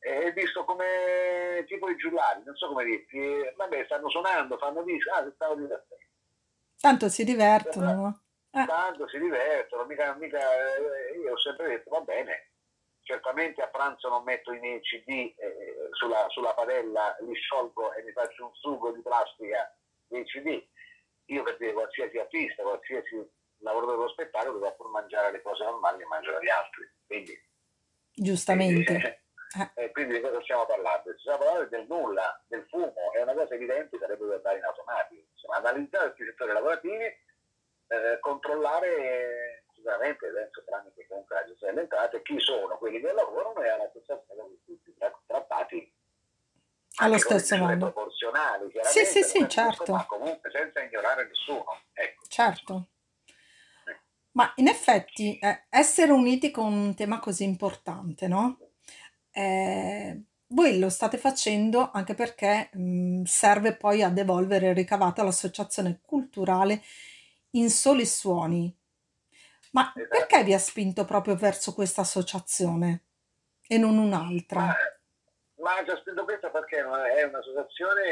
È 0.00 0.32
visto 0.32 0.64
come 0.64 1.64
tipo 1.68 1.88
i 1.88 1.96
giullari, 1.96 2.42
non 2.44 2.56
so 2.56 2.68
come 2.68 2.84
dirti, 2.84 3.18
eh, 3.18 3.54
vabbè, 3.56 3.84
stanno 3.84 4.08
suonando, 4.08 4.56
fanno 4.56 4.82
disco, 4.82 5.12
ah, 5.12 5.24
si 5.24 5.32
stanno 5.34 5.54
divertendo. 5.54 6.04
tanto 6.80 7.08
si 7.10 7.24
divertono, 7.24 7.94
no? 7.94 8.20
Eh, 8.52 8.66
tanto 8.66 9.06
si 9.08 9.18
divertono, 9.18 9.84
mica, 9.84 10.14
mica, 10.14 10.38
eh, 10.38 11.18
io 11.18 11.32
ho 11.32 11.38
sempre 11.38 11.68
detto 11.68 11.90
va 11.90 12.00
bene, 12.00 12.50
certamente 13.02 13.60
a 13.60 13.68
pranzo 13.68 14.08
non 14.08 14.22
metto 14.24 14.52
i 14.52 14.58
miei 14.60 14.80
CD 14.80 15.34
eh, 15.36 15.88
sulla, 15.92 16.26
sulla 16.28 16.54
padella, 16.54 17.16
li 17.20 17.34
sciolgo 17.34 17.92
e 17.94 18.02
mi 18.02 18.12
faccio 18.12 18.46
un 18.46 18.54
sugo 18.54 18.92
di 18.92 19.02
plastica 19.02 19.76
dei 20.06 20.24
CD. 20.24 20.62
Io 21.26 21.42
per 21.42 21.56
dire 21.58 21.72
qualsiasi 21.72 22.18
artista, 22.18 22.62
qualsiasi 22.62 23.28
lavoratore 23.58 23.96
dello 23.96 24.08
spettacolo 24.10 24.58
deve 24.58 24.74
pur 24.76 24.90
mangiare 24.90 25.32
le 25.32 25.42
cose 25.42 25.64
normali 25.64 25.98
che 25.98 26.06
mangiano 26.06 26.40
gli 26.40 26.48
altri. 26.48 26.90
Quindi, 27.06 27.42
giustamente. 28.12 29.22
Eh, 29.58 29.70
eh, 29.74 29.90
quindi 29.90 30.14
di 30.14 30.20
cosa 30.20 30.40
stiamo 30.42 30.66
parlando? 30.66 31.12
Sta 31.18 31.36
parlando 31.36 31.68
del 31.68 31.86
nulla, 31.88 32.40
del 32.46 32.64
fumo, 32.68 33.12
è 33.12 33.22
una 33.22 33.34
cosa 33.34 33.54
evidente, 33.54 33.98
sarebbe 33.98 34.26
da 34.26 34.34
andare 34.36 34.58
in 34.58 34.64
automatico. 34.64 35.26
Insomma, 35.32 35.56
analizzare 35.56 36.10
tutti 36.10 36.22
i 36.22 36.26
settori 36.26 36.52
lavorativi, 36.52 37.04
eh, 37.04 38.18
controllare 38.20 38.86
eh, 38.96 39.64
sicuramente 39.74 40.26
adesso 40.26 40.62
tramite 40.64 41.06
comunque 41.08 41.34
la 41.34 41.44
gestione 41.46 41.72
delle 41.72 41.82
entrate 41.84 42.22
chi 42.22 42.38
sono 42.38 42.76
quelli 42.78 43.00
che 43.00 43.12
lavorano 43.12 43.60
e 43.62 43.68
alla 43.68 43.88
stessa 43.88 44.20
stessa 44.24 44.42
tutti 44.64 44.94
tra- 44.96 45.20
trattati 45.26 45.92
Allo 46.96 47.18
stesso 47.18 47.56
modo. 47.56 47.90
proporzionali 47.90 48.70
Sì, 48.82 49.04
sì, 49.04 49.22
sì, 49.22 49.48
certo. 49.48 49.92
ma 49.92 50.06
comunque 50.06 50.50
senza 50.50 50.80
ignorare 50.80 51.26
nessuno 51.26 51.80
ecco. 51.92 52.22
Certo. 52.28 52.86
Ma 54.32 54.52
in 54.56 54.68
effetti 54.68 55.38
eh, 55.38 55.64
essere 55.68 56.12
uniti 56.12 56.52
con 56.52 56.72
un 56.72 56.94
tema 56.94 57.18
così 57.18 57.42
importante, 57.42 58.28
no? 58.28 58.58
Eh, 59.40 60.22
voi 60.48 60.78
lo 60.78 60.90
state 60.90 61.16
facendo 61.16 61.90
anche 61.92 62.14
perché 62.14 62.68
mh, 62.72 63.22
serve 63.22 63.74
poi 63.74 64.02
ad 64.02 64.18
evolvere 64.18 64.68
il 64.68 64.74
ricavato 64.74 65.22
all'Associazione 65.22 66.00
Culturale 66.04 66.82
In 67.52 67.70
Soli 67.70 68.04
Suoni. 68.04 68.76
Ma 69.72 69.92
Esatto. 69.94 70.08
perché 70.10 70.44
vi 70.44 70.52
ha 70.52 70.58
spinto 70.58 71.04
proprio 71.04 71.36
verso 71.36 71.72
questa 71.72 72.02
associazione 72.02 73.04
e 73.66 73.78
non 73.78 73.96
un'altra? 73.96 74.60
Ma, 74.60 74.74
ma 75.62 75.84
già 75.84 75.96
spinto 75.96 76.24
questo 76.24 76.50
perché 76.50 76.78
è 76.78 77.22
un'associazione 77.22 78.02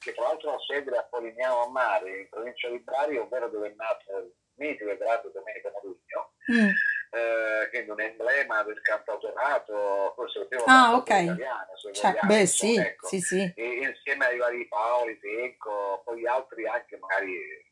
che 0.00 0.12
tra 0.14 0.22
l'altro 0.24 0.54
ha 0.54 0.58
sede 0.66 0.96
a 0.96 1.04
Polignano 1.04 1.62
a 1.64 1.70
Mare, 1.70 2.20
in 2.22 2.28
provincia 2.28 2.68
di 2.70 2.78
Bari, 2.80 3.18
ovvero 3.18 3.48
dove 3.50 3.68
è 3.70 3.74
nato 3.76 4.18
il 4.18 4.32
mitico 4.54 4.90
e 4.90 4.96
grande 4.96 5.30
Domenico 5.32 5.70
Modugno, 5.74 6.32
Mm, 6.50 6.70
eh, 7.10 7.68
che 7.70 7.84
è 7.84 7.90
un 7.90 8.00
emblema 8.00 8.62
del 8.62 8.80
cantautorato, 8.80 10.12
forse 10.14 10.40
il 10.40 10.46
primo 10.48 10.64
Ah, 10.64 10.90
cantautore 10.92 11.18
ok. 11.18 11.22
italiano, 11.24 11.76
se 11.76 11.92
Cioè, 11.92 12.10
vogliamo, 12.12 12.28
beh, 12.34 12.46
sì, 12.46 12.76
ecco. 12.76 13.06
sì, 13.06 13.20
sì. 13.20 13.52
E 13.56 13.66
insieme 13.86 14.26
ai 14.26 14.38
vari 14.38 14.66
Paoli, 14.68 15.16
Pecco, 15.16 16.02
poi 16.04 16.26
altri 16.26 16.66
anche 16.66 16.96
magari 16.98 17.66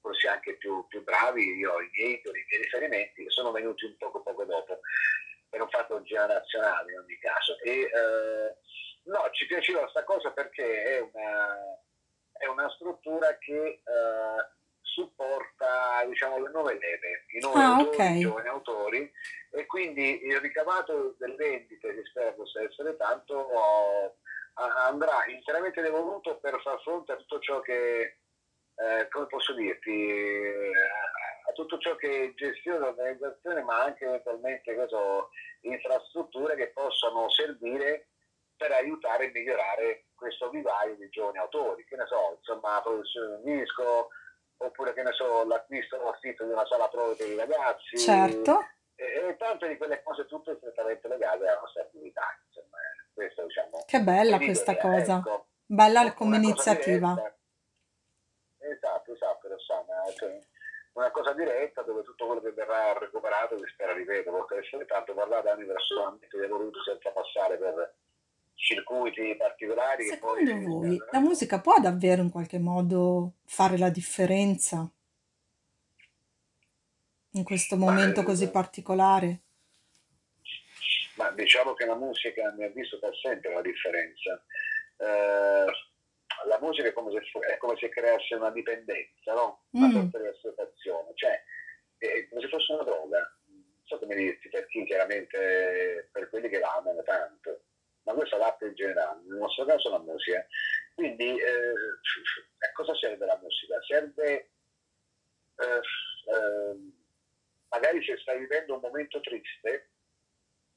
forse 0.00 0.26
anche 0.28 0.56
più, 0.56 0.84
più 0.88 1.02
bravi, 1.04 1.56
io 1.58 1.72
ho 1.72 1.80
i 1.80 1.88
miei 1.92 2.18
idoli, 2.18 2.40
i 2.40 2.46
miei 2.48 2.62
riferimenti, 2.62 3.24
sono 3.30 3.52
venuti 3.52 3.84
un 3.84 3.96
poco 3.96 4.20
poco 4.20 4.44
dopo, 4.44 4.80
per 5.48 5.60
un 5.60 5.68
fatto 5.68 6.02
generazionale 6.02 6.92
in 6.92 6.98
ogni 6.98 7.18
caso. 7.18 7.56
E 7.60 7.82
eh, 7.82 8.56
no, 9.04 9.30
ci 9.30 9.46
piaceva 9.46 9.80
questa 9.82 10.02
cosa 10.02 10.32
perché 10.32 10.96
è 10.96 11.00
una, 11.00 11.56
è 12.32 12.46
una 12.46 12.68
struttura 12.70 13.38
che 13.38 13.54
eh, 13.54 14.50
supporta 14.92 16.04
diciamo, 16.06 16.38
le 16.38 16.50
nuove 16.50 16.78
leve, 16.78 17.24
i 17.32 17.40
nuovi 17.40 17.58
Ah, 17.60 17.76
autori, 17.76 17.96
ok. 17.96 18.16
i 18.16 18.20
giovani 18.20 18.48
autori, 18.48 19.12
e 19.50 19.66
quindi 19.66 20.24
il 20.24 20.38
ricavato 20.40 21.14
delle 21.18 21.34
vendite, 21.36 21.94
che 21.94 22.04
spero 22.04 22.34
possa 22.34 22.62
essere 22.62 22.96
tanto, 22.96 23.48
a- 24.54 24.86
andrà 24.86 25.24
interamente 25.26 25.80
devoluto 25.80 26.36
per 26.38 26.60
far 26.60 26.80
fronte 26.82 27.12
a 27.12 27.16
tutto 27.16 27.38
ciò 27.40 27.60
che, 27.60 28.18
eh, 28.76 29.08
come 29.10 29.26
posso 29.26 29.54
dirti, 29.54 29.90
eh, 30.10 30.70
a 31.48 31.52
tutto 31.52 31.78
ciò 31.78 31.96
che 31.96 32.24
è 32.24 32.34
gestione 32.34 32.78
dell'organizzazione, 32.78 33.62
ma 33.62 33.82
anche 33.82 34.04
eventualmente 34.04 34.86
so, 34.88 35.30
infrastrutture 35.62 36.54
che 36.56 36.68
possano 36.68 37.30
servire 37.30 38.08
per 38.56 38.72
aiutare 38.72 39.24
e 39.24 39.30
migliorare 39.32 40.04
questo 40.14 40.50
vivaio 40.50 40.94
di 40.96 41.08
giovani 41.08 41.38
autori, 41.38 41.84
che 41.84 41.96
ne 41.96 42.06
so, 42.06 42.36
insomma, 42.38 42.74
la 42.74 42.82
produzione 42.82 43.40
di 43.42 43.50
un 43.50 43.58
disco, 43.58 44.08
oppure 44.64 44.92
che 44.92 45.02
ne 45.02 45.12
so, 45.12 45.44
l'acquisto 45.44 45.96
o 45.96 46.04
l'affitto 46.10 46.44
di 46.44 46.52
una 46.52 46.66
sala 46.66 46.88
prove 46.88 47.14
per 47.14 47.28
i 47.28 47.36
ragazzi, 47.36 47.96
Certo. 47.98 48.60
e, 48.94 49.04
e 49.28 49.36
tante 49.36 49.68
di 49.68 49.76
quelle 49.76 50.02
cose 50.02 50.26
tutte 50.26 50.56
strettamente 50.56 51.08
legate 51.08 51.46
alla 51.46 51.60
nostra 51.60 51.82
attività. 51.82 52.22
Insomma, 52.46 52.78
questo, 53.12 53.44
diciamo, 53.44 53.82
Che 53.86 54.00
bella 54.00 54.38
questa 54.38 54.76
cosa. 54.76 55.18
ecco. 55.18 55.46
Bella 55.66 56.12
come 56.14 56.36
iniziativa. 56.36 57.14
Esatto, 58.58 59.12
esatto, 59.12 59.48
Rossana. 59.48 60.04
cioè, 60.14 60.38
una 60.92 61.10
cosa 61.10 61.32
diretta 61.32 61.82
dove 61.82 62.02
tutto 62.02 62.26
quello 62.26 62.40
che 62.40 62.52
verrà 62.52 62.92
recuperato, 62.98 63.56
che 63.56 63.68
spera, 63.68 63.92
ripeto, 63.92 64.46
essere 64.58 64.84
tanto 64.84 65.14
parlato 65.14 65.48
anche 65.50 65.64
personalmente 65.64 66.28
di 66.36 66.44
evoluto 66.44 66.82
senza 66.82 67.10
passare 67.10 67.56
per 67.56 67.94
circuiti 68.62 69.34
particolari. 69.36 70.08
che 70.08 70.18
poi- 70.18 70.46
Secondo 70.46 70.78
voi 70.78 70.96
la 71.10 71.18
musica 71.18 71.60
può 71.60 71.78
davvero 71.80 72.22
in 72.22 72.30
qualche 72.30 72.58
modo 72.60 73.32
fare 73.44 73.76
la 73.76 73.90
differenza 73.90 74.88
in 77.34 77.44
questo 77.44 77.76
momento 77.76 78.20
eh, 78.20 78.24
così 78.24 78.50
particolare? 78.50 79.40
Ma 81.16 81.30
diciamo 81.32 81.74
che 81.74 81.84
la 81.86 81.96
musica, 81.96 82.48
a 82.48 82.52
mio 82.52 82.66
avviso, 82.68 82.98
fa 82.98 83.10
sempre 83.20 83.52
la 83.52 83.60
differenza. 83.62 84.42
Eh, 84.96 85.66
la 86.48 86.58
musica 86.60 86.88
è 86.88 86.92
come 86.92 87.10
se, 87.10 87.38
è 87.52 87.56
come 87.58 87.76
se 87.78 87.88
creasse 87.88 88.34
una 88.36 88.50
dipendenza, 88.50 89.34
no? 89.34 89.64
Una 89.70 89.88
Mm. 89.88 89.92
sorta 89.92 90.18
di 90.20 90.26
associazione, 90.28 91.10
cioè 91.14 91.42
è 91.98 92.28
come 92.28 92.40
se 92.40 92.48
fosse 92.48 92.72
una 92.72 92.84
droga. 92.84 93.18
Non 93.48 93.82
so 93.84 93.98
come 93.98 94.14
dirti, 94.14 94.48
per 94.48 94.66
chi 94.68 94.84
chiaramente, 94.84 96.08
per 96.12 96.28
quelli 96.30 96.48
che 96.48 96.58
la 96.58 96.74
amano 96.76 97.02
tanto, 97.02 97.62
ma 98.04 98.14
questo 98.14 98.36
l'arte 98.36 98.66
in 98.66 98.74
generale, 98.74 99.20
nel 99.26 99.38
nostro 99.38 99.64
caso 99.64 99.90
la 99.90 99.98
musica. 99.98 100.46
Quindi 100.94 101.38
eh, 101.38 101.72
a 102.58 102.72
cosa 102.74 102.94
serve 102.96 103.26
la 103.26 103.38
musica? 103.40 103.80
Serve 103.82 104.50
eh, 105.56 105.80
eh, 106.34 106.76
magari 107.68 108.04
se 108.04 108.16
stai 108.18 108.38
vivendo 108.38 108.74
un 108.74 108.80
momento 108.80 109.20
triste, 109.20 109.90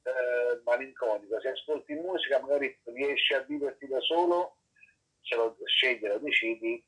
eh, 0.04 0.62
malinconico, 0.64 1.40
se 1.42 1.50
ascolti 1.50 1.94
musica 1.94 2.40
magari 2.40 2.78
riesci 2.86 3.34
a 3.34 3.42
viverti 3.42 3.88
da 3.88 4.00
solo, 4.02 4.58
se 5.22 5.36
lo 5.36 5.58
scegli, 5.66 6.06
lo 6.08 6.20
decidi, 6.20 6.84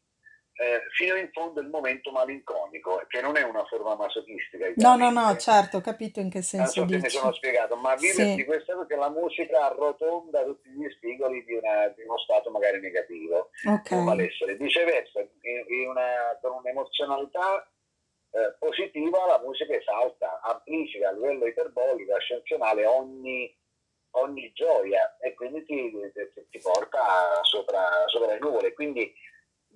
eh, 0.59 0.81
fino 0.95 1.15
in 1.15 1.29
fondo 1.31 1.61
il 1.61 1.67
momento 1.69 2.11
malinconico, 2.11 3.03
che 3.07 3.21
non 3.21 3.37
è 3.37 3.43
una 3.43 3.63
forma 3.65 3.95
masochistica. 3.95 4.71
No, 4.77 4.95
no, 4.95 5.11
no, 5.11 5.37
certo, 5.37 5.77
ho 5.77 5.81
capito 5.81 6.19
in 6.19 6.29
che 6.29 6.39
Non 6.39 6.43
senso 6.43 6.71
so 6.81 6.87
se 6.87 6.95
mi 6.95 7.01
dici. 7.01 7.17
sono 7.17 7.31
spiegato, 7.33 7.75
ma 7.75 7.95
viverti 7.95 8.39
Sì. 8.39 8.45
questa 8.45 8.73
cosa 8.73 8.87
che 8.87 8.95
la 8.95 9.09
musica 9.09 9.65
arrotonda 9.65 10.43
tutti 10.43 10.69
gli 10.69 10.89
spigoli 10.89 11.43
di, 11.45 11.53
una- 11.53 11.87
di 11.89 12.01
uno 12.03 12.17
stato 12.17 12.49
magari 12.49 12.79
negativo 12.79 13.51
Ok, 13.67 13.89
come 13.89 14.01
malessere. 14.01 14.55
Viceversa, 14.55 15.19
in- 15.21 15.65
in 15.67 15.87
una- 15.89 16.37
con 16.41 16.51
un'emozionalità 16.53 17.69
eh, 18.31 18.55
positiva 18.59 19.25
la 19.25 19.39
musica 19.43 19.73
esalta, 19.73 20.41
amplifica 20.41 21.09
a 21.09 21.11
livello 21.13 21.45
iperbolico, 21.47 22.13
ascensionale 22.13 22.85
ogni, 22.85 23.55
ogni 24.11 24.51
gioia 24.53 25.15
e 25.19 25.33
quindi 25.33 25.63
ti, 25.65 25.91
ti- 26.13 26.45
ti 26.49 26.59
porta 26.59 27.39
sopra, 27.43 28.03
sopra 28.07 28.33
le 28.33 28.39
nuvole. 28.39 28.73
Quindi 28.73 29.11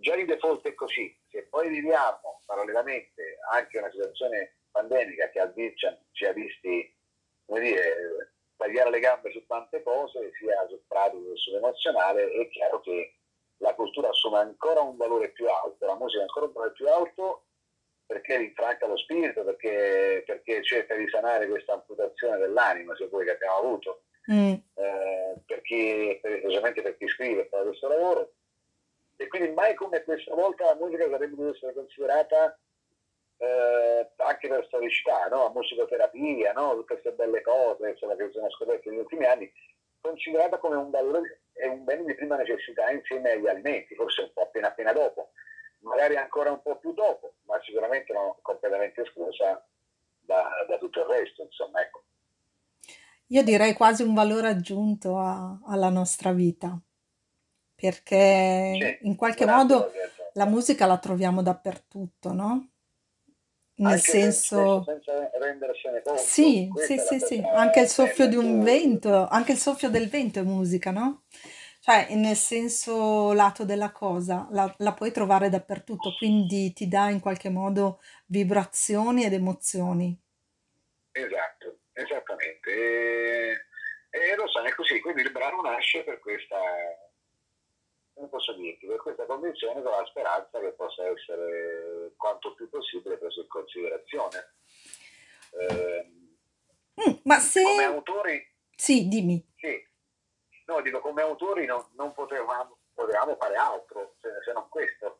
già 0.01 0.15
di 0.15 0.25
default 0.25 0.65
è 0.67 0.73
così. 0.73 1.15
Se 1.29 1.47
poi 1.47 1.69
viviamo 1.69 2.41
parallelamente 2.45 3.37
anche 3.51 3.77
una 3.77 3.89
situazione 3.89 4.57
pandemica 4.71 5.29
che 5.29 5.39
ha 5.39 5.45
vi- 5.45 5.73
ci 5.75 6.25
ha- 6.25 6.33
visti 6.33 6.93
come 7.45 7.59
dire, 7.61 8.33
tagliare 8.57 8.89
le 8.89 8.99
gambe 8.99 9.31
su 9.31 9.45
tante 9.45 9.81
cose, 9.83 10.31
sia 10.37 10.65
sul 10.67 10.81
pratico 10.87 11.29
che 11.31 11.37
sull'emozionale, 11.37 12.31
è 12.31 12.49
chiaro 12.49 12.79
che 12.81 13.15
la 13.57 13.73
cultura 13.75 14.09
assume 14.09 14.37
ancora 14.39 14.81
un 14.81 14.97
valore 14.97 15.29
più 15.31 15.47
alto, 15.49 15.85
la 15.85 15.95
musica 15.95 16.21
ancora 16.21 16.45
un 16.45 16.51
valore 16.53 16.73
più 16.73 16.87
alto 16.87 17.45
perché 18.05 18.37
rinfranca 18.37 18.87
lo 18.87 18.97
spirito, 18.97 19.43
perché, 19.43 20.23
perché 20.25 20.61
cerca 20.63 20.95
di 20.95 21.07
sanare 21.09 21.47
questa 21.47 21.73
amputazione 21.73 22.37
dell'anima, 22.37 22.95
se 22.95 23.07
vuoi, 23.07 23.23
che 23.25 23.31
abbiamo 23.31 23.55
avuto, 23.55 24.03
Mm, 24.31 24.53
eh, 24.75 25.33
per 25.47 25.61
chi, 25.61 26.19
per- 26.21 26.41
per 26.83 26.97
chi 26.97 27.07
scrive 27.07 27.41
e 27.41 27.47
fa 27.49 27.63
questo 27.63 27.87
lavoro. 27.87 28.33
E 29.21 29.27
quindi 29.27 29.51
mai 29.51 29.75
come 29.75 30.03
questa 30.03 30.33
volta 30.33 30.65
la 30.65 30.75
musica 30.75 31.03
sarebbe 31.03 31.35
dovuta 31.35 31.55
essere 31.55 31.73
considerata 31.75 32.57
eh, 33.37 34.11
anche 34.15 34.47
per 34.47 34.65
storicità, 34.65 35.27
no? 35.29 35.51
musicoterapia, 35.53 36.53
no? 36.53 36.71
tutte 36.71 36.93
queste 36.95 37.11
belle 37.11 37.41
cose 37.43 37.89
insomma, 37.89 38.15
che 38.15 38.31
sono 38.33 38.49
scoperte 38.49 38.89
negli 38.89 38.97
ultimi 38.97 39.25
anni, 39.25 39.51
considerata 40.01 40.57
come 40.57 40.75
un 40.75 40.89
valore 40.89 41.41
e 41.53 41.67
un 41.67 41.83
bene 41.83 42.03
di 42.05 42.15
prima 42.15 42.35
necessità 42.35 42.89
insieme 42.89 43.33
agli 43.33 43.47
alimenti, 43.47 43.93
forse 43.93 44.21
un 44.23 44.31
po' 44.33 44.41
appena 44.41 44.69
appena 44.69 44.91
dopo, 44.91 45.33
magari 45.81 46.17
ancora 46.17 46.49
un 46.49 46.61
po' 46.63 46.77
più 46.77 46.91
dopo, 46.93 47.35
ma 47.43 47.61
sicuramente 47.61 48.11
non 48.13 48.33
completamente 48.41 49.01
esclusa 49.01 49.63
da, 50.19 50.49
da 50.67 50.77
tutto 50.79 51.01
il 51.01 51.05
resto, 51.05 51.43
insomma, 51.43 51.79
ecco. 51.81 52.01
Io 53.27 53.43
direi 53.43 53.73
quasi 53.73 54.01
un 54.01 54.15
valore 54.15 54.49
aggiunto 54.49 55.17
a- 55.17 55.59
alla 55.67 55.89
nostra 55.89 56.31
vita, 56.31 56.75
perché 57.81 58.99
in 59.01 59.15
qualche 59.15 59.47
modo 59.47 59.91
la 60.33 60.45
musica 60.45 60.85
la 60.85 60.99
troviamo 60.99 61.41
dappertutto, 61.41 62.31
no? 62.31 62.69
Nel 63.73 63.93
Anche 63.93 63.99
senso... 63.99 64.83
senza, 64.85 65.29
rendersene 65.39 66.03
conto. 66.03 66.21
Sì, 66.21 66.69
sì, 66.75 66.99
sì, 66.99 67.19
sì, 67.19 67.43
anche 67.43 67.79
il 67.81 67.87
soffio 67.87 68.27
di 68.27 68.35
un 68.35 68.61
vento, 68.61 69.27
anche 69.27 69.53
il 69.53 69.57
soffio 69.57 69.89
del 69.89 70.07
vento 70.07 70.39
è 70.39 70.43
musica, 70.43 70.91
no? 70.91 71.23
Cioè, 71.79 72.13
nel 72.13 72.35
senso 72.35 73.33
lato 73.33 73.65
della 73.65 73.91
cosa, 73.91 74.47
la, 74.51 74.71
la 74.77 74.93
puoi 74.93 75.11
trovare 75.11 75.49
dappertutto, 75.49 76.13
quindi 76.15 76.73
ti 76.73 76.87
dà 76.87 77.09
in 77.09 77.19
qualche 77.19 77.49
modo 77.49 77.99
vibrazioni 78.27 79.23
ed 79.25 79.33
emozioni. 79.33 80.15
Esatto, 81.11 81.79
esattamente. 81.93 82.69
E, 82.69 83.51
e 84.11 84.35
lo 84.35 84.47
sai, 84.47 84.67
è 84.67 84.75
così, 84.75 84.99
quindi 85.01 85.21
il 85.23 85.31
brano 85.31 85.61
nasce 85.61 86.03
per 86.03 86.19
questa, 86.19 86.55
come 88.21 88.27
posso 88.29 88.53
dirti, 88.53 88.85
per 88.85 88.97
questa 89.01 89.25
convinzione 89.25 89.81
con 89.81 89.91
la 89.91 90.05
speranza 90.05 90.59
che 90.59 90.73
possa 90.73 91.03
essere 91.07 92.13
quanto 92.17 92.53
più 92.53 92.69
possibile 92.69 93.17
preso 93.17 93.41
in 93.41 93.47
considerazione. 93.47 94.53
Ehm, 95.57 96.19
Mm, 96.99 97.13
ma 97.23 97.39
se... 97.39 97.63
come 97.63 97.83
autori, 97.83 98.47
Sì, 98.75 99.07
dimmi. 99.07 99.43
sì, 99.55 99.81
no, 100.65 100.81
dico 100.81 100.99
come 100.99 101.21
autori 101.21 101.65
non, 101.65 101.83
non 101.95 102.13
potevamo, 102.13 102.77
potevamo 102.93 103.35
fare 103.39 103.55
altro 103.55 104.15
se, 104.21 104.29
se 104.45 104.51
non 104.53 104.67
questo. 104.69 105.17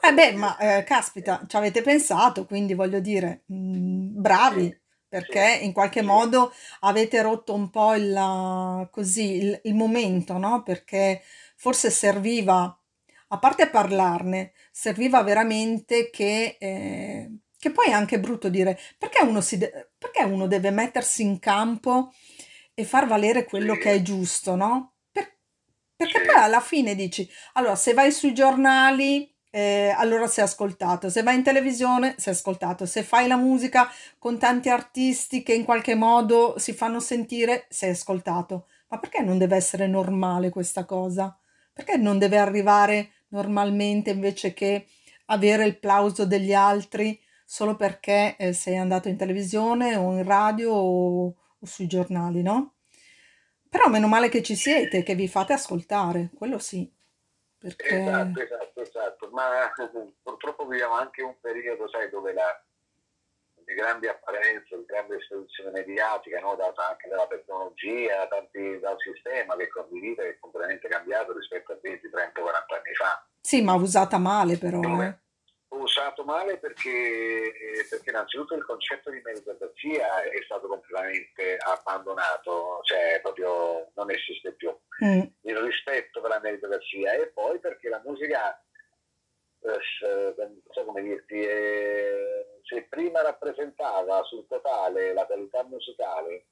Eh 0.00 0.12
beh, 0.12 0.32
ma 0.32 0.56
eh, 0.58 0.84
caspita, 0.84 1.44
ci 1.48 1.56
avete 1.56 1.82
pensato, 1.82 2.44
quindi 2.44 2.74
voglio 2.74 3.00
dire, 3.00 3.44
mm, 3.52 4.20
bravi, 4.20 4.64
Sì, 4.64 4.78
perché 5.08 5.58
in 5.62 5.72
qualche 5.72 6.00
sì. 6.00 6.06
modo 6.06 6.52
avete 6.80 7.20
rotto 7.22 7.54
un 7.54 7.70
po' 7.70 7.94
il, 7.94 8.88
così, 8.90 9.36
il, 9.36 9.60
il 9.64 9.74
momento, 9.74 10.38
no? 10.38 10.62
Perché 10.62 11.22
forse 11.62 11.90
serviva, 11.90 12.76
a 13.28 13.38
parte 13.38 13.68
parlarne, 13.70 14.52
serviva 14.72 15.22
veramente 15.22 16.10
che, 16.10 16.56
eh, 16.58 17.30
che 17.56 17.70
poi 17.70 17.86
è 17.86 17.92
anche 17.92 18.18
brutto 18.18 18.48
dire, 18.48 18.76
perché 18.98 19.22
uno, 19.24 19.40
si 19.40 19.58
de- 19.58 19.90
perché 19.96 20.24
uno 20.24 20.48
deve 20.48 20.70
mettersi 20.72 21.22
in 21.22 21.38
campo 21.38 22.12
e 22.74 22.84
far 22.84 23.06
valere 23.06 23.44
quello 23.44 23.76
che 23.76 23.92
è 23.92 24.02
giusto, 24.02 24.56
no? 24.56 24.94
Per- 25.12 25.36
perché 25.96 26.20
poi 26.22 26.34
alla 26.42 26.60
fine 26.60 26.94
dici, 26.96 27.28
allora, 27.54 27.76
se 27.76 27.94
vai 27.94 28.10
sui 28.10 28.34
giornali, 28.34 29.32
eh, 29.50 29.94
allora 29.96 30.26
sei 30.26 30.42
ascoltato, 30.44 31.08
se 31.10 31.22
vai 31.22 31.36
in 31.36 31.42
televisione, 31.44 32.16
sei 32.18 32.32
ascoltato, 32.32 32.86
se 32.86 33.04
fai 33.04 33.28
la 33.28 33.36
musica 33.36 33.88
con 34.18 34.36
tanti 34.38 34.68
artisti 34.68 35.42
che 35.44 35.54
in 35.54 35.64
qualche 35.64 35.94
modo 35.94 36.58
si 36.58 36.72
fanno 36.72 36.98
sentire, 37.00 37.66
sei 37.68 37.90
ascoltato. 37.90 38.66
Ma 38.88 38.98
perché 38.98 39.22
non 39.22 39.38
deve 39.38 39.56
essere 39.56 39.86
normale 39.86 40.50
questa 40.50 40.84
cosa? 40.84 41.36
Perché 41.72 41.96
non 41.96 42.18
deve 42.18 42.38
arrivare 42.38 43.12
normalmente 43.28 44.10
invece 44.10 44.52
che 44.52 44.86
avere 45.26 45.64
il 45.64 45.78
plauso 45.78 46.26
degli 46.26 46.52
altri 46.52 47.18
solo 47.44 47.76
perché 47.76 48.36
eh, 48.38 48.52
sei 48.52 48.76
andato 48.76 49.08
in 49.08 49.16
televisione 49.16 49.96
o 49.96 50.12
in 50.12 50.24
radio 50.24 50.72
o, 50.72 51.26
o 51.26 51.66
sui 51.66 51.86
giornali, 51.86 52.42
no? 52.42 52.74
Però 53.68 53.88
meno 53.88 54.08
male 54.08 54.28
che 54.28 54.42
ci 54.42 54.54
siete, 54.54 55.02
che 55.02 55.14
vi 55.14 55.28
fate 55.28 55.52
ascoltare, 55.52 56.30
quello 56.34 56.58
sì, 56.58 56.90
perché... 57.56 58.00
Esatto, 58.02 58.40
esatto, 58.40 58.80
esatto, 58.80 59.30
ma 59.32 59.72
purtroppo 60.22 60.66
viviamo 60.66 60.94
anche 60.94 61.22
un 61.22 61.36
periodo, 61.40 61.88
sai, 61.88 62.10
dove 62.10 62.32
la, 62.32 62.64
di 63.72 63.80
grandi 63.80 64.06
apparenze, 64.06 64.76
di 64.76 64.84
grande 64.84 65.16
esposizione 65.16 65.70
mediatica, 65.70 66.38
no? 66.40 66.54
data 66.56 66.90
anche 66.90 67.08
dalla 67.08 67.26
tecnologia, 67.26 68.26
tanti, 68.28 68.78
dal 68.80 68.96
sistema 68.98 69.56
che 69.56 69.68
condivide, 69.68 70.22
che 70.22 70.28
è 70.30 70.38
completamente 70.38 70.88
cambiato 70.88 71.32
rispetto 71.32 71.72
a 71.72 71.78
20, 71.80 72.10
30, 72.10 72.40
40 72.40 72.74
anni 72.74 72.94
fa. 72.94 73.26
Sì, 73.40 73.62
ma 73.62 73.74
usata 73.74 74.18
male 74.18 74.58
però, 74.58 74.80
eh. 75.02 75.18
Usato 75.72 76.22
male 76.24 76.58
perché, 76.58 76.90
eh, 76.90 77.86
perché 77.88 78.10
innanzitutto 78.10 78.54
il 78.54 78.64
concetto 78.64 79.10
di 79.10 79.22
meritocrazia 79.24 80.20
è 80.22 80.42
stato 80.44 80.68
completamente 80.68 81.56
abbandonato, 81.56 82.80
cioè 82.82 83.20
proprio 83.22 83.90
non 83.94 84.10
esiste 84.10 84.52
più 84.52 84.70
Mm, 85.02 85.22
il 85.40 85.56
rispetto 85.56 86.20
per 86.20 86.30
la 86.30 86.38
meritocrazia 86.40 87.12
e 87.14 87.28
poi 87.32 87.58
perché 87.58 87.88
la 87.88 88.00
musica, 88.04 88.52
eh, 88.52 88.54
s- 88.54 88.60
non 88.60 88.60
so 88.60 89.40
come 89.40 89.51
dirti, 91.02 91.40
eh, 91.40 92.58
se 92.62 92.86
prima 92.88 93.22
rappresentava 93.22 94.22
sul 94.24 94.46
totale 94.46 95.12
la 95.12 95.26
qualità 95.26 95.62
musicale, 95.64 96.46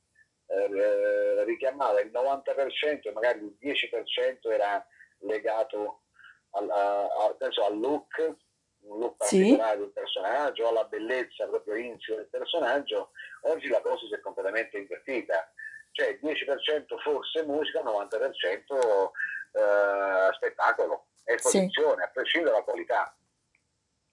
eh, 0.46 1.44
richiamava 1.44 2.00
il 2.00 2.10
90%, 2.10 3.12
magari 3.12 3.40
il 3.40 3.56
10% 3.60 4.50
era 4.50 4.84
legato 5.20 6.02
al, 6.50 6.68
a, 6.68 7.02
a, 7.04 7.34
penso, 7.38 7.64
al 7.64 7.78
look, 7.78 8.36
un 8.82 8.98
look 8.98 9.16
particolare 9.16 9.74
sì. 9.74 9.78
del 9.78 9.92
personaggio, 9.92 10.68
alla 10.68 10.84
bellezza 10.84 11.46
proprio 11.46 11.76
insio 11.76 12.16
del 12.16 12.28
personaggio, 12.28 13.10
oggi 13.42 13.68
la 13.68 13.80
cosa 13.80 14.06
si 14.06 14.14
è 14.14 14.20
completamente 14.20 14.78
invertita. 14.78 15.52
Cioè 15.92 16.18
10% 16.22 16.98
forse 17.02 17.42
musica, 17.44 17.82
90% 17.82 19.10
eh, 19.52 20.32
spettacolo, 20.34 21.06
esposizione, 21.34 22.02
sì. 22.02 22.02
a 22.02 22.10
prescindere 22.12 22.52
dalla 22.52 22.64
qualità. 22.64 23.14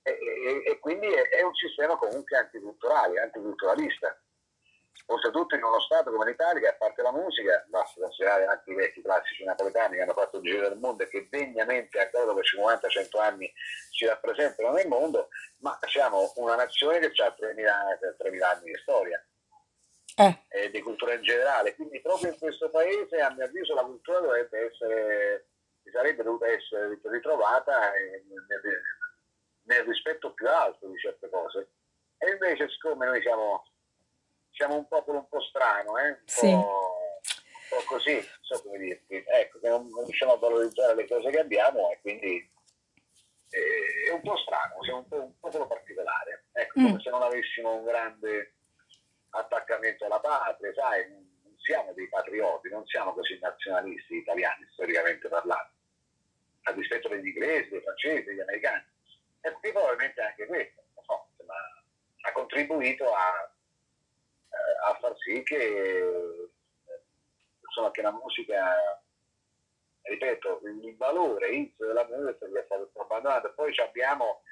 E, 0.01 0.11
e, 0.11 0.71
e 0.71 0.79
quindi 0.79 1.07
è, 1.07 1.29
è, 1.29 1.41
un 1.41 1.53
sistema 1.53 1.97
comunque 1.97 2.37
anticulturale, 2.37 3.19
anticulturalista. 3.19 4.19
Oltretutto 5.07 5.55
in 5.55 5.63
uno 5.63 5.79
Stato 5.79 6.11
come 6.11 6.29
l'Italia, 6.29 6.59
che 6.59 6.67
a 6.67 6.75
parte 6.75 7.01
la 7.01 7.11
musica, 7.11 7.63
basta 7.69 8.01
considerare 8.01 8.45
anche 8.45 8.71
i 8.71 8.75
vecchi 8.75 9.01
classici 9.01 9.43
napoletani 9.43 9.95
che 9.95 10.01
hanno 10.01 10.13
fatto 10.13 10.37
il 10.37 10.43
giro 10.43 10.67
del 10.67 10.77
mondo 10.77 11.03
e 11.03 11.07
che 11.07 11.27
degnamente 11.29 11.99
ancora 11.99 12.25
dopo 12.25 12.39
50-100 12.39 13.19
anni 13.21 13.51
ci 13.91 14.05
rappresentano 14.05 14.71
nel 14.71 14.87
mondo, 14.87 15.29
ma 15.59 15.77
siamo 15.87 16.31
una 16.37 16.55
nazione 16.55 16.99
che 16.99 17.21
ha 17.21 17.35
3.000, 17.37 18.15
3.000 18.17 18.43
anni 18.43 18.65
di 18.65 18.77
storia 18.81 19.23
eh. 20.19 20.45
e 20.47 20.71
di 20.71 20.81
cultura 20.81 21.13
in 21.13 21.21
generale. 21.21 21.75
Quindi 21.75 22.01
proprio 22.01 22.31
in 22.31 22.39
questo 22.39 22.69
paese, 22.69 23.19
a 23.19 23.31
mio 23.31 23.45
avviso, 23.45 23.75
la 23.75 23.83
cultura 23.83 24.19
dovrebbe 24.19 24.71
essere, 24.71 25.47
sarebbe 25.91 26.23
dovuta 26.23 26.47
essere 26.47 26.99
ritrovata 27.03 27.91
nel, 27.91 28.81
nel 29.63 29.83
rispetto 29.83 30.33
più 30.33 30.47
alto 30.47 30.87
di 30.87 30.97
certe 30.97 31.29
cose. 31.29 31.69
E 32.17 32.31
invece, 32.31 32.69
siccome 32.69 33.05
noi 33.05 33.21
siamo 33.21 33.63
siamo 34.57 34.75
un 34.75 34.87
popolo 34.87 35.19
un 35.19 35.27
po' 35.29 35.41
strano, 35.41 35.97
eh? 35.99 36.09
un, 36.09 36.17
sì. 36.25 36.49
po', 36.49 36.57
un 36.57 37.69
po' 37.69 37.83
così, 37.85 38.19
so 38.41 38.59
come 38.63 38.79
dirti, 38.79 39.23
ecco, 39.25 39.59
che 39.59 39.69
non, 39.69 39.87
non 39.87 40.03
riusciamo 40.03 40.33
a 40.33 40.37
valorizzare 40.37 40.95
le 40.95 41.07
cose 41.07 41.29
che 41.29 41.39
abbiamo 41.39 41.91
e 41.91 41.99
quindi 42.01 42.51
eh, 43.49 44.09
è 44.09 44.11
un 44.11 44.21
po' 44.21 44.35
strano, 44.37 44.81
siamo 44.81 44.99
un, 44.99 45.07
po', 45.07 45.21
un 45.21 45.39
popolo 45.39 45.67
particolare, 45.67 46.45
ecco, 46.53 46.79
mm. 46.79 46.85
come 46.87 47.01
se 47.01 47.09
non 47.11 47.21
avessimo 47.21 47.75
un 47.75 47.85
grande 47.85 48.55
attaccamento 49.29 50.05
alla 50.05 50.19
patria, 50.19 50.73
sai, 50.73 51.07
non 51.11 51.55
siamo 51.59 51.93
dei 51.93 52.09
patrioti, 52.09 52.69
non 52.69 52.85
siamo 52.87 53.13
così 53.13 53.37
nazionalisti 53.39 54.15
italiani, 54.15 54.67
storicamente 54.71 55.27
parlando, 55.27 55.73
a 56.67 56.71
dispetto 56.73 57.07
degli 57.07 57.27
inglesi, 57.27 57.69
dei 57.69 57.81
francesi, 57.81 58.23
degli 58.23 58.39
americani. 58.39 58.83
E 59.41 59.51
qui 59.51 59.71
probabilmente 59.71 60.21
anche 60.21 60.45
questo, 60.45 60.83
so, 61.03 61.27
ha 62.21 62.31
contribuito 62.31 63.13
a 63.13 63.51
a 64.87 64.97
far 64.99 65.15
sì 65.17 65.43
che, 65.43 66.39
insomma, 67.61 67.91
che 67.91 68.01
la 68.01 68.11
musica, 68.11 69.01
ripeto, 70.03 70.61
il 70.63 70.95
valore 70.95 71.49
inizio 71.49 71.87
della 71.87 72.05
musica 72.05 72.47
sia 72.47 72.63
stato 72.63 72.91
abbandonato. 72.99 73.53
Poi 73.53 73.73
abbiamo 73.79 74.43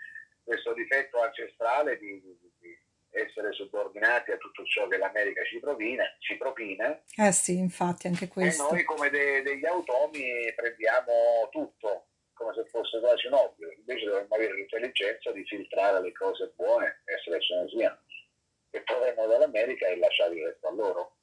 questo 0.43 0.73
difetto 0.73 1.21
ancestrale 1.21 1.97
di, 1.97 2.21
di, 2.21 2.51
essere 3.15 3.53
subordinati 3.53 4.31
a 4.31 4.37
tutto 4.37 4.63
ciò 4.65 4.87
che 4.87 4.97
l'America 4.97 5.43
ci, 5.43 5.59
provina, 5.59 6.03
ci 6.19 6.35
propina. 6.35 7.01
Eh 7.15 7.31
sì, 7.31 7.57
infatti, 7.57 8.07
anche 8.07 8.27
questo. 8.27 8.69
E 8.69 8.71
noi 8.71 8.83
come 8.83 9.09
de, 9.09 9.41
degli 9.41 9.65
automi 9.65 10.53
prendiamo 10.55 11.47
tutto 11.51 12.07
come 12.33 12.53
se 12.53 12.65
fosse 12.65 12.99
quasi 12.99 13.27
un 13.27 13.33
ovvio, 13.33 13.71
invece 13.71 14.05
dovremmo 14.05 14.35
avere 14.35 14.55
l'intelligenza 14.55 15.31
di 15.31 15.45
filtrare 15.45 16.01
le 16.01 16.11
cose 16.11 16.51
buone 16.55 17.01
e 17.05 17.17
se 17.23 17.29
le 17.29 17.39
siano 17.41 17.65
che 18.69 18.81
provengono 18.83 19.27
dall'America 19.27 19.87
e 19.87 19.97
lasciare 19.97 20.35
il 20.35 20.45
resto 20.45 20.67
a 20.67 20.73
loro. 20.73 21.15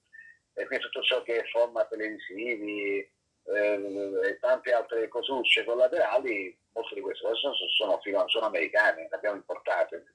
E 0.54 0.66
quindi 0.66 0.84
tutto 0.86 1.02
ciò 1.02 1.22
che 1.22 1.36
è 1.36 1.44
format 1.48 1.88
televisivi 1.88 2.98
eh, 2.98 4.20
e 4.24 4.38
tante 4.40 4.72
altre 4.72 5.08
cosucce 5.08 5.64
collaterali, 5.64 6.58
molte 6.72 6.94
di 6.94 7.00
queste 7.02 7.24
cose 7.26 7.40
sono, 7.40 8.00
sono, 8.00 8.28
sono 8.28 8.46
americane, 8.46 9.08
le 9.08 9.16
abbiamo 9.16 9.36
importate. 9.36 10.14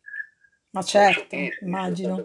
Ma 0.78 0.84
certo, 0.84 1.36
immagino. 1.62 2.24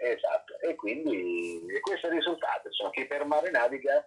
Esatto, 0.00 0.60
e 0.60 0.74
quindi 0.74 1.66
e 1.74 1.80
questo 1.80 2.06
è 2.06 2.10
il 2.10 2.16
risultato, 2.16 2.68
insomma, 2.68 2.90
chi 2.90 3.06
per 3.06 3.24
mare 3.24 3.50
naviga 3.50 4.06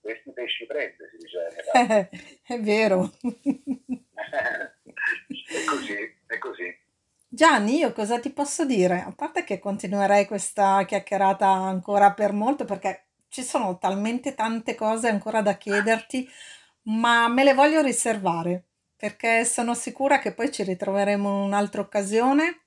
questi 0.00 0.32
pesci 0.32 0.66
prende, 0.66 1.08
si 1.10 1.16
dice. 1.18 2.40
è 2.46 2.60
vero. 2.60 3.10
è 4.14 5.64
così, 5.66 5.94
è 6.26 6.38
così. 6.38 6.78
Gianni, 7.28 7.78
io 7.78 7.92
cosa 7.92 8.20
ti 8.20 8.30
posso 8.30 8.64
dire? 8.64 9.02
A 9.04 9.12
parte 9.14 9.42
che 9.44 9.58
continuerei 9.58 10.26
questa 10.26 10.84
chiacchierata 10.84 11.48
ancora 11.48 12.12
per 12.12 12.32
molto 12.32 12.64
perché 12.64 13.06
ci 13.28 13.42
sono 13.42 13.78
talmente 13.78 14.34
tante 14.34 14.76
cose 14.76 15.08
ancora 15.08 15.42
da 15.42 15.54
chiederti, 15.54 16.28
ma 16.82 17.26
me 17.28 17.42
le 17.42 17.54
voglio 17.54 17.82
riservare 17.82 18.62
perché 18.96 19.44
sono 19.44 19.74
sicura 19.74 20.20
che 20.20 20.32
poi 20.32 20.50
ci 20.50 20.62
ritroveremo 20.62 21.28
in 21.28 21.34
un'altra 21.34 21.80
occasione 21.82 22.60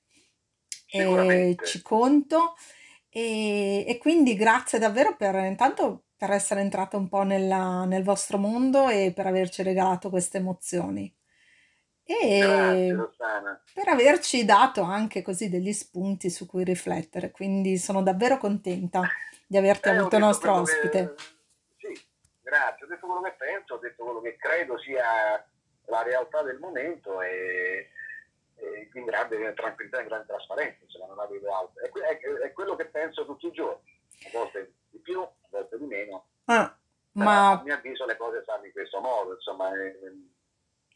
e 0.92 1.58
ci 1.64 1.82
conto 1.82 2.56
e, 3.10 3.86
e 3.88 3.98
quindi 3.98 4.36
grazie 4.36 4.80
davvero 4.80 5.16
per 5.16 5.36
intanto 5.36 6.04
per 6.16 6.32
essere 6.32 6.62
entrata 6.62 6.98
un 6.98 7.08
po' 7.08 7.24
nella- 7.24 7.86
nel 7.86 8.04
vostro 8.04 8.38
mondo 8.38 8.90
e 8.90 9.14
per 9.16 9.26
averci 9.26 9.64
regalato 9.64 10.10
queste 10.10 10.38
emozioni 10.38 11.14
e 12.04 12.96
per 13.74 13.88
averci 13.88 14.44
dato 14.44 14.82
anche 14.82 15.22
così 15.22 15.48
degli 15.48 15.72
spunti 15.72 16.32
su 16.32 16.48
cui 16.48 16.64
riflettere. 16.64 17.30
Quindi 17.30 17.78
sono 17.78 18.02
davvero 18.02 18.38
contenta 18.38 19.08
di 19.46 19.58
averti 19.58 19.90
eh, 19.90 19.92
avuto 19.92 20.18
nostro 20.18 20.54
ospite. 20.56 21.14
Che, 21.16 21.24
sì, 21.78 22.06
grazie. 22.42 22.86
Ho 22.86 22.90
detto 22.90 23.06
quello 23.06 23.22
che 23.22 23.36
penso, 23.38 23.76
ho 23.76 23.78
detto 23.78 24.04
quello 24.04 24.22
che 24.22 24.36
credo 24.38 24.80
sia 24.80 25.48
la 25.86 26.02
realtà 26.02 26.42
del 26.42 26.58
momento 26.58 27.22
e, 27.22 27.90
in 28.94 29.06
grande 29.06 29.54
tranquillità, 29.54 30.02
in 30.02 30.08
grande 30.08 30.28
trasparenza, 30.28 30.84
insomma, 30.84 31.08
non 31.08 31.20
avevo 31.20 31.54
altro. 31.54 31.84
È, 31.84 31.90
è, 31.90 32.18
è, 32.18 32.52
quello 32.54 32.76
che 32.76 32.86
penso 32.86 33.26
tutti 33.26 33.48
i 33.48 33.52
giorni, 33.52 34.00
a 34.26 34.30
volte 34.32 34.74
di 34.90 35.00
più, 35.00 35.22
a 35.22 35.48
volte 35.50 35.78
di 35.78 35.86
meno. 35.86 36.28
Ah, 36.46 36.76
ma 37.14 37.52
a 37.52 37.62
mio 37.64 37.74
avviso 37.74 38.06
le 38.06 38.18
cose 38.18 38.42
stanno 38.44 38.66
in 38.66 38.72
questo 38.72 39.00
modo, 39.00 39.34
insomma. 39.34 39.70
È, 39.70 39.94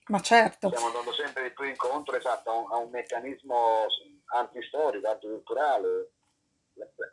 ma 0.08 0.20
certo. 0.20 0.68
Stiamo 0.68 0.88
andando 0.88 1.14
sempre 1.14 1.44
di 1.44 1.52
più 1.52 1.66
incontro 1.66 2.16
esatto, 2.16 2.50
a, 2.50 2.56
un, 2.56 2.72
a 2.72 2.78
un 2.78 2.90
meccanismo 2.90 3.86
antistorico, 4.26 5.10
anticulturale. 5.10 6.12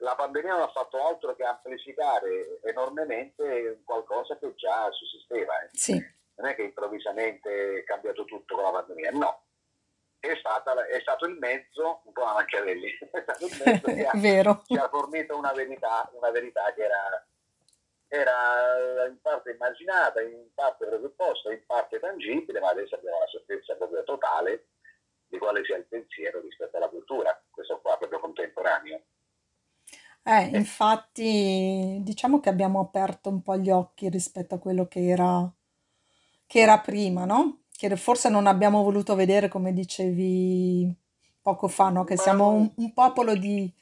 La 0.00 0.14
pandemia 0.14 0.52
non 0.52 0.62
ha 0.62 0.70
fatto 0.70 1.06
altro 1.06 1.36
che 1.36 1.44
amplificare 1.44 2.61
enormemente 2.62 3.82
qualcosa 3.84 4.36
che 4.38 4.54
già 4.54 4.90
sussisteva. 4.90 5.61
Eh. 5.61 5.68
Sì. 5.72 6.18
Non 6.36 6.48
è 6.48 6.54
che 6.54 6.62
improvvisamente 6.62 7.80
è 7.80 7.84
cambiato 7.84 8.24
tutto 8.24 8.54
con 8.54 8.64
la 8.64 8.70
pandemia, 8.70 9.11
no. 9.11 9.42
È, 10.20 10.36
stata, 10.38 10.86
è 10.86 11.00
stato 11.00 11.26
il 11.26 11.36
mezzo, 11.38 12.02
un 12.04 12.12
po' 12.12 12.24
a 12.24 12.34
Machiavelli, 12.34 12.90
è 13.10 13.22
stato 13.22 13.46
il 13.46 13.62
mezzo 13.64 13.86
che 13.86 14.06
ha, 14.06 14.62
ci 14.66 14.76
ha 14.76 14.88
fornito 14.88 15.36
una 15.36 15.52
verità, 15.52 16.08
una 16.14 16.30
verità 16.30 16.72
che 16.74 16.84
era 16.84 17.24
era 18.12 19.06
in 19.06 19.20
parte 19.22 19.52
immaginata, 19.52 20.20
in 20.20 20.48
parte 20.52 20.84
presupposta, 20.84 21.52
in 21.52 21.62
parte 21.64 22.00
tangibile, 22.00 22.58
ma 22.58 22.70
adesso 22.70 22.96
abbiamo 22.96 23.20
la 23.20 23.26
certezza 23.26 23.76
proprio 23.76 24.02
totale 24.02 24.66
di 25.28 25.38
quale 25.38 25.64
sia 25.64 25.76
il 25.76 25.86
pensiero 25.86 26.40
rispetto 26.40 26.76
alla 26.76 26.88
cultura, 26.88 27.40
questo 27.48 27.78
qua 27.80 27.96
proprio 27.96 28.18
contemporaneo. 28.18 29.00
Eh, 30.24 30.50
infatti 30.56 31.98
diciamo 32.02 32.40
che 32.40 32.48
abbiamo 32.48 32.80
aperto 32.80 33.28
un 33.28 33.42
po' 33.42 33.56
gli 33.56 33.70
occhi 33.70 34.08
rispetto 34.08 34.56
a 34.56 34.58
quello 34.58 34.86
che 34.88 35.06
era, 35.06 35.48
che 36.46 36.58
era 36.58 36.80
prima, 36.80 37.24
no? 37.24 37.62
Che 37.89 37.97
forse 37.97 38.28
non 38.28 38.47
abbiamo 38.47 38.83
voluto 38.83 39.14
vedere, 39.14 39.49
come 39.49 39.72
dicevi 39.72 40.95
poco 41.41 41.66
fa, 41.66 41.89
no? 41.89 42.05
Che 42.05 42.18
siamo 42.18 42.51
un, 42.51 42.70
un 42.76 42.93
popolo 42.93 43.35
di 43.35 43.72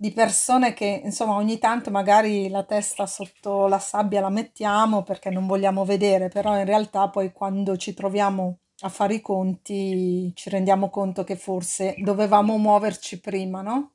di 0.00 0.12
persone 0.12 0.72
che 0.72 1.02
insomma 1.04 1.34
ogni 1.34 1.58
tanto 1.58 1.90
magari 1.90 2.48
la 2.48 2.64
testa 2.64 3.04
sotto 3.04 3.66
la 3.66 3.78
sabbia 3.78 4.22
la 4.22 4.30
mettiamo 4.30 5.02
perché 5.02 5.28
non 5.28 5.46
vogliamo 5.46 5.84
vedere, 5.84 6.28
però 6.28 6.56
in 6.56 6.64
realtà 6.64 7.10
poi 7.10 7.32
quando 7.32 7.76
ci 7.76 7.92
troviamo 7.92 8.60
a 8.80 8.88
fare 8.88 9.12
i 9.12 9.20
conti 9.20 10.32
ci 10.34 10.48
rendiamo 10.48 10.88
conto 10.88 11.22
che 11.22 11.36
forse 11.36 11.96
dovevamo 11.98 12.56
muoverci 12.56 13.20
prima, 13.20 13.60
no? 13.60 13.92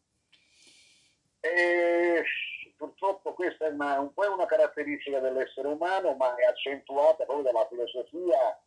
E 1.39 2.23
purtroppo 2.77 3.33
questa 3.33 3.65
è 3.65 3.69
una, 3.69 3.99
un 3.99 4.13
po' 4.13 4.31
una 4.31 4.45
caratteristica 4.45 5.19
dell'essere 5.19 5.69
umano, 5.69 6.13
ma 6.19 6.35
è 6.35 6.43
accentuata 6.43 7.25
proprio 7.25 7.51
dalla 7.51 7.65
filosofia 7.67 8.59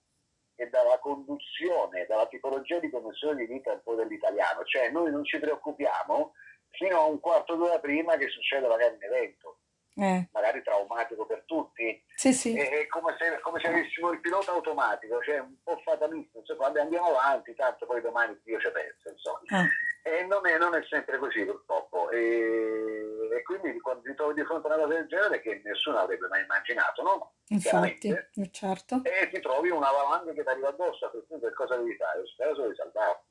e 0.61 0.69
dalla 0.69 0.99
conduzione, 0.99 2.05
dalla 2.07 2.27
tipologia 2.27 2.81
di 2.81 2.91
conduzione 2.91 3.47
di 3.47 3.53
vita 3.53 3.71
un 3.71 3.81
po' 3.85 3.95
dell'italiano, 3.95 4.65
cioè 4.65 4.91
noi 4.91 5.13
non 5.13 5.25
ci 5.25 5.39
preoccupiamo 5.39 6.33
fino 6.71 6.99
a 6.99 7.05
un 7.05 7.21
quarto 7.21 7.55
d'ora 7.55 7.79
prima 7.79 8.17
che 8.17 8.29
succeda 8.29 8.67
magari 8.67 8.97
un 8.97 9.05
evento, 9.05 9.59
eh. 9.95 10.29
magari 10.33 10.61
traumatico 10.65 11.27
per 11.27 11.45
tutti. 11.47 12.05
Sì, 12.17 12.33
sì. 12.33 12.57
È, 12.57 12.89
come, 12.89 13.15
se, 13.19 13.39
come, 13.41 13.61
se, 13.61 13.69
avessimo 13.69 14.11
il 14.11 14.21
pilota 14.21 14.51
automatico, 14.51 15.23
cioè 15.23 15.39
un 15.39 15.55
po' 15.63 15.81
fatalista, 15.85 16.39
insomma, 16.39 16.59
quando 16.59 16.81
andiamo 16.81 17.07
avanti, 17.07 17.55
tanto 17.55 17.87
poi 17.87 18.01
domani 18.01 18.37
Dio 18.43 18.59
ci 18.59 18.71
pensa, 18.73 19.11
insomma. 19.11 19.41
Ah. 19.51 19.67
E 20.09 20.25
non 20.25 20.47
è, 20.47 20.57
non 20.59 20.75
è 20.75 20.83
sempre 20.89 21.19
così 21.19 21.45
purtroppo. 21.45 22.09
E, 22.11 23.29
e 23.37 23.43
quindi 23.43 23.79
quando 23.81 24.03
ti 24.03 24.15
trovi 24.15 24.35
di 24.35 24.45
fronte 24.45 24.67
a 24.69 24.75
una 24.75 24.83
cosa 24.85 24.95
del 24.95 25.07
genere 25.07 25.41
che 25.41 25.61
nessuno 25.65 25.99
avrebbe 25.99 26.29
mai 26.29 26.43
immaginato, 26.43 27.03
no? 27.03 27.33
Infatti, 27.49 28.09
eh, 28.09 28.51
certo. 28.51 29.01
E 29.05 29.29
ti 29.31 29.41
trovi 29.41 29.71
una 29.71 29.91
valanga 29.91 30.33
che 30.33 30.43
ti 30.43 30.49
arriva 30.49 30.69
addosso, 30.69 31.07
a 31.07 31.11
quel 31.11 31.25
punto 31.27 31.47
che 31.47 31.55
cosa 31.55 31.77
devi 31.77 31.95
fare? 31.97 32.27
Spero 32.27 32.55
solo 32.55 32.69
di 32.69 32.75
salvarti. 32.77 33.27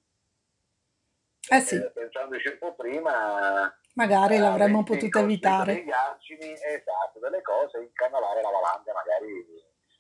Eh 1.49 1.59
sì, 1.61 1.75
Eh, 1.75 1.91
pensandoci 1.91 2.47
un 2.49 2.57
po' 2.59 2.75
prima, 2.75 3.73
magari 3.93 4.36
eh, 4.36 4.39
l'avremmo 4.39 4.84
potuto 4.84 5.19
evitare. 5.19 5.75
degli 5.75 5.91
argini, 5.91 6.51
esatto, 6.51 7.19
delle 7.19 7.41
cose, 7.41 7.80
incanalare 7.80 8.41
la 8.41 8.49
valanga 8.49 8.93
magari 8.93 9.45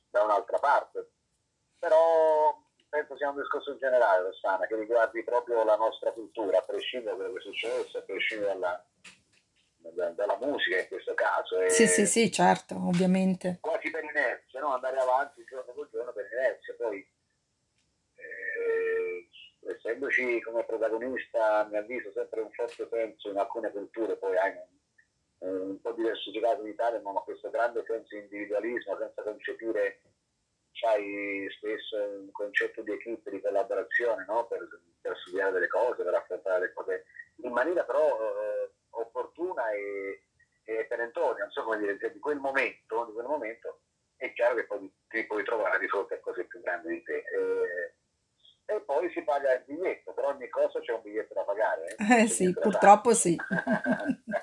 da 0.09 0.23
un'altra 0.23 0.57
parte. 0.59 1.11
Però 1.79 2.53
penso 2.89 3.17
sia 3.17 3.29
un 3.29 3.37
discorso 3.37 3.71
in 3.71 3.77
generale, 3.77 4.23
Rossana, 4.23 4.65
che 4.65 4.75
riguardi 4.75 5.23
proprio 5.23 5.63
la 5.63 5.75
nostra 5.75 6.11
cultura, 6.11 6.59
a 6.59 6.61
prescindere 6.61 7.17
da 7.17 7.23
quello 7.23 7.33
che 7.33 7.39
è 7.39 7.43
successo, 7.43 7.97
a 7.97 8.01
prescindere 8.01 8.53
dalla, 8.53 8.85
da- 9.77 10.09
dalla 10.11 10.37
musica 10.39 10.79
in 10.79 10.87
questo 10.87 11.13
caso. 11.13 11.59
E 11.61 11.69
Sì, 11.69 11.87
sì, 11.87 12.05
sì, 12.05 12.31
certo, 12.31 12.75
ovviamente. 12.75 13.57
Quasi 13.61 13.89
per 13.89 14.03
inerzia, 14.03 14.59
no? 14.61 14.73
andare 14.73 14.97
avanti 14.97 15.43
giorno 15.43 15.73
per 15.73 15.89
giorno 15.91 16.11
per 16.13 16.29
inerzia. 16.31 16.75
Poi, 16.77 17.07
eh, 18.15 19.27
essendoci 19.69 20.41
come 20.41 20.63
protagonista, 20.63 21.59
a 21.59 21.65
mio 21.65 21.79
avviso, 21.79 22.11
sempre 22.13 22.41
un 22.41 22.51
forte 22.51 22.87
senso 22.89 23.29
in 23.29 23.37
alcune 23.37 23.71
culture, 23.71 24.15
poi 24.17 24.37
hai 24.37 24.53
un, 25.39 25.69
un 25.69 25.81
po' 25.81 25.91
diversificato 25.91 26.61
in 26.61 26.69
Italia, 26.69 26.99
ma 27.01 27.11
questo 27.21 27.49
grande 27.49 27.83
senso 27.85 28.15
di 28.15 28.21
individualismo 28.21 28.97
senza 28.97 29.21
concepire 29.21 29.99
c'hai 30.79 31.47
spesso 31.57 31.97
un 31.97 32.31
concetto 32.31 32.81
di 32.81 32.91
equipe, 32.91 33.31
di 33.31 33.41
collaborazione 33.41 34.25
no? 34.27 34.45
per, 34.47 34.67
per 35.01 35.17
studiare 35.17 35.51
delle 35.51 35.67
cose, 35.67 36.03
per 36.03 36.13
affrontare 36.13 36.67
le 36.67 36.73
cose 36.73 37.05
in 37.41 37.51
maniera 37.51 37.83
però 37.83 38.07
eh, 38.07 38.71
opportuna 38.91 39.69
e, 39.71 40.21
e 40.63 40.85
perentoria, 40.85 41.43
non 41.43 41.51
so 41.51 41.63
come 41.63 41.77
dire, 41.77 41.97
cioè, 41.99 42.11
di 42.11 42.19
quel 42.19 42.37
momento, 42.37 43.05
di 43.05 43.13
quel 43.13 43.25
momento 43.25 43.79
è 44.17 44.33
chiaro 44.33 44.55
che 44.55 44.65
poi 44.65 44.91
ti 45.07 45.25
puoi 45.25 45.43
trovare 45.43 45.79
di 45.79 45.87
fronte 45.87 46.15
a 46.15 46.19
cose 46.19 46.45
più 46.45 46.59
grandi 46.61 46.89
di 46.89 47.03
te. 47.03 47.17
E, 47.17 47.93
e 48.69 48.81
poi 48.81 49.09
si 49.11 49.21
paga 49.21 49.53
il 49.53 49.63
biglietto, 49.65 50.11
per 50.13 50.25
ogni 50.25 50.49
cosa 50.49 50.81
c'è 50.81 50.91
un 50.91 51.01
biglietto 51.01 51.33
da 51.33 51.43
pagare. 51.43 51.95
Eh 51.97 52.05
C'è 52.23 52.27
sì, 52.27 52.53
purtroppo 52.53 53.13
sì. 53.13 53.35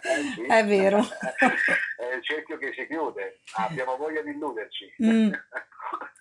Eh, 0.04 0.22
sì. 0.34 0.42
È 0.44 0.64
vero. 0.66 0.98
È 1.96 2.14
il 2.14 2.22
cerchio 2.22 2.58
che 2.58 2.74
si 2.74 2.86
chiude, 2.86 3.40
abbiamo 3.56 3.96
voglia 3.96 4.20
di 4.20 4.32
illuderci. 4.32 4.96
Mm. 5.02 5.32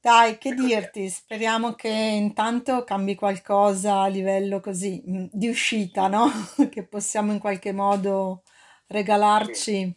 Dai, 0.00 0.38
che 0.38 0.54
dirti? 0.54 1.08
Speriamo 1.10 1.74
che 1.74 1.88
intanto 1.88 2.84
cambi 2.84 3.14
qualcosa 3.16 4.02
a 4.02 4.06
livello 4.06 4.60
così 4.60 5.02
mm, 5.06 5.26
di 5.32 5.48
uscita, 5.48 6.06
no? 6.08 6.26
Che 6.70 6.86
possiamo 6.86 7.32
in 7.32 7.38
qualche 7.40 7.72
modo 7.72 8.42
regalarci 8.86 9.94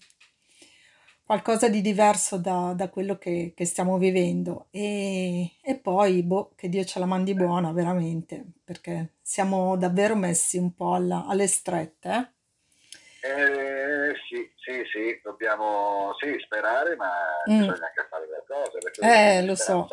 qualcosa 1.24 1.70
di 1.70 1.82
diverso 1.82 2.38
da, 2.38 2.74
da 2.76 2.90
quello 2.90 3.18
che, 3.18 3.54
che 3.56 3.66
stiamo 3.66 3.98
vivendo. 3.98 4.68
E, 4.72 5.52
e 5.62 5.76
poi, 5.80 6.24
boh, 6.24 6.52
che 6.56 6.70
Dio 6.70 6.84
ce 6.84 7.00
la 7.00 7.06
mandi 7.06 7.36
buona, 7.36 7.72
veramente, 7.72 8.44
perché 8.64 9.14
siamo 9.22 9.78
davvero 9.78 10.16
messi 10.16 10.58
un 10.58 10.74
po' 10.74 10.94
alla- 10.96 11.26
alle 11.28 11.48
strette, 11.48 12.10
eh? 12.10 12.28
Eh, 13.22 14.14
sì, 14.30 14.50
sì, 14.70 14.84
sì, 14.92 15.20
dobbiamo 15.24 16.14
sì, 16.20 16.36
sperare, 16.46 16.96
ma 16.96 17.10
Mm. 17.50 17.60
bisogna 17.60 17.88
anche 17.88 18.08
fare 18.08 18.28
qualcosa. 18.28 18.78
Perché 18.78 19.02
Eh, 19.02 19.46
lo 19.46 19.56
so. 19.56 19.88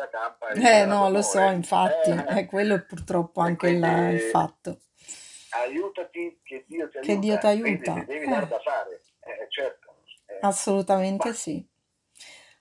Eh, 0.55 0.85
no, 0.85 1.09
lo 1.09 1.21
so, 1.23 1.39
infatti, 1.49 2.11
Eh, 2.11 2.25
è 2.25 2.45
quello 2.45 2.75
è 2.75 2.81
purtroppo 2.81 3.41
anche 3.41 3.67
il, 3.69 3.83
il 4.13 4.19
fatto. 4.21 4.81
Aiutati, 5.49 6.39
che 6.43 6.65
Dio 6.67 6.87
ti 6.89 6.99
Che 6.99 7.11
aiuta. 7.13 7.19
Dio 7.19 7.37
ti 7.39 7.45
aiuta. 7.47 7.91
Quindi 7.93 8.05
devi 8.05 8.25
Eh. 8.25 8.47
da 8.47 8.59
fare, 8.59 9.01
eh, 9.21 9.47
certo. 9.49 9.95
Eh, 10.27 10.37
Assolutamente 10.41 11.29
ma- 11.29 11.33
sì. 11.33 11.65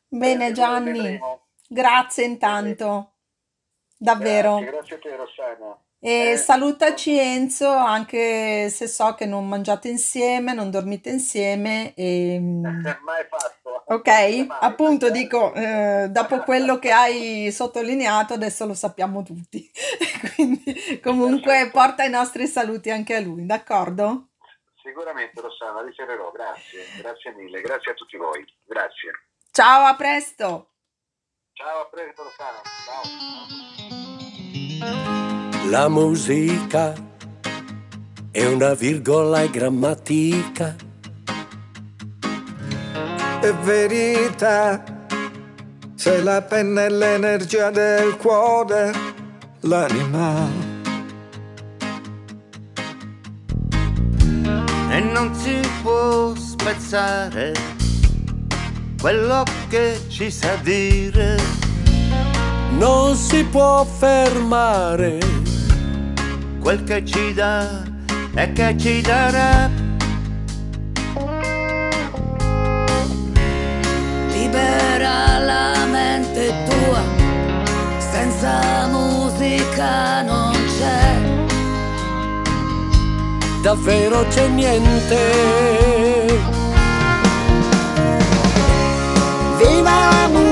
Bene 0.09 0.53
Gianni, 0.53 1.21
grazie 1.69 2.25
intanto, 2.25 3.13
davvero. 3.99 4.61
Grazie, 4.61 4.71
grazie 4.71 4.97
a 4.97 4.99
te 5.01 5.17
Rossana. 5.17 5.79
E 6.07 6.31
Eh, 6.31 6.37
salutaci 6.37 7.19
Enzo, 7.19 7.69
anche 7.69 8.71
se 8.71 8.87
so 8.87 9.17
che 9.17 9.27
non 9.27 9.49
mangiate 9.49 9.89
insieme, 9.89 10.53
non 10.53 10.71
dormite 10.71 11.11
insieme. 11.11 11.95
E... 11.95 12.39
Mai 12.41 13.27
fatto. 13.29 13.83
Ok, 13.87 14.07
Mai. 14.07 14.47
appunto 14.61 15.11
dico, 15.11 15.53
eh, 15.53 16.07
dopo 16.09 16.39
quello 16.45 16.79
che 16.79 16.93
hai 16.93 17.51
sottolineato, 17.51 18.35
adesso 18.35 18.65
lo 18.67 18.75
sappiamo 18.75 19.25
tutti. 19.25 19.69
Quindi 20.37 21.01
comunque 21.03 21.71
porta 21.73 22.05
i 22.05 22.11
nostri 22.11 22.47
saluti 22.47 22.89
anche 22.91 23.17
a 23.17 23.21
lui, 23.21 23.45
d'accordo? 23.45 24.29
Sicuramente 24.81 25.41
Rossana, 25.41 25.83
riceverò, 25.83 26.31
grazie, 26.31 26.85
grazie 26.99 27.35
mille, 27.35 27.61
grazie 27.61 27.91
a 27.91 27.95
tutti 27.95 28.17
voi, 28.17 28.45
grazie. 28.65 29.11
Ciao, 29.51 29.85
a 29.87 29.97
presto! 29.97 30.71
Ciao, 31.53 31.81
a 31.81 31.89
presto 31.91 32.23
Rossana, 32.23 32.61
ciao. 34.79 35.26
La 35.69 35.89
musica 35.89 36.95
è 38.31 38.45
una 38.47 38.75
virgola 38.75 39.43
e 39.43 39.51
grammatica. 39.51 40.77
è 43.41 43.53
verità. 43.63 44.83
Se 45.95 46.23
la 46.23 46.43
penna 46.43 46.85
è 46.85 46.89
l'energia 46.89 47.71
del 47.71 48.17
cuore, 48.17 48.93
l'anima. 49.61 50.65
e 54.89 55.01
non 55.01 55.35
si 55.35 55.61
può 55.83 56.35
spezzare 56.35 57.53
quello 58.99 59.43
che 59.69 60.01
ci 60.09 60.31
sa 60.31 60.57
dire. 60.63 61.37
Non 62.79 63.15
si 63.15 63.45
può 63.45 63.85
fermare 63.85 65.36
quel 66.67 66.83
che 66.83 67.05
ci 67.05 67.33
dà 67.33 67.85
e 68.35 68.53
che 68.53 68.77
ci 68.77 69.01
darà. 69.01 69.71
Libera 74.33 75.39
la 75.39 75.87
mente 75.89 76.53
tua, 76.69 77.03
senza 77.99 78.89
musica 78.89 80.23
non 80.23 80.53
c'è. 80.77 81.21
davvero 83.63 84.27
c'è 84.27 84.49
niente. 84.49 85.21
Viva 89.57 90.09
la 90.11 90.29
musica 90.33 90.46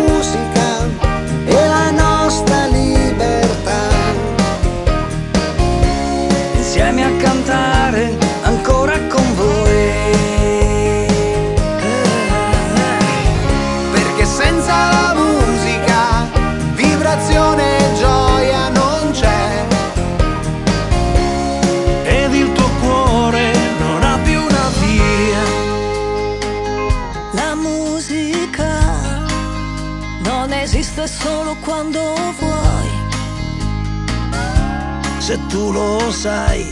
tu 35.54 35.70
lo 35.70 36.10
sai, 36.10 36.66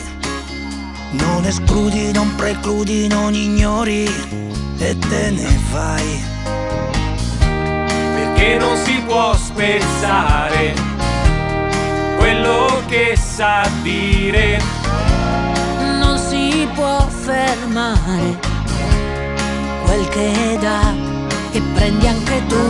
non 1.12 1.44
escludi, 1.44 2.10
non 2.10 2.34
precludi, 2.34 3.06
non 3.06 3.32
ignori 3.32 4.02
e 4.78 4.98
te 4.98 5.30
ne 5.30 5.60
vai. 5.70 6.20
perché 8.16 8.58
non 8.58 8.76
si 8.84 9.00
può 9.06 9.34
spezzare 9.36 10.74
quello 12.18 12.82
che 12.88 13.16
sa 13.16 13.62
dire. 13.82 14.60
Non 16.00 16.18
si 16.18 16.66
può 16.74 17.06
fermare 17.06 18.36
quel 19.84 20.08
che 20.08 20.58
dà 20.60 20.92
e 21.52 21.62
prendi 21.74 22.08
anche 22.08 22.42
tu. 22.48 22.64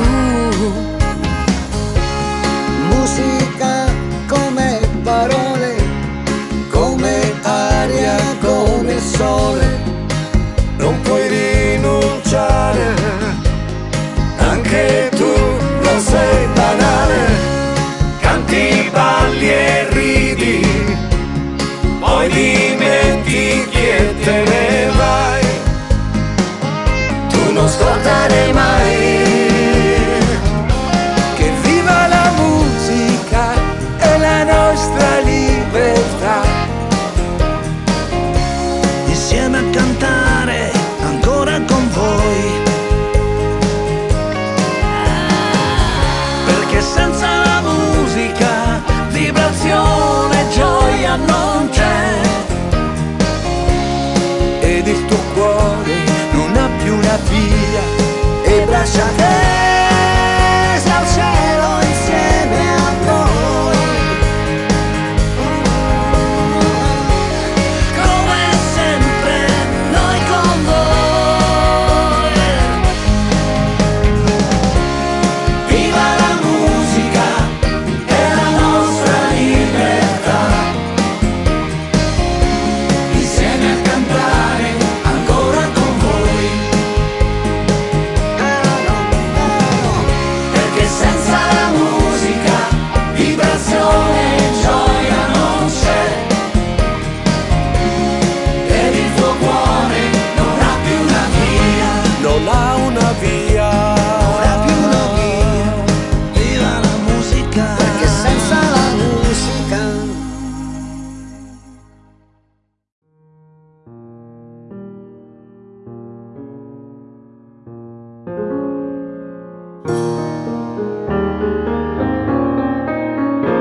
Musica 2.90 3.86
come 4.26 4.78
parole, 5.02 5.51
sole. 9.12 9.71